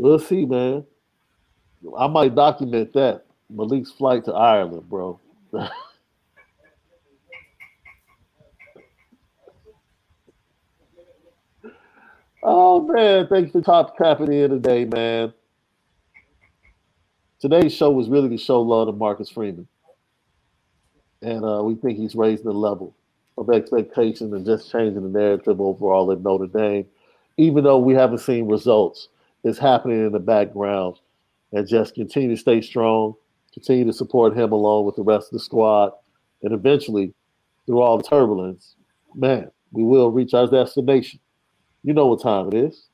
We'll 0.01 0.17
see, 0.17 0.45
man. 0.47 0.83
I 1.95 2.07
might 2.07 2.33
document 2.33 2.91
that. 2.93 3.23
Malik's 3.51 3.91
flight 3.91 4.25
to 4.25 4.33
Ireland, 4.33 4.89
bro. 4.89 5.19
oh 12.41 12.81
man, 12.81 13.27
thanks 13.27 13.51
for 13.51 13.61
top 13.61 13.95
tapping 13.95 14.33
in 14.33 14.49
today, 14.49 14.85
man. 14.85 15.33
Today's 17.39 17.71
show 17.71 17.91
was 17.91 18.09
really 18.09 18.29
to 18.29 18.39
show 18.39 18.59
love 18.59 18.87
to 18.87 18.93
Marcus 18.93 19.29
Freeman. 19.29 19.67
And 21.21 21.45
uh, 21.45 21.61
we 21.63 21.75
think 21.75 21.99
he's 21.99 22.15
raising 22.15 22.45
the 22.47 22.53
level 22.53 22.95
of 23.37 23.51
expectation 23.51 24.33
and 24.33 24.47
just 24.47 24.71
changing 24.71 25.03
the 25.03 25.19
narrative 25.19 25.61
overall 25.61 26.11
at 26.11 26.21
Notre 26.21 26.47
Dame. 26.47 26.87
Even 27.37 27.63
though 27.63 27.77
we 27.77 27.93
haven't 27.93 28.17
seen 28.17 28.47
results, 28.47 29.07
it's 29.43 29.59
happening 29.59 30.05
in 30.05 30.11
the 30.11 30.19
background. 30.19 30.97
And 31.51 31.67
just 31.67 31.95
continue 31.95 32.29
to 32.29 32.37
stay 32.37 32.61
strong, 32.61 33.15
continue 33.53 33.85
to 33.85 33.93
support 33.93 34.37
him 34.37 34.51
along 34.51 34.85
with 34.85 34.95
the 34.95 35.03
rest 35.03 35.27
of 35.27 35.33
the 35.33 35.39
squad. 35.39 35.91
And 36.43 36.53
eventually, 36.53 37.13
through 37.65 37.81
all 37.81 37.97
the 37.97 38.03
turbulence, 38.03 38.75
man, 39.13 39.51
we 39.71 39.83
will 39.83 40.11
reach 40.11 40.33
our 40.33 40.47
destination. 40.47 41.19
You 41.83 41.93
know 41.93 42.07
what 42.07 42.21
time 42.21 42.47
it 42.47 42.53
is. 42.53 42.87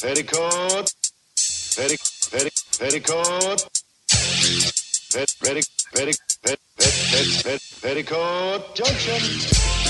Petticoat, 0.00 0.92
petti, 1.36 1.96
petti, 2.32 2.50
petticoat, 2.78 3.68
pet, 5.12 5.28
petti, 5.40 5.62
petti, 5.94 6.18
pet, 6.42 6.58
pet, 6.76 6.92
pet, 7.08 7.44
pet, 7.44 7.60
petticoat 7.82 8.74
junction. 8.74 9.81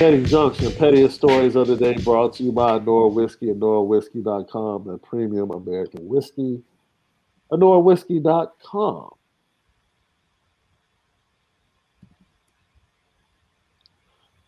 Petty 0.00 0.22
Junction, 0.22 0.72
pettiest 0.72 1.16
stories 1.16 1.56
of 1.56 1.66
the 1.66 1.76
day 1.76 1.94
brought 1.98 2.32
to 2.32 2.42
you 2.42 2.52
by 2.52 2.78
Nora 2.78 3.08
Whiskey 3.08 3.50
and 3.50 3.60
NoraWhiskey.com, 3.60 4.84
the 4.84 4.96
premium 4.96 5.50
American 5.50 6.08
whiskey. 6.08 6.62
NoraWhiskey.com. 7.52 9.10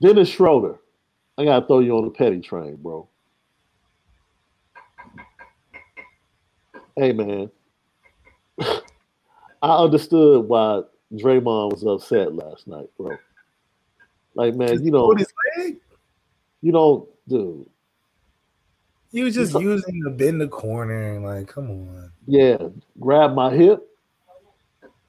Dennis 0.00 0.30
Schroeder, 0.30 0.78
I 1.36 1.44
gotta 1.44 1.66
throw 1.66 1.80
you 1.80 1.98
on 1.98 2.04
the 2.04 2.10
petty 2.12 2.40
train, 2.40 2.76
bro. 2.76 3.06
Hey 6.96 7.12
man, 7.12 7.50
I 8.58 8.80
understood 9.60 10.48
why 10.48 10.80
Draymond 11.12 11.72
was 11.72 11.84
upset 11.84 12.34
last 12.34 12.66
night, 12.66 12.88
bro. 12.96 13.18
Like 14.34 14.54
man, 14.54 14.84
you 14.84 14.90
know, 14.90 15.12
his 15.14 15.32
leg. 15.58 15.76
you 16.60 16.72
know, 16.72 17.08
dude. 17.28 17.68
He 19.12 19.22
was 19.22 19.34
just 19.34 19.52
using 19.60 20.00
the 20.00 20.10
bend 20.10 20.40
the 20.40 20.48
corner 20.48 21.14
and 21.14 21.24
like, 21.24 21.46
come 21.46 21.70
on. 21.70 22.10
Yeah, 22.26 22.56
grab 22.98 23.34
my 23.34 23.52
hip, 23.52 23.86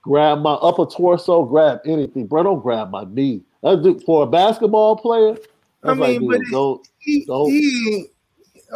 grab 0.01 0.39
my 0.39 0.53
upper 0.55 0.85
torso, 0.85 1.45
grab 1.45 1.79
anything, 1.85 2.27
bro. 2.27 2.43
Don't 2.43 2.61
grab 2.61 2.91
my 2.91 3.05
knee. 3.05 3.43
That's 3.61 3.81
do- 3.81 3.99
for 3.99 4.23
a 4.23 4.27
basketball 4.27 4.97
player. 4.97 5.37
I 5.83 5.87
That's 5.87 5.99
like, 5.99 6.19
mean, 6.19 6.29
but 6.29 6.39
dude, 6.39 6.51
don't, 6.51 6.87
he, 6.99 7.25
don't. 7.25 7.49
he, 7.49 8.07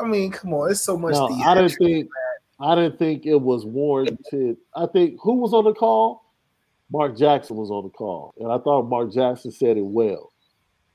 I 0.01 0.07
mean, 0.07 0.31
come 0.31 0.53
on, 0.53 0.71
it's 0.71 0.81
so 0.81 0.97
much. 0.97 1.13
No, 1.13 1.27
I 1.27 1.55
didn't 1.55 1.75
think. 1.77 2.09
I 2.59 2.75
didn't 2.75 2.97
think 2.97 3.25
it 3.25 3.39
was 3.39 3.65
warranted. 3.65 4.57
I 4.75 4.85
think 4.87 5.19
who 5.21 5.33
was 5.33 5.53
on 5.53 5.65
the 5.65 5.73
call? 5.73 6.23
Mark 6.89 7.17
Jackson 7.17 7.57
was 7.57 7.69
on 7.69 7.83
the 7.83 7.89
call, 7.89 8.33
and 8.39 8.49
I 8.49 8.57
thought 8.59 8.83
Mark 8.83 9.11
Jackson 9.13 9.51
said 9.51 9.75
it 9.75 9.85
well. 9.85 10.31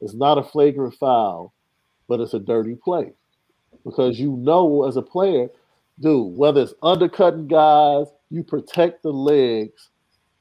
It's 0.03 0.15
not 0.15 0.37
a 0.37 0.43
flagrant 0.43 0.95
foul, 0.95 1.55
but 2.09 2.21
it's 2.21 2.35
a 2.35 2.39
dirty 2.39 2.75
play 2.75 3.13
because 3.85 4.19
you 4.19 4.37
know 4.37 4.85
as 4.85 4.97
a 4.97 5.03
player, 5.03 5.49
dude, 6.01 6.37
whether 6.37 6.63
it's 6.63 6.75
undercutting 6.83 7.47
guys, 7.47 8.07
you 8.31 8.43
protect 8.43 9.03
the 9.03 9.13
legs 9.13 9.91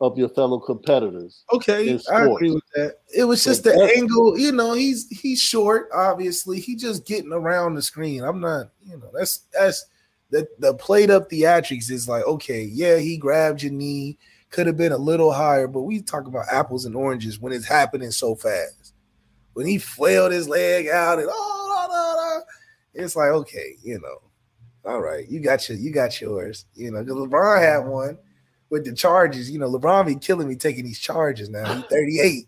of 0.02 0.18
your 0.18 0.30
fellow 0.30 0.60
competitors. 0.60 1.44
Okay, 1.54 2.00
I 2.12 2.26
agree 2.26 2.52
with 2.52 2.64
that. 2.76 2.96
It 3.16 3.26
was 3.26 3.44
just 3.44 3.64
the 3.64 3.94
angle, 3.96 4.38
you 4.38 4.52
know. 4.52 4.74
He's 4.74 5.08
he's 5.10 5.40
short, 5.40 5.90
obviously. 5.94 6.60
He 6.60 6.76
just 6.76 7.06
getting 7.06 7.32
around 7.32 7.76
the 7.76 7.84
screen. 7.84 8.24
I'm 8.24 8.42
not, 8.42 8.72
you 8.84 8.98
know, 8.98 9.12
that's 9.14 9.42
that's 9.54 9.86
the 10.32 10.48
the 10.58 10.74
played 10.74 11.12
up 11.12 11.30
theatrics 11.30 11.92
is 11.92 12.10
like, 12.10 12.26
okay, 12.26 12.64
yeah, 12.64 12.98
he 12.98 13.16
grabbed 13.16 13.62
your 13.62 13.72
knee, 13.72 14.18
could 14.50 14.66
have 14.66 14.78
been 14.78 14.92
a 14.92 14.98
little 14.98 15.32
higher, 15.32 15.68
but 15.68 15.84
we 15.84 16.02
talk 16.02 16.26
about 16.26 16.48
apples 16.52 16.86
and 16.86 16.96
oranges 16.96 17.40
when 17.40 17.54
it's 17.54 17.68
happening 17.68 18.10
so 18.10 18.34
fast. 18.34 18.94
When 19.54 19.66
he 19.66 19.78
flailed 19.78 20.32
his 20.32 20.48
leg 20.48 20.88
out 20.88 21.20
and 21.20 21.28
oh, 21.30 22.42
it's 22.94 23.16
like, 23.16 23.30
okay, 23.30 23.76
you 23.82 24.00
know, 24.00 24.90
all 24.90 25.02
right, 25.02 25.28
you 25.30 25.40
got 25.40 25.68
your 25.68 25.78
you 25.78 25.92
got 25.92 26.20
yours, 26.20 26.66
you 26.74 26.92
know, 26.92 27.04
because 27.04 27.16
LeBron 27.16 27.62
had 27.62 27.86
one 27.88 28.18
with 28.70 28.86
the 28.86 28.94
charges. 28.94 29.52
You 29.52 29.60
know, 29.60 29.70
LeBron 29.70 30.08
be 30.08 30.16
killing 30.16 30.48
me 30.48 30.56
taking 30.56 30.86
these 30.86 31.00
charges 31.00 31.50
now. 31.50 31.76
He's 31.76 31.86
38. 31.86 32.48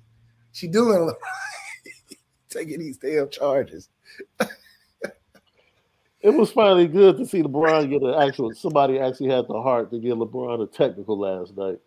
She 0.51 0.67
doing 0.67 1.11
taking 2.49 2.79
these 2.79 2.97
damn 2.97 3.29
charges. 3.29 3.89
It 6.23 6.33
was 6.33 6.51
finally 6.51 6.87
good 6.87 7.17
to 7.17 7.25
see 7.25 7.43
LeBron 7.43 7.89
get 7.89 8.01
an 8.01 8.13
actual 8.13 8.53
somebody 8.53 8.97
actually 8.97 9.29
had 9.29 9.45
the 9.49 9.61
heart 9.61 9.91
to 9.91 9.99
give 9.99 10.17
LeBron 10.17 10.63
a 10.63 10.67
technical 10.67 11.19
last 11.19 11.55
night. 11.57 11.79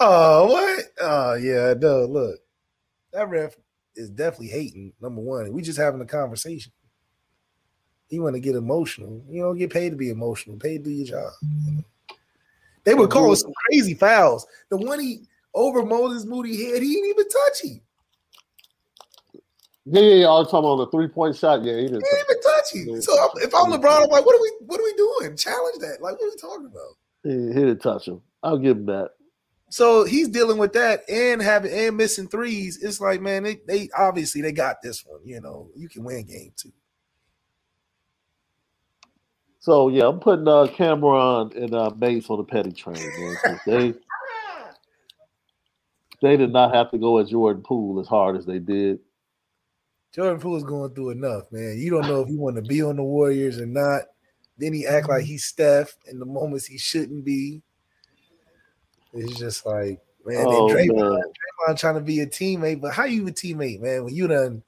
Oh, 0.00 0.46
what? 0.46 0.84
Oh, 1.00 1.34
yeah, 1.34 1.74
no, 1.78 2.04
look. 2.04 2.40
That 3.12 3.28
ref 3.28 3.54
is 3.96 4.10
definitely 4.10 4.48
hating, 4.48 4.92
number 5.00 5.20
one. 5.20 5.52
We 5.52 5.62
just 5.62 5.78
having 5.78 6.00
a 6.00 6.06
conversation. 6.06 6.72
He 8.08 8.18
want 8.18 8.34
to 8.34 8.40
get 8.40 8.56
emotional. 8.56 9.22
You 9.28 9.42
don't 9.42 9.58
get 9.58 9.70
paid 9.70 9.90
to 9.90 9.96
be 9.96 10.10
emotional. 10.10 10.56
Paid 10.56 10.84
to 10.84 10.90
do 10.90 10.90
your 10.90 11.06
job. 11.06 11.32
They 12.84 12.94
were 12.94 13.06
calling 13.06 13.36
some 13.36 13.52
crazy 13.66 13.94
fouls. 13.94 14.46
The 14.68 14.76
one 14.76 14.98
he 15.00 15.20
over 15.54 15.84
Moses 15.84 16.24
Moody 16.24 16.64
head, 16.64 16.82
he 16.82 16.94
didn't 16.94 17.10
even 17.10 17.28
touch 17.28 17.62
him. 17.62 17.80
Yeah, 19.86 20.00
yeah, 20.00 20.14
yeah. 20.14 20.26
I 20.26 20.38
was 20.38 20.50
talking 20.50 20.70
about 20.70 20.84
the 20.84 20.90
three 20.90 21.08
point 21.08 21.36
shot. 21.36 21.62
Yeah, 21.62 21.76
he 21.76 21.82
didn't. 21.82 22.02
He 22.02 22.16
didn't 22.16 22.30
even 22.30 22.42
touch 22.42 22.72
him. 22.72 23.02
So 23.02 23.30
if 23.36 23.54
I'm 23.54 23.70
LeBron, 23.70 24.04
I'm 24.04 24.08
like, 24.08 24.24
what 24.26 24.36
are 24.36 24.42
we 24.42 24.52
what 24.66 24.80
are 24.80 24.84
we 24.84 24.94
doing? 24.94 25.36
Challenge 25.36 25.78
that. 25.80 25.98
Like, 26.00 26.18
what 26.18 26.24
are 26.24 26.30
we 26.30 26.36
talking 26.36 26.66
about? 26.66 26.96
He, 27.22 27.30
he 27.30 27.66
didn't 27.66 27.80
touch 27.80 28.08
him. 28.08 28.22
I'll 28.42 28.58
give 28.58 28.78
him 28.78 28.86
that. 28.86 29.10
So 29.70 30.04
he's 30.04 30.28
dealing 30.28 30.58
with 30.58 30.72
that 30.72 31.08
and 31.08 31.40
having 31.40 31.72
and 31.72 31.96
missing 31.96 32.26
threes. 32.26 32.82
It's 32.82 33.00
like, 33.00 33.20
man, 33.20 33.44
they, 33.44 33.60
they 33.68 33.88
obviously 33.96 34.42
they 34.42 34.50
got 34.50 34.82
this 34.82 35.06
one. 35.06 35.20
You 35.24 35.40
know, 35.40 35.70
you 35.76 35.88
can 35.88 36.02
win 36.02 36.26
game 36.26 36.52
two. 36.56 36.72
So 39.60 39.88
yeah, 39.88 40.08
I'm 40.08 40.18
putting 40.18 40.48
uh, 40.48 40.66
Cam'ron 40.76 41.56
and 41.56 41.72
uh, 41.72 41.92
Mase 41.96 42.28
on 42.28 42.38
the 42.38 42.44
petty 42.44 42.72
train, 42.72 42.96
man. 42.96 43.60
They 43.64 43.94
they 46.20 46.36
did 46.36 46.52
not 46.52 46.74
have 46.74 46.90
to 46.90 46.98
go 46.98 47.20
at 47.20 47.28
Jordan 47.28 47.62
Poole 47.62 48.00
as 48.00 48.08
hard 48.08 48.36
as 48.36 48.46
they 48.46 48.58
did. 48.58 48.98
Jordan 50.12 50.40
Poole 50.40 50.52
Poole's 50.52 50.64
going 50.64 50.92
through 50.94 51.10
enough, 51.10 51.44
man. 51.52 51.78
You 51.78 51.90
don't 51.90 52.08
know 52.08 52.22
if 52.22 52.28
he 52.28 52.36
want 52.36 52.56
to 52.56 52.62
be 52.62 52.82
on 52.82 52.96
the 52.96 53.04
Warriors 53.04 53.60
or 53.60 53.66
not. 53.66 54.02
Then 54.58 54.72
he 54.72 54.84
act 54.84 55.08
like 55.08 55.22
he's 55.22 55.44
Steph 55.44 55.96
in 56.10 56.18
the 56.18 56.26
moments 56.26 56.66
he 56.66 56.76
shouldn't 56.76 57.24
be. 57.24 57.62
It's 59.12 59.38
just 59.38 59.66
like, 59.66 60.00
man, 60.24 60.44
Oh, 60.46 60.68
Draymond, 60.68 60.96
man. 60.96 61.22
Draymond 61.68 61.78
trying 61.78 61.94
to 61.96 62.00
be 62.00 62.20
a 62.20 62.26
teammate, 62.26 62.80
but 62.80 62.92
how 62.92 63.04
you 63.04 63.26
a 63.26 63.30
teammate, 63.32 63.80
man? 63.80 64.04
When 64.04 64.14
you 64.14 64.28
done, 64.28 64.62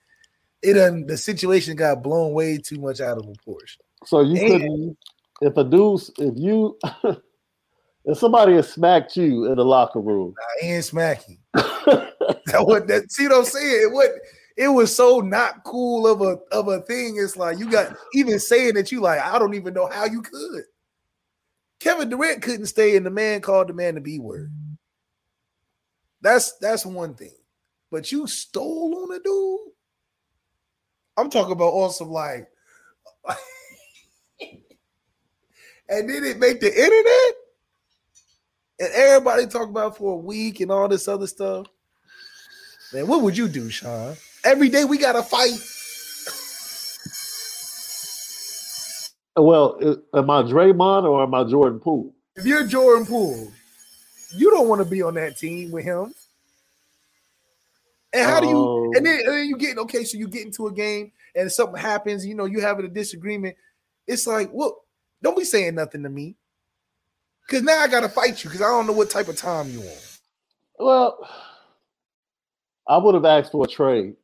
it 0.62 0.74
done, 0.74 1.06
the 1.06 1.16
situation 1.16 1.76
got 1.76 2.02
blown 2.02 2.32
way 2.32 2.58
too 2.58 2.78
much 2.78 3.00
out 3.00 3.18
of 3.18 3.24
proportion. 3.24 3.82
So 4.04 4.20
you 4.20 4.36
And- 4.36 4.50
couldn't 4.50 4.96
if 5.40 5.56
a 5.56 5.64
dude 5.64 6.00
if 6.18 6.34
you 6.36 6.78
if 8.04 8.18
somebody 8.18 8.54
has 8.54 8.72
smacked 8.72 9.16
you 9.16 9.46
in 9.46 9.56
the 9.56 9.64
locker 9.64 10.00
room, 10.00 10.34
I 10.62 10.66
ain't 10.66 10.84
smacking. 10.84 11.38
that 11.54 12.58
what 12.60 12.86
that 12.88 13.10
see 13.10 13.26
what 13.28 13.38
I'm 13.38 13.44
saying? 13.44 13.82
It 13.84 13.92
what 13.92 14.10
it 14.56 14.68
was 14.68 14.94
so 14.94 15.18
not 15.20 15.64
cool 15.64 16.06
of 16.06 16.20
a 16.20 16.38
of 16.56 16.68
a 16.68 16.80
thing. 16.82 17.16
It's 17.18 17.36
like 17.36 17.58
you 17.58 17.70
got 17.70 17.96
even 18.14 18.38
saying 18.38 18.74
that 18.74 18.92
you 18.92 19.00
like, 19.00 19.20
I 19.20 19.38
don't 19.38 19.54
even 19.54 19.74
know 19.74 19.86
how 19.88 20.04
you 20.04 20.22
could. 20.22 20.64
Kevin 21.82 22.08
Durant 22.08 22.42
couldn't 22.42 22.66
stay 22.66 22.96
and 22.96 23.04
the 23.04 23.10
man 23.10 23.40
called 23.40 23.66
the 23.66 23.72
man 23.72 23.96
the 23.96 24.00
B 24.00 24.20
word. 24.20 24.52
That's 26.20 26.56
that's 26.58 26.86
one 26.86 27.14
thing. 27.14 27.34
But 27.90 28.12
you 28.12 28.28
stole 28.28 29.02
on 29.02 29.16
a 29.16 29.18
dude. 29.18 29.58
I'm 31.16 31.28
talking 31.28 31.50
about 31.50 31.72
also 31.72 32.04
like 32.04 32.46
and 35.88 36.08
then 36.08 36.24
it 36.24 36.38
make 36.38 36.60
the 36.60 36.68
internet 36.68 37.34
and 38.78 38.92
everybody 38.94 39.46
talk 39.48 39.68
about 39.68 39.96
for 39.96 40.12
a 40.12 40.16
week 40.16 40.60
and 40.60 40.70
all 40.70 40.86
this 40.86 41.08
other 41.08 41.26
stuff. 41.26 41.66
Man, 42.92 43.08
what 43.08 43.22
would 43.22 43.36
you 43.36 43.48
do, 43.48 43.68
Sean? 43.70 44.14
Every 44.44 44.68
day 44.68 44.84
we 44.84 44.98
got 44.98 45.14
to 45.14 45.22
fight. 45.24 45.58
Well, 49.36 49.78
uh, 49.82 50.18
am 50.18 50.30
I 50.30 50.42
Draymond 50.42 51.04
or 51.04 51.22
am 51.22 51.34
I 51.34 51.44
Jordan 51.44 51.80
Poole? 51.80 52.14
If 52.36 52.46
you're 52.46 52.66
Jordan 52.66 53.06
Poole, 53.06 53.52
you 54.34 54.50
don't 54.50 54.68
want 54.68 54.82
to 54.82 54.88
be 54.88 55.02
on 55.02 55.14
that 55.14 55.36
team 55.36 55.70
with 55.70 55.84
him. 55.84 56.14
And 58.12 58.28
how 58.28 58.40
do 58.40 58.46
you? 58.46 58.56
Oh. 58.56 58.92
And 58.94 59.06
then, 59.06 59.20
and 59.20 59.28
then 59.28 59.46
you 59.46 59.56
get 59.56 59.78
okay. 59.78 60.04
So 60.04 60.18
you 60.18 60.28
get 60.28 60.44
into 60.44 60.66
a 60.66 60.72
game 60.72 61.12
and 61.34 61.50
something 61.50 61.80
happens. 61.80 62.26
You 62.26 62.34
know, 62.34 62.44
you 62.44 62.60
having 62.60 62.84
a 62.84 62.88
disagreement. 62.88 63.56
It's 64.06 64.26
like, 64.26 64.50
well, 64.52 64.82
don't 65.22 65.36
be 65.36 65.44
saying 65.44 65.76
nothing 65.76 66.02
to 66.02 66.08
me, 66.08 66.34
because 67.46 67.62
now 67.62 67.78
I 67.78 67.88
got 67.88 68.00
to 68.00 68.08
fight 68.08 68.42
you 68.42 68.50
because 68.50 68.60
I 68.60 68.68
don't 68.68 68.86
know 68.86 68.92
what 68.92 69.10
type 69.10 69.28
of 69.28 69.36
time 69.36 69.70
you 69.70 69.80
on. 69.80 69.96
Well, 70.78 71.28
I 72.88 72.98
would 72.98 73.14
have 73.14 73.24
asked 73.24 73.52
for 73.52 73.64
a 73.64 73.68
trade 73.68 74.16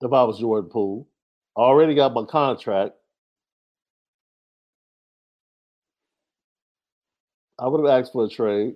if 0.00 0.12
I 0.12 0.22
was 0.24 0.38
Jordan 0.38 0.70
Poole. 0.70 1.08
I 1.56 1.60
already 1.60 1.94
got 1.94 2.12
my 2.12 2.24
contract. 2.24 2.94
I 7.62 7.68
would 7.68 7.78
have 7.78 8.00
asked 8.00 8.12
for 8.12 8.24
a 8.24 8.28
trade. 8.28 8.74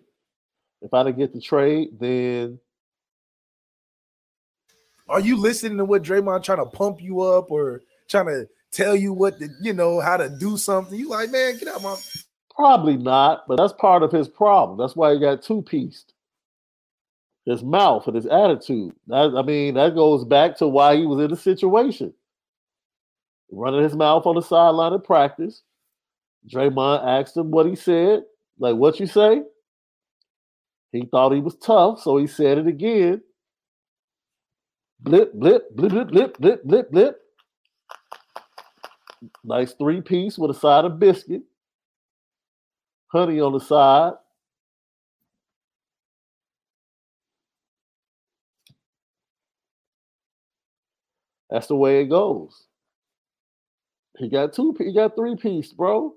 If 0.80 0.94
I 0.94 1.02
didn't 1.02 1.18
get 1.18 1.32
the 1.32 1.40
trade, 1.40 1.98
then 1.98 2.60
Are 5.08 5.20
you 5.20 5.36
listening 5.36 5.78
to 5.78 5.84
what 5.84 6.04
Draymond 6.04 6.44
trying 6.44 6.58
to 6.58 6.66
pump 6.66 7.02
you 7.02 7.20
up 7.20 7.50
or 7.50 7.82
trying 8.08 8.26
to 8.26 8.48
tell 8.70 8.94
you 8.94 9.12
what 9.12 9.40
to, 9.40 9.48
you 9.60 9.72
know, 9.72 9.98
how 10.00 10.16
to 10.16 10.28
do 10.28 10.56
something? 10.56 10.96
You 10.96 11.08
like, 11.08 11.30
man, 11.30 11.58
get 11.58 11.68
out 11.68 11.82
my 11.82 11.96
probably 12.54 12.96
not. 12.96 13.44
But 13.48 13.56
that's 13.56 13.72
part 13.72 14.04
of 14.04 14.12
his 14.12 14.28
problem. 14.28 14.78
That's 14.78 14.94
why 14.94 15.14
he 15.14 15.20
got 15.20 15.42
two 15.42 15.62
pieced. 15.62 16.12
His 17.44 17.64
mouth 17.64 18.06
and 18.06 18.14
his 18.14 18.26
attitude. 18.26 18.94
That, 19.08 19.34
I 19.36 19.42
mean, 19.42 19.74
that 19.74 19.96
goes 19.96 20.24
back 20.24 20.56
to 20.58 20.68
why 20.68 20.96
he 20.96 21.06
was 21.06 21.24
in 21.24 21.30
the 21.30 21.36
situation. 21.36 22.14
Running 23.50 23.82
his 23.82 23.94
mouth 23.94 24.26
on 24.26 24.36
the 24.36 24.42
sideline 24.42 24.92
of 24.92 25.02
practice. 25.02 25.62
Draymond 26.48 27.04
asked 27.04 27.36
him 27.36 27.50
what 27.50 27.66
he 27.66 27.74
said. 27.74 28.22
Like, 28.58 28.76
what 28.76 29.00
you 29.00 29.06
say? 29.06 29.42
He 30.92 31.06
thought 31.10 31.32
he 31.34 31.40
was 31.40 31.56
tough, 31.56 32.02
so 32.02 32.16
he 32.18 32.26
said 32.26 32.58
it 32.58 32.66
again. 32.66 33.22
Blip, 35.00 35.34
blip, 35.34 35.74
blip, 35.76 35.92
blip, 35.92 36.08
blip, 36.10 36.38
blip, 36.38 36.64
blip, 36.64 36.90
blip. 36.90 37.18
Nice 39.44 39.74
three 39.74 40.00
piece 40.02 40.38
with 40.38 40.50
a 40.50 40.54
side 40.58 40.84
of 40.84 40.98
biscuit. 41.00 41.42
Honey 43.08 43.40
on 43.40 43.52
the 43.52 43.60
side. 43.60 44.14
That's 51.50 51.68
the 51.68 51.76
way 51.76 52.02
it 52.02 52.06
goes. 52.06 52.66
He 54.18 54.28
got 54.28 54.54
two. 54.54 54.74
He 54.78 54.94
got 54.94 55.16
three 55.16 55.36
piece, 55.36 55.72
bro. 55.72 56.14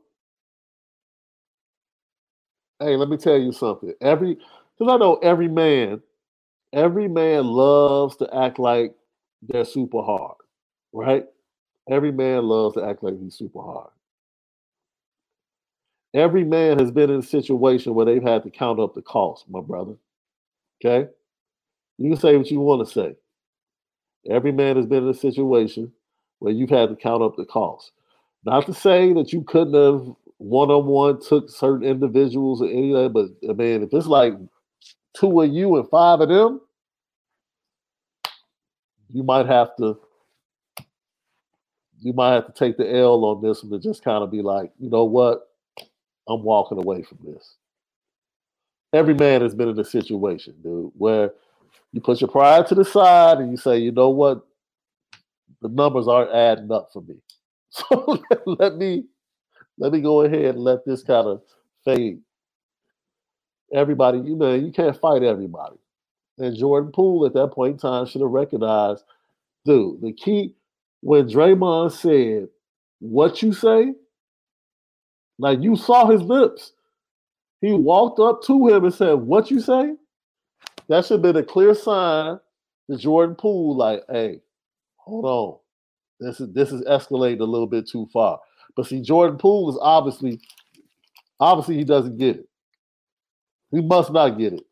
Hey, 2.80 2.95
let 2.97 3.09
me 3.09 3.17
tell 3.17 3.39
you 3.39 3.51
something. 3.51 3.93
Every 4.01 4.36
because 4.77 4.93
I 4.93 4.97
know 4.97 5.15
every 5.17 5.47
man, 5.49 6.01
every 6.73 7.07
man 7.07 7.45
loves 7.47 8.17
to 8.17 8.36
act 8.36 8.59
like 8.59 8.95
they're 9.41 9.65
super 9.65 10.01
hard, 10.03 10.38
right? 10.93 11.25
Every 11.89 12.11
man 12.11 12.43
loves 12.45 12.75
to 12.75 12.84
act 12.86 13.03
like 13.03 13.19
he's 13.19 13.36
super 13.36 13.61
hard. 13.61 13.91
Every 16.13 16.43
man 16.45 16.80
has 16.80 16.91
been 16.91 17.11
in 17.11 17.19
a 17.19 17.23
situation 17.23 17.95
where 17.95 18.05
they've 18.05 18.23
had 18.23 18.43
to 18.43 18.51
count 18.51 18.80
up 18.80 18.95
the 18.95 19.03
cost, 19.03 19.45
my 19.49 19.61
brother. 19.61 19.95
Okay? 20.84 21.09
You 21.97 22.11
can 22.11 22.19
say 22.19 22.38
what 22.38 22.51
you 22.51 22.59
want 22.61 22.88
to 22.88 22.93
say. 22.93 23.15
Every 24.30 24.51
man 24.51 24.77
has 24.77 24.86
been 24.86 25.03
in 25.03 25.09
a 25.09 25.13
situation 25.15 25.91
where 26.39 26.53
you've 26.53 26.69
had 26.69 26.89
to 26.89 26.95
count 26.95 27.23
up 27.23 27.36
the 27.38 27.45
cost. 27.45 27.91
Not 28.45 28.65
to 28.67 28.73
say 28.73 29.13
that 29.13 29.34
you 29.34 29.43
couldn't 29.43 29.73
have 29.75 30.15
one 30.39 30.71
on 30.71 30.85
one 30.87 31.21
took 31.21 31.49
certain 31.49 31.85
individuals 31.85 32.61
or 32.61 32.67
any 32.67 32.93
of 32.93 33.13
that, 33.13 33.13
but 33.41 33.49
I 33.49 33.53
mean, 33.53 33.83
if 33.83 33.93
it's 33.93 34.07
like 34.07 34.33
two 35.15 35.41
of 35.41 35.51
you 35.51 35.77
and 35.77 35.89
five 35.89 36.21
of 36.21 36.29
them, 36.29 36.61
you 39.09 39.23
might 39.23 39.47
have 39.47 39.75
to 39.77 39.99
you 42.01 42.13
might 42.13 42.33
have 42.33 42.47
to 42.47 42.53
take 42.53 42.77
the 42.77 42.89
L 42.95 43.25
on 43.25 43.41
this 43.41 43.63
one 43.63 43.71
to 43.73 43.79
just 43.79 44.03
kind 44.03 44.23
of 44.23 44.31
be 44.31 44.41
like, 44.41 44.71
you 44.79 44.89
know 44.89 45.03
what, 45.03 45.49
I'm 46.27 46.43
walking 46.43 46.77
away 46.77 47.03
from 47.03 47.19
this. 47.23 47.55
Every 48.93 49.13
man 49.13 49.41
has 49.41 49.53
been 49.53 49.69
in 49.69 49.79
a 49.79 49.85
situation, 49.85 50.55
dude, 50.63 50.91
where 50.97 51.33
you 51.91 52.01
put 52.01 52.21
your 52.21 52.29
pride 52.29 52.67
to 52.67 52.75
the 52.75 52.85
side 52.85 53.39
and 53.39 53.51
you 53.51 53.57
say, 53.57 53.77
you 53.77 53.91
know 53.91 54.09
what, 54.09 54.45
the 55.61 55.69
numbers 55.69 56.07
aren't 56.07 56.31
adding 56.33 56.71
up 56.71 56.89
for 56.93 57.01
me. 57.01 57.15
So 57.71 58.23
let 58.47 58.77
me 58.77 59.03
let 59.80 59.91
me 59.91 60.01
go 60.01 60.21
ahead 60.21 60.55
and 60.55 60.63
let 60.63 60.86
this 60.86 61.03
kind 61.03 61.27
of 61.27 61.41
fade. 61.84 62.19
Everybody, 63.73 64.19
you 64.19 64.36
know, 64.36 64.53
you 64.53 64.71
can't 64.71 64.99
fight 64.99 65.23
everybody. 65.23 65.77
And 66.38 66.55
Jordan 66.55 66.91
Poole 66.91 67.25
at 67.25 67.34
that 67.34 67.51
point 67.51 67.73
in 67.73 67.80
time 67.80 68.05
should 68.05 68.21
have 68.21 68.30
recognized, 68.30 69.03
dude, 69.65 70.01
the 70.01 70.13
key 70.13 70.55
when 71.01 71.27
Draymond 71.27 71.91
said, 71.91 72.49
What 72.99 73.41
you 73.41 73.53
say? 73.53 73.93
Like 75.38 75.61
you 75.61 75.75
saw 75.75 76.07
his 76.07 76.21
lips. 76.21 76.73
He 77.61 77.73
walked 77.73 78.19
up 78.19 78.41
to 78.43 78.67
him 78.67 78.86
and 78.86 78.93
said, 78.93 79.13
What 79.13 79.51
you 79.51 79.59
say? 79.59 79.95
That 80.88 81.05
should 81.05 81.15
have 81.15 81.21
been 81.21 81.38
a 81.38 81.43
clear 81.43 81.75
sign 81.75 82.39
to 82.89 82.97
Jordan 82.97 83.36
Poole, 83.36 83.77
like, 83.77 84.03
hey, 84.09 84.41
hold 84.97 85.25
on. 85.25 85.57
This 86.19 86.39
is 86.41 86.51
this 86.53 86.71
is 86.71 86.82
escalating 86.84 87.39
a 87.39 87.45
little 87.45 87.67
bit 87.67 87.88
too 87.88 88.07
far. 88.11 88.39
But 88.76 88.88
see, 88.88 89.01
Jordan 89.01 89.38
Poole 89.38 89.70
is 89.70 89.80
obviously, 89.82 90.41
obviously 91.39 91.78
he 91.78 91.84
doesn't 91.84 92.17
get 92.17 92.38
it. 92.38 92.49
He 93.72 93.82
must 93.82 94.11
not 94.11 94.38
get 94.38 94.53
it. 94.53 94.63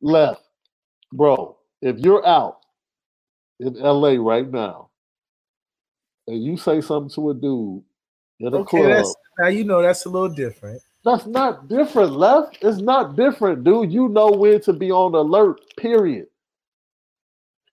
Left, 0.00 0.42
bro. 1.12 1.56
If 1.82 1.98
you're 1.98 2.26
out 2.26 2.60
in 3.60 3.74
LA 3.74 4.16
right 4.18 4.50
now, 4.50 4.90
and 6.26 6.42
you 6.44 6.56
say 6.56 6.80
something 6.80 7.10
to 7.14 7.30
a 7.30 7.34
dude 7.34 7.82
in 8.40 8.54
a 8.54 8.60
Okay, 8.60 8.60
club, 8.60 9.16
now 9.38 9.48
you 9.48 9.64
know 9.64 9.82
that's 9.82 10.06
a 10.06 10.10
little 10.10 10.28
different. 10.28 10.82
that's 11.04 11.26
not 11.26 11.68
different, 11.68 12.12
left. 12.12 12.58
It's 12.62 12.78
not 12.80 13.16
different, 13.16 13.64
dude. 13.64 13.92
You 13.92 14.08
know 14.08 14.30
when 14.30 14.60
to 14.62 14.72
be 14.72 14.90
on 14.90 15.14
alert, 15.14 15.60
period. 15.78 16.26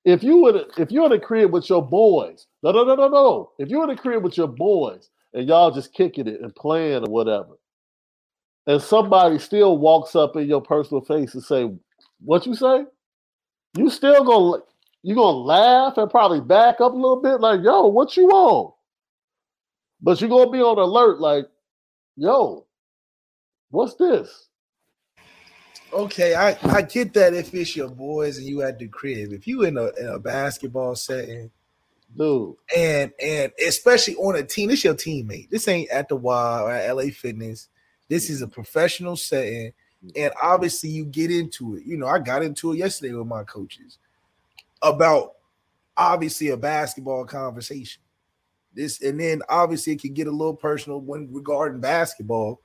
If 0.05 0.23
you 0.23 0.37
would 0.39 0.65
if 0.77 0.91
you're 0.91 1.05
in 1.07 1.11
a 1.13 1.19
crib 1.19 1.51
with 1.51 1.69
your 1.69 1.81
boys, 1.87 2.47
no, 2.63 2.71
no, 2.71 2.83
no, 2.83 2.95
no, 2.95 3.07
no. 3.09 3.51
If 3.59 3.69
you're 3.69 3.83
in 3.85 3.91
a 3.91 3.97
crib 3.97 4.23
with 4.23 4.37
your 4.37 4.47
boys 4.47 5.09
and 5.33 5.47
y'all 5.47 5.71
just 5.71 5.93
kicking 5.93 6.27
it 6.27 6.41
and 6.41 6.55
playing 6.55 7.07
or 7.07 7.11
whatever, 7.11 7.57
and 8.67 8.81
somebody 8.81 9.39
still 9.39 9.77
walks 9.77 10.15
up 10.15 10.35
in 10.35 10.47
your 10.47 10.61
personal 10.61 11.01
face 11.01 11.33
and 11.33 11.43
say, 11.43 11.69
What 12.23 12.45
you 12.45 12.55
say? 12.55 12.85
You 13.77 13.89
still 13.89 14.23
gonna 14.23 14.63
you 15.01 15.15
gonna 15.15 15.37
laugh 15.37 15.97
and 15.97 16.09
probably 16.09 16.41
back 16.41 16.79
up 16.79 16.93
a 16.93 16.95
little 16.95 17.21
bit, 17.21 17.41
like, 17.41 17.61
yo, 17.61 17.87
what 17.87 18.15
you 18.15 18.29
on? 18.29 18.71
But 20.01 20.21
you're 20.21 20.29
gonna 20.29 20.51
be 20.51 20.61
on 20.61 20.77
alert, 20.77 21.19
like, 21.19 21.45
yo, 22.15 22.65
what's 23.69 23.95
this? 23.95 24.47
Okay, 25.91 26.33
I, 26.33 26.57
I 26.63 26.81
get 26.81 27.13
that 27.13 27.33
if 27.33 27.53
it's 27.53 27.75
your 27.75 27.89
boys 27.89 28.37
and 28.37 28.47
you 28.47 28.63
at 28.63 28.79
the 28.79 28.87
crib. 28.87 29.31
If 29.31 29.45
you 29.45 29.63
in 29.63 29.77
a 29.77 29.89
in 29.99 30.07
a 30.07 30.19
basketball 30.19 30.95
setting, 30.95 31.51
dude, 32.17 32.55
and 32.75 33.11
and 33.21 33.51
especially 33.65 34.15
on 34.15 34.35
a 34.35 34.43
team, 34.43 34.69
this 34.69 34.83
your 34.83 34.95
teammate. 34.95 35.49
This 35.49 35.67
ain't 35.67 35.89
at 35.89 36.09
the 36.09 36.15
Y 36.15 36.59
or 36.61 36.71
at 36.71 36.95
LA 36.95 37.11
Fitness. 37.11 37.69
This 38.09 38.29
is 38.29 38.41
a 38.41 38.47
professional 38.47 39.15
setting, 39.15 39.73
and 40.15 40.33
obviously 40.41 40.89
you 40.89 41.05
get 41.05 41.31
into 41.31 41.75
it. 41.75 41.83
You 41.85 41.97
know, 41.97 42.07
I 42.07 42.19
got 42.19 42.43
into 42.43 42.73
it 42.73 42.77
yesterday 42.77 43.13
with 43.13 43.27
my 43.27 43.43
coaches 43.43 43.97
about 44.81 45.33
obviously 45.95 46.49
a 46.49 46.57
basketball 46.57 47.25
conversation. 47.25 48.01
This 48.73 49.01
and 49.01 49.19
then 49.19 49.41
obviously 49.49 49.93
it 49.93 50.01
can 50.01 50.13
get 50.13 50.27
a 50.27 50.31
little 50.31 50.55
personal 50.55 50.99
when 50.99 51.29
regarding 51.31 51.79
basketball, 51.81 52.59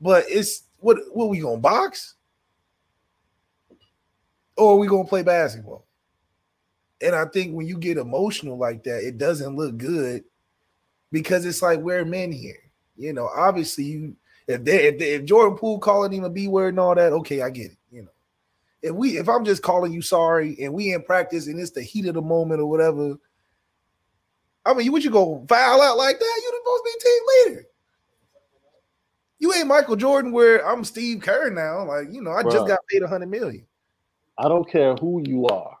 but 0.00 0.24
it's 0.28 0.64
what 0.78 0.98
what 1.12 1.28
we 1.28 1.40
gonna 1.40 1.58
box? 1.58 2.14
or 4.58 4.72
are 4.72 4.76
we 4.76 4.88
gonna 4.88 5.04
play 5.04 5.22
basketball? 5.22 5.86
And 7.00 7.14
I 7.14 7.26
think 7.26 7.54
when 7.54 7.66
you 7.66 7.78
get 7.78 7.96
emotional 7.96 8.58
like 8.58 8.82
that, 8.84 9.04
it 9.04 9.18
doesn't 9.18 9.56
look 9.56 9.76
good 9.76 10.24
because 11.12 11.46
it's 11.46 11.62
like 11.62 11.80
we're 11.80 12.04
men 12.04 12.32
here. 12.32 12.58
You 12.96 13.12
know, 13.12 13.28
obviously 13.28 13.84
you 13.84 14.16
if 14.48 14.64
they 14.64 14.88
if, 14.88 14.98
they, 14.98 15.12
if 15.12 15.24
Jordan 15.24 15.56
Poole 15.56 15.78
calling 15.78 16.12
him 16.12 16.24
a 16.24 16.30
B 16.30 16.48
word 16.48 16.70
and 16.70 16.80
all 16.80 16.94
that, 16.94 17.12
okay, 17.12 17.42
I 17.42 17.50
get 17.50 17.72
it. 17.72 17.78
You 17.92 18.02
know, 18.02 18.08
if 18.82 18.92
we 18.92 19.18
if 19.18 19.28
I'm 19.28 19.44
just 19.44 19.62
calling 19.62 19.92
you 19.92 20.02
sorry 20.02 20.56
and 20.60 20.72
we 20.72 20.92
in 20.92 21.02
practice 21.02 21.46
and 21.46 21.60
it's 21.60 21.70
the 21.70 21.82
heat 21.82 22.06
of 22.06 22.14
the 22.14 22.22
moment 22.22 22.60
or 22.60 22.66
whatever, 22.66 23.16
I 24.64 24.74
mean, 24.74 24.90
would 24.90 25.04
you 25.04 25.10
go 25.10 25.44
foul 25.48 25.80
out 25.80 25.96
like 25.96 26.18
that? 26.18 26.40
You're 26.42 26.60
supposed 26.60 26.82
to 26.82 26.92
be 26.92 27.04
team 27.04 27.22
leader. 27.54 27.66
You 29.38 29.54
ain't 29.54 29.68
Michael 29.68 29.96
Jordan 29.96 30.32
where 30.32 30.66
I'm 30.66 30.82
Steve 30.82 31.20
Kerr 31.20 31.50
now. 31.50 31.84
Like, 31.84 32.08
you 32.12 32.20
know, 32.20 32.32
I 32.32 32.42
just 32.42 32.66
got 32.66 32.80
paid 32.90 33.02
a 33.02 33.08
hundred 33.08 33.30
million. 33.30 33.64
I 34.36 34.48
don't 34.48 34.68
care 34.68 34.94
who 34.96 35.22
you 35.24 35.46
are. 35.46 35.77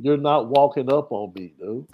You're 0.00 0.16
not 0.16 0.48
walking 0.48 0.90
up 0.92 1.12
on 1.12 1.32
me, 1.34 1.54
dude. 1.58 1.86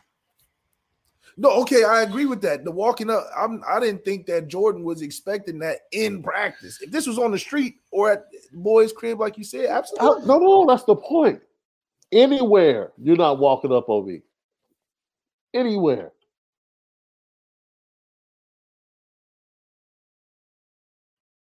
No, 1.37 1.51
okay, 1.63 1.85
I 1.85 2.03
agree 2.03 2.27
with 2.27 2.41
that. 2.43 2.65
The 2.65 2.71
walking 2.71 3.11
up, 3.11 3.25
I'm 3.37 3.63
I 3.67 3.79
didn't 3.79 4.05
think 4.05 4.27
that 4.27 4.49
Jordan 4.49 4.83
was 4.83 5.03
expecting 5.03 5.61
that 5.61 5.79
in 5.93 6.21
practice. 6.23 6.81
If 6.83 6.91
this 6.91 7.07
was 7.07 7.19
on 7.19 7.31
the 7.31 7.39
street 7.39 7.77
or 7.93 8.11
at 8.11 8.25
boys' 8.53 8.93
crib, 8.93 9.21
like 9.21 9.39
you 9.39 9.45
said, 9.45 9.67
I- 9.67 9.79
absolutely. 9.79 10.09
Oh, 10.25 10.27
no, 10.27 10.39
no, 10.39 10.67
that's 10.67 10.85
the 10.85 10.97
point. 10.97 11.41
Anywhere, 12.11 12.93
you're 13.01 13.17
not 13.17 13.39
walking 13.39 13.73
up 13.73 13.89
on 13.89 14.07
me. 14.07 14.23
Anywhere. 15.55 16.13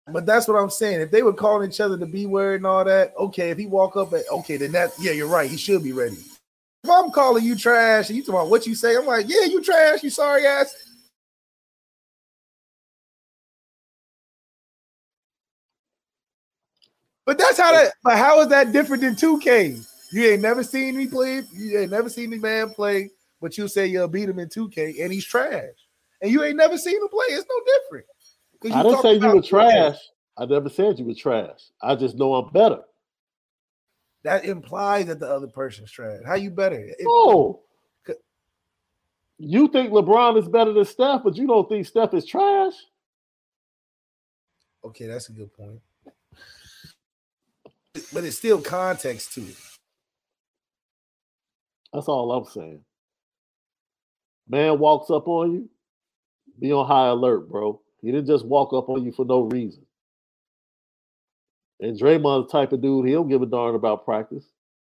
But 0.08 0.26
that's 0.26 0.48
what 0.48 0.56
I'm 0.56 0.70
saying. 0.70 1.00
If 1.00 1.10
they 1.10 1.22
were 1.22 1.32
calling 1.32 1.68
each 1.68 1.80
other 1.80 1.96
the 1.96 2.06
B 2.06 2.26
word 2.26 2.56
and 2.56 2.66
all 2.66 2.84
that, 2.84 3.14
okay. 3.16 3.50
If 3.50 3.58
he 3.58 3.66
walk 3.66 3.96
up 3.96 4.12
at 4.12 4.28
okay, 4.30 4.56
then 4.56 4.72
that 4.72 4.92
yeah, 4.98 5.12
you're 5.12 5.28
right. 5.28 5.50
He 5.50 5.56
should 5.56 5.82
be 5.82 5.92
ready. 5.92 6.16
If 6.84 6.90
I'm 6.90 7.10
calling 7.12 7.44
you 7.44 7.54
trash 7.54 8.08
and 8.08 8.16
you 8.16 8.22
talking 8.22 8.34
about 8.34 8.50
what 8.50 8.66
you 8.66 8.74
say, 8.74 8.96
I'm 8.96 9.06
like, 9.06 9.26
yeah, 9.28 9.44
you 9.44 9.62
trash, 9.62 10.02
you 10.02 10.10
sorry 10.10 10.46
ass. 10.46 10.74
But 17.24 17.38
that's 17.38 17.58
how 17.58 17.72
that. 17.72 17.92
But 18.02 18.18
how 18.18 18.40
is 18.40 18.48
that 18.48 18.72
different 18.72 19.02
than 19.02 19.14
2K? 19.14 19.86
You 20.12 20.30
ain't 20.30 20.42
never 20.42 20.64
seen 20.64 20.96
me 20.96 21.06
play. 21.06 21.42
You 21.52 21.78
ain't 21.78 21.92
never 21.92 22.08
seen 22.08 22.30
the 22.30 22.38
man 22.38 22.70
play, 22.70 23.10
but 23.40 23.56
you 23.56 23.68
say 23.68 23.86
you'll 23.86 24.08
beat 24.08 24.28
him 24.28 24.40
in 24.40 24.48
2K 24.48 25.02
and 25.02 25.12
he's 25.12 25.24
trash, 25.24 25.70
and 26.20 26.32
you 26.32 26.42
ain't 26.42 26.56
never 26.56 26.76
seen 26.76 27.00
him 27.00 27.08
play. 27.08 27.26
It's 27.28 27.46
no 27.48 27.60
different. 27.78 28.06
I 28.76 28.82
didn't 28.82 29.02
say 29.02 29.14
you 29.14 29.34
were 29.34 29.42
trash. 29.42 29.98
I 30.36 30.46
never 30.46 30.68
said 30.68 30.98
you 30.98 31.04
were 31.04 31.14
trash. 31.14 31.60
I 31.80 31.94
just 31.94 32.16
know 32.16 32.34
I'm 32.34 32.52
better. 32.52 32.80
That 34.24 34.44
implies 34.44 35.06
that 35.06 35.18
the 35.18 35.28
other 35.28 35.48
person's 35.48 35.90
trash. 35.90 36.20
How 36.24 36.34
you 36.34 36.50
better? 36.50 36.78
It- 36.78 36.96
No. 37.00 37.60
You 39.38 39.66
think 39.68 39.90
LeBron 39.92 40.38
is 40.38 40.46
better 40.48 40.72
than 40.72 40.84
Steph, 40.84 41.22
but 41.24 41.36
you 41.36 41.48
don't 41.48 41.68
think 41.68 41.84
Steph 41.84 42.14
is 42.14 42.24
trash? 42.24 42.74
Okay, 44.84 45.06
that's 45.06 45.28
a 45.30 45.32
good 45.32 45.52
point. 45.52 45.80
But 48.12 48.22
it's 48.24 48.38
still 48.38 48.62
context 48.62 49.32
to 49.34 49.40
it. 49.40 49.56
That's 51.92 52.06
all 52.08 52.30
I'm 52.32 52.44
saying. 52.44 52.84
Man 54.48 54.78
walks 54.78 55.10
up 55.10 55.26
on 55.26 55.52
you, 55.52 55.70
be 56.60 56.72
on 56.72 56.86
high 56.86 57.08
alert, 57.08 57.48
bro. 57.48 57.80
He 58.00 58.12
didn't 58.12 58.26
just 58.26 58.44
walk 58.46 58.72
up 58.72 58.88
on 58.88 59.04
you 59.04 59.10
for 59.12 59.24
no 59.24 59.40
reason. 59.40 59.84
And 61.82 61.98
Draymond's 61.98 62.46
the 62.46 62.58
type 62.58 62.72
of 62.72 62.80
dude, 62.80 63.06
he 63.06 63.12
don't 63.12 63.28
give 63.28 63.42
a 63.42 63.46
darn 63.46 63.74
about 63.74 64.04
practice. 64.04 64.44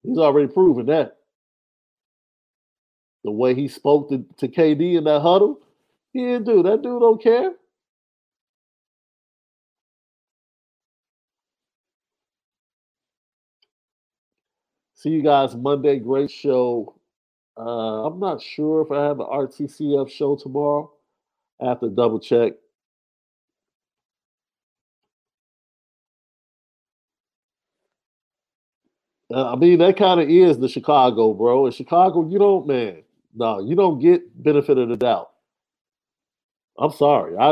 He's 0.04 0.18
already 0.18 0.50
proven 0.50 0.88
that. 0.88 1.18
The 3.24 3.32
way 3.32 3.56
he 3.56 3.70
spoke 3.70 4.10
to, 4.10 4.26
to 4.38 4.48
KD 4.50 4.98
in 4.98 5.06
that 5.06 5.22
huddle, 5.22 5.60
he 6.12 6.20
didn't 6.20 6.44
do. 6.44 6.64
That 6.64 6.82
dude 6.82 7.00
don't 7.00 7.24
care. 7.24 7.54
See 14.96 15.12
you 15.12 15.24
guys 15.24 15.56
Monday. 15.56 15.98
Great 15.98 16.30
show. 16.30 16.96
Uh, 17.58 18.06
I'm 18.06 18.20
not 18.20 18.42
sure 18.42 18.82
if 18.82 18.92
I 18.92 19.04
have 19.06 19.20
an 19.20 19.28
RTCF 19.28 20.10
show 20.12 20.36
tomorrow. 20.36 20.92
I 21.62 21.70
have 21.70 21.80
to 21.80 21.89
double 21.89 22.20
check. 22.20 22.54
Uh, 29.34 29.53
I 29.53 29.55
mean, 29.55 29.79
that 29.79 29.97
kind 29.97 30.19
of 30.19 30.29
is 30.29 30.57
the 30.57 30.69
Chicago, 30.69 31.34
bro. 31.34 31.65
In 31.65 31.71
Chicago, 31.71 32.27
you 32.27 32.39
don't, 32.39 32.67
man. 32.67 33.03
No, 33.34 33.59
you 33.59 33.75
don't 33.75 33.99
get 33.99 34.21
benefit 34.43 34.77
of 34.77 34.89
the 34.89 34.97
doubt. 34.97 35.32
I'm 36.77 36.91
sorry. 36.91 37.38
I 37.38 37.51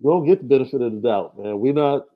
you 0.00 0.08
don't 0.08 0.26
get 0.26 0.38
the 0.38 0.46
benefit 0.46 0.80
of 0.80 0.92
the 0.92 0.98
doubt, 0.98 1.38
man. 1.38 1.60
We're 1.60 1.74
not. 1.74 2.06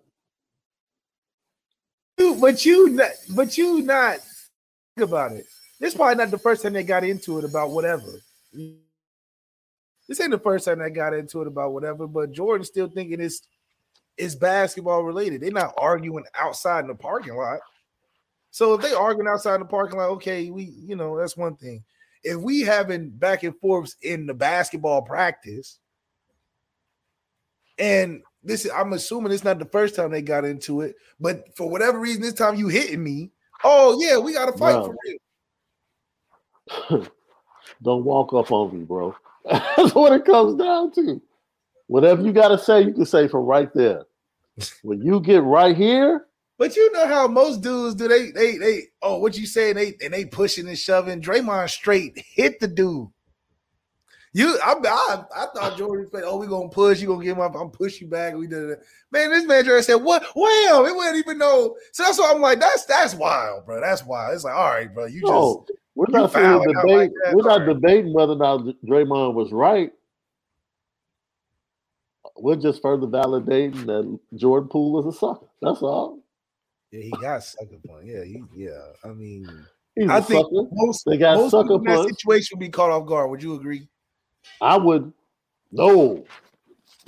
But 2.16 2.64
you, 2.64 2.90
not, 2.90 3.11
but 3.34 3.59
you 3.59 3.82
not 3.82 4.18
think 4.97 5.09
about 5.09 5.32
it. 5.32 5.47
This 5.80 5.95
probably 5.95 6.14
not 6.14 6.30
the 6.30 6.38
first 6.38 6.62
time 6.62 6.72
they 6.72 6.82
got 6.82 7.05
into 7.05 7.38
it 7.38 7.45
about 7.45 7.70
whatever. 7.70 8.07
This 8.53 10.20
ain't 10.20 10.30
the 10.30 10.38
first 10.38 10.64
time 10.64 10.78
they 10.78 10.90
got 10.90 11.12
into 11.12 11.42
it 11.42 11.47
about 11.47 11.72
whatever. 11.72 12.07
But 12.07 12.32
Jordan's 12.32 12.68
still 12.68 12.88
thinking 12.88 13.20
it's 13.20 13.42
it's 14.16 14.34
basketball 14.34 15.03
related. 15.03 15.42
They're 15.42 15.51
not 15.51 15.74
arguing 15.76 16.24
outside 16.34 16.80
in 16.80 16.88
the 16.88 16.95
parking 16.95 17.34
lot. 17.34 17.59
So 18.55 18.75
if 18.75 18.83
they 18.83 18.93
arguing 18.93 19.27
outside 19.27 19.61
the 19.61 19.65
parking 19.65 19.99
lot, 19.99 20.11
okay, 20.11 20.49
we 20.49 20.63
you 20.63 20.95
know 20.95 21.19
that's 21.19 21.37
one 21.37 21.57
thing. 21.57 21.83
If 22.23 22.37
we 22.37 22.61
having 22.61 23.11
back 23.11 23.43
and 23.43 23.59
forths 23.59 23.97
in 24.01 24.27
the 24.27 24.35
basketball 24.35 25.03
practice, 25.03 25.81
and 27.81 28.23
this 28.45 28.65
is 28.65 28.71
I'm 28.71 28.93
assuming 28.93 29.33
it's 29.33 29.43
not 29.43 29.59
the 29.59 29.65
first 29.65 29.97
time 29.97 30.13
they 30.13 30.23
got 30.23 30.45
into 30.45 30.83
it, 30.83 30.95
but 31.19 31.49
for 31.57 31.69
whatever 31.69 31.99
reason, 31.99 32.23
this 32.23 32.33
time 32.33 32.55
you 32.55 32.69
hitting 32.69 33.03
me. 33.03 33.33
Oh 33.65 34.01
yeah, 34.01 34.19
we 34.19 34.35
got 34.35 34.47
to 34.47 34.57
fight 34.57 34.85
for 34.85 34.95
real. 36.93 37.09
don't 37.83 38.05
walk 38.05 38.33
up 38.35 38.53
on 38.53 38.73
me, 38.73 38.85
bro. 38.85 39.17
That's 39.51 39.97
what 39.97 40.13
it 40.13 40.25
comes 40.25 40.55
down 40.55 40.93
to. 40.93 41.21
Whatever 41.89 42.23
you 42.23 42.33
got 42.33 42.49
to 42.51 42.59
say, 42.59 42.83
you 42.83 42.93
can 42.93 43.05
say 43.05 43.27
from 43.27 43.47
right 43.47 43.75
there. 43.75 44.05
When 44.85 45.03
you 45.03 45.19
get 45.19 45.43
right 45.43 45.77
here, 45.77 46.29
But 46.57 46.77
you 46.77 46.93
know 46.93 47.07
how 47.07 47.27
most 47.27 47.63
dudes 47.63 47.97
do 47.97 48.07
they 48.07 48.31
they 48.31 48.59
they 48.59 48.83
oh 49.03 49.19
what 49.19 49.37
you 49.37 49.47
saying 49.47 49.75
they 49.75 49.95
and 50.03 50.15
they 50.15 50.25
pushing 50.25 50.69
and 50.69 50.79
shoving. 50.79 51.21
Draymond 51.21 51.71
straight 51.71 52.17
hit 52.17 52.61
the 52.61 52.69
dude. 52.69 53.09
You 54.33 54.59
I 54.65 54.75
I, 54.85 55.25
I 55.37 55.47
thought 55.55 55.79
Jordan 55.79 56.09
said, 56.13 56.25
Oh, 56.25 56.37
we 56.37 56.47
gonna 56.47 56.69
push, 56.69 57.01
you 57.01 57.09
gonna 57.09 57.25
give 57.25 57.37
him 57.37 57.43
up, 57.43 57.55
I'm 57.55 57.71
push 57.71 58.01
you 58.01 58.09
back. 58.09 58.35
We 58.35 58.49
did 58.49 58.71
it. 58.71 58.85
Man, 59.13 59.31
this 59.31 59.45
man 59.45 59.65
Jordan 59.65 59.83
said, 59.83 59.95
What? 59.95 60.25
Wham! 60.35 60.87
It 60.87 60.95
wasn't 60.95 61.19
even 61.19 61.39
know. 61.39 61.77
So 61.93 62.03
that's 62.03 62.19
why 62.19 62.33
I'm 62.33 62.41
like, 62.41 62.61
that's 62.61 62.85
that's 62.85 63.15
wild, 63.15 63.67
bro. 63.67 63.81
That's 63.81 64.05
wild. 64.05 64.35
It's 64.35 64.45
like, 64.45 64.55
all 64.55 64.71
right, 64.71 64.93
bro. 64.93 65.07
You 65.07 65.21
just 65.21 65.33
oh, 65.33 65.67
we're 65.95 66.07
not 66.09 66.33
saying 66.33 66.45
fouled 66.45 66.67
out 66.77 66.83
debate. 66.83 66.97
like 66.97 67.35
we're 67.35 67.43
not 67.43 67.61
all 67.61 67.67
right. 67.67 67.75
debating 67.75 68.13
whether 68.13 68.33
or 68.33 68.37
not 68.37 68.61
Draymond 68.85 69.35
was 69.35 69.53
right. 69.53 69.93
We're 72.37 72.57
just 72.57 72.83
further 72.83 73.07
validating 73.07 73.87
that 73.87 74.19
Jordan 74.37 74.69
Poole 74.69 75.01
is 75.01 75.15
a 75.15 75.19
sucker. 75.19 75.47
That's 75.63 75.83
all. 75.83 76.24
Yeah, 76.95 77.03
he 77.03 77.11
got 77.11 77.42
sucker 77.42 77.76
punch. 77.88 78.05
Yeah, 78.05 78.22
he, 78.22 78.45
yeah. 78.55 78.78
I 79.05 79.09
mean, 79.09 79.49
He's 79.97 80.09
I 80.09 80.20
think 80.20 80.47
sucker. 80.47 80.68
most 80.72 81.05
They 81.05 81.16
got 81.16 81.38
most 81.38 81.51
sucker 81.51 81.74
in 81.74 81.82
that 81.84 82.09
situation 82.09 82.57
would 82.57 82.64
be 82.64 82.68
caught 82.68 82.90
off 82.90 83.07
guard. 83.07 83.30
Would 83.30 83.42
you 83.42 83.55
agree? 83.55 83.88
I 84.61 84.76
would 84.76 85.12
no, 85.72 86.24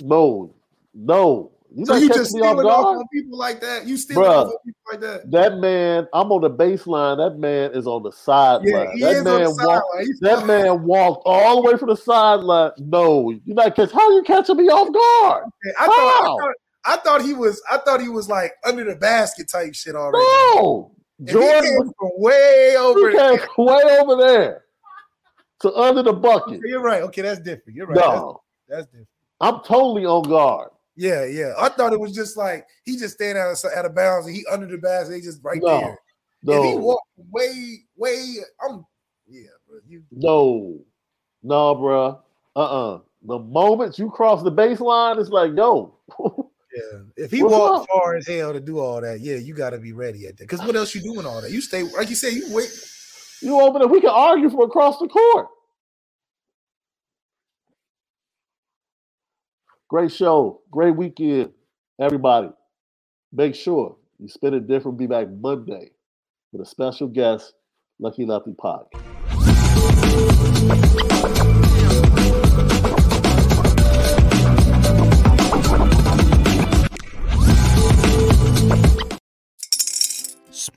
no, 0.01 0.53
no. 0.93 1.51
You 1.73 1.85
So 1.85 1.95
you 1.95 2.07
catching 2.09 2.21
just 2.21 2.35
off 2.35 2.39
stealing 2.41 2.65
off 2.65 2.83
guard? 2.83 2.97
on 2.97 3.07
people 3.13 3.37
like 3.37 3.61
that? 3.61 3.85
You 3.87 3.95
stealing 3.95 4.23
Bruh. 4.25 4.29
off 4.29 4.47
on 4.47 4.57
people 4.65 4.81
like 4.91 4.99
that? 4.99 5.31
That 5.31 5.57
man, 5.59 6.07
I'm 6.13 6.33
on 6.33 6.41
the 6.41 6.49
baseline. 6.49 7.17
That 7.17 7.39
man 7.39 7.71
is 7.71 7.87
on 7.87 8.03
the 8.03 8.11
sideline. 8.11 8.89
Yeah, 8.95 9.07
that 9.07 9.11
is 9.11 9.17
on 9.19 9.23
the 9.23 9.39
man 9.39 9.67
walked. 9.67 10.07
That 10.19 10.45
man 10.45 10.83
walked 10.83 11.23
all 11.25 11.61
the 11.61 11.71
way 11.71 11.77
from 11.77 11.89
the 11.89 11.95
sideline. 11.95 12.71
No, 12.77 13.29
you're 13.45 13.55
not 13.55 13.73
catch. 13.73 13.91
How 13.93 14.11
you 14.11 14.23
catching 14.23 14.57
me 14.57 14.65
off 14.65 14.91
guard? 14.91 15.49
I 15.79 15.85
thought, 15.85 15.91
I 15.95 16.25
thought 16.25 16.55
I 16.87 16.97
thought 16.97 17.21
he 17.21 17.33
was 17.33 17.61
I 17.69 17.77
thought 17.77 18.01
he 18.01 18.09
was 18.09 18.29
like 18.29 18.53
under 18.65 18.83
the 18.83 18.95
basket 18.95 19.49
type 19.49 19.75
shit 19.75 19.95
already. 19.95 20.25
No, 20.25 20.91
Jordan 21.25 21.75
was 21.75 21.93
from 21.99 22.11
way 22.15 22.75
over. 22.77 23.09
he 23.09 23.17
came 23.17 23.39
way 23.57 23.97
over 23.99 24.15
there 24.15 24.63
to 25.61 25.73
under 25.75 26.01
the 26.01 26.13
bucket. 26.13 26.61
You're 26.63 26.81
right. 26.81 27.01
Okay, 27.03 27.21
that's 27.21 27.39
different. 27.39 27.75
You're 27.75 27.87
right. 27.87 27.97
No, 27.97 28.41
that's 28.67 28.85
different. 28.87 29.07
I'm 29.41 29.61
totally 29.63 30.05
on 30.05 30.23
guard. 30.23 30.69
Yeah, 30.95 31.25
yeah. 31.25 31.53
I 31.59 31.69
thought 31.69 31.93
it 31.93 31.99
was 31.99 32.13
just 32.15 32.37
like 32.37 32.65
he 32.83 32.97
just 32.97 33.15
standing 33.15 33.41
out 33.41 33.51
of, 33.51 33.71
out 33.75 33.85
of 33.85 33.93
bounds 33.93 34.25
and 34.25 34.35
he 34.35 34.45
under 34.51 34.65
the 34.65 34.77
basket. 34.77 35.15
He 35.15 35.21
just 35.21 35.43
right 35.43 35.59
No, 35.61 35.79
there. 35.79 35.99
If 36.57 36.63
he 36.63 36.75
walked 36.75 37.07
way, 37.29 37.81
way, 37.97 38.37
I'm 38.63 38.85
yeah, 39.27 39.49
bro. 39.67 39.79
You 39.87 40.03
no, 40.11 40.79
no, 41.43 41.75
bruh. 41.75 42.19
Uh-uh. 42.55 42.99
The 43.23 43.39
moment 43.39 43.99
you 43.99 44.09
cross 44.09 44.41
the 44.41 44.51
baseline, 44.51 45.19
it's 45.19 45.29
like, 45.29 45.51
yo, 45.55 45.93
yeah. 46.77 46.99
If 47.15 47.31
he 47.31 47.43
What's 47.43 47.53
walked 47.53 47.89
far 47.89 48.15
as 48.15 48.27
hell 48.27 48.53
to 48.53 48.59
do 48.59 48.79
all 48.79 49.01
that, 49.01 49.19
yeah, 49.19 49.35
you 49.35 49.53
got 49.53 49.71
to 49.71 49.79
be 49.79 49.93
ready 49.93 50.27
at 50.27 50.37
that. 50.37 50.43
Because 50.43 50.65
what 50.65 50.75
else 50.75 50.93
you 50.93 51.01
doing 51.01 51.25
all 51.25 51.41
that? 51.41 51.51
You 51.51 51.61
stay 51.61 51.83
like 51.83 52.09
you 52.09 52.15
said. 52.15 52.33
You 52.33 52.53
wait. 52.53 52.69
you 53.41 53.59
open 53.59 53.81
there. 53.81 53.87
We 53.87 54.01
can 54.01 54.09
argue 54.11 54.49
from 54.49 54.61
across 54.61 54.99
the 54.99 55.07
court. 55.07 55.47
Great 59.89 60.11
show. 60.11 60.61
Great 60.69 60.95
weekend, 60.95 61.51
everybody. 61.99 62.49
Make 63.31 63.55
sure 63.55 63.97
you 64.19 64.27
spend 64.27 64.55
it 64.55 64.67
different. 64.67 64.97
Be 64.97 65.07
back 65.07 65.27
Monday 65.29 65.91
with 66.51 66.61
a 66.61 66.69
special 66.69 67.07
guest, 67.07 67.53
Lucky 67.99 68.25
Lefty 68.25 68.51
Podcast. 68.51 69.03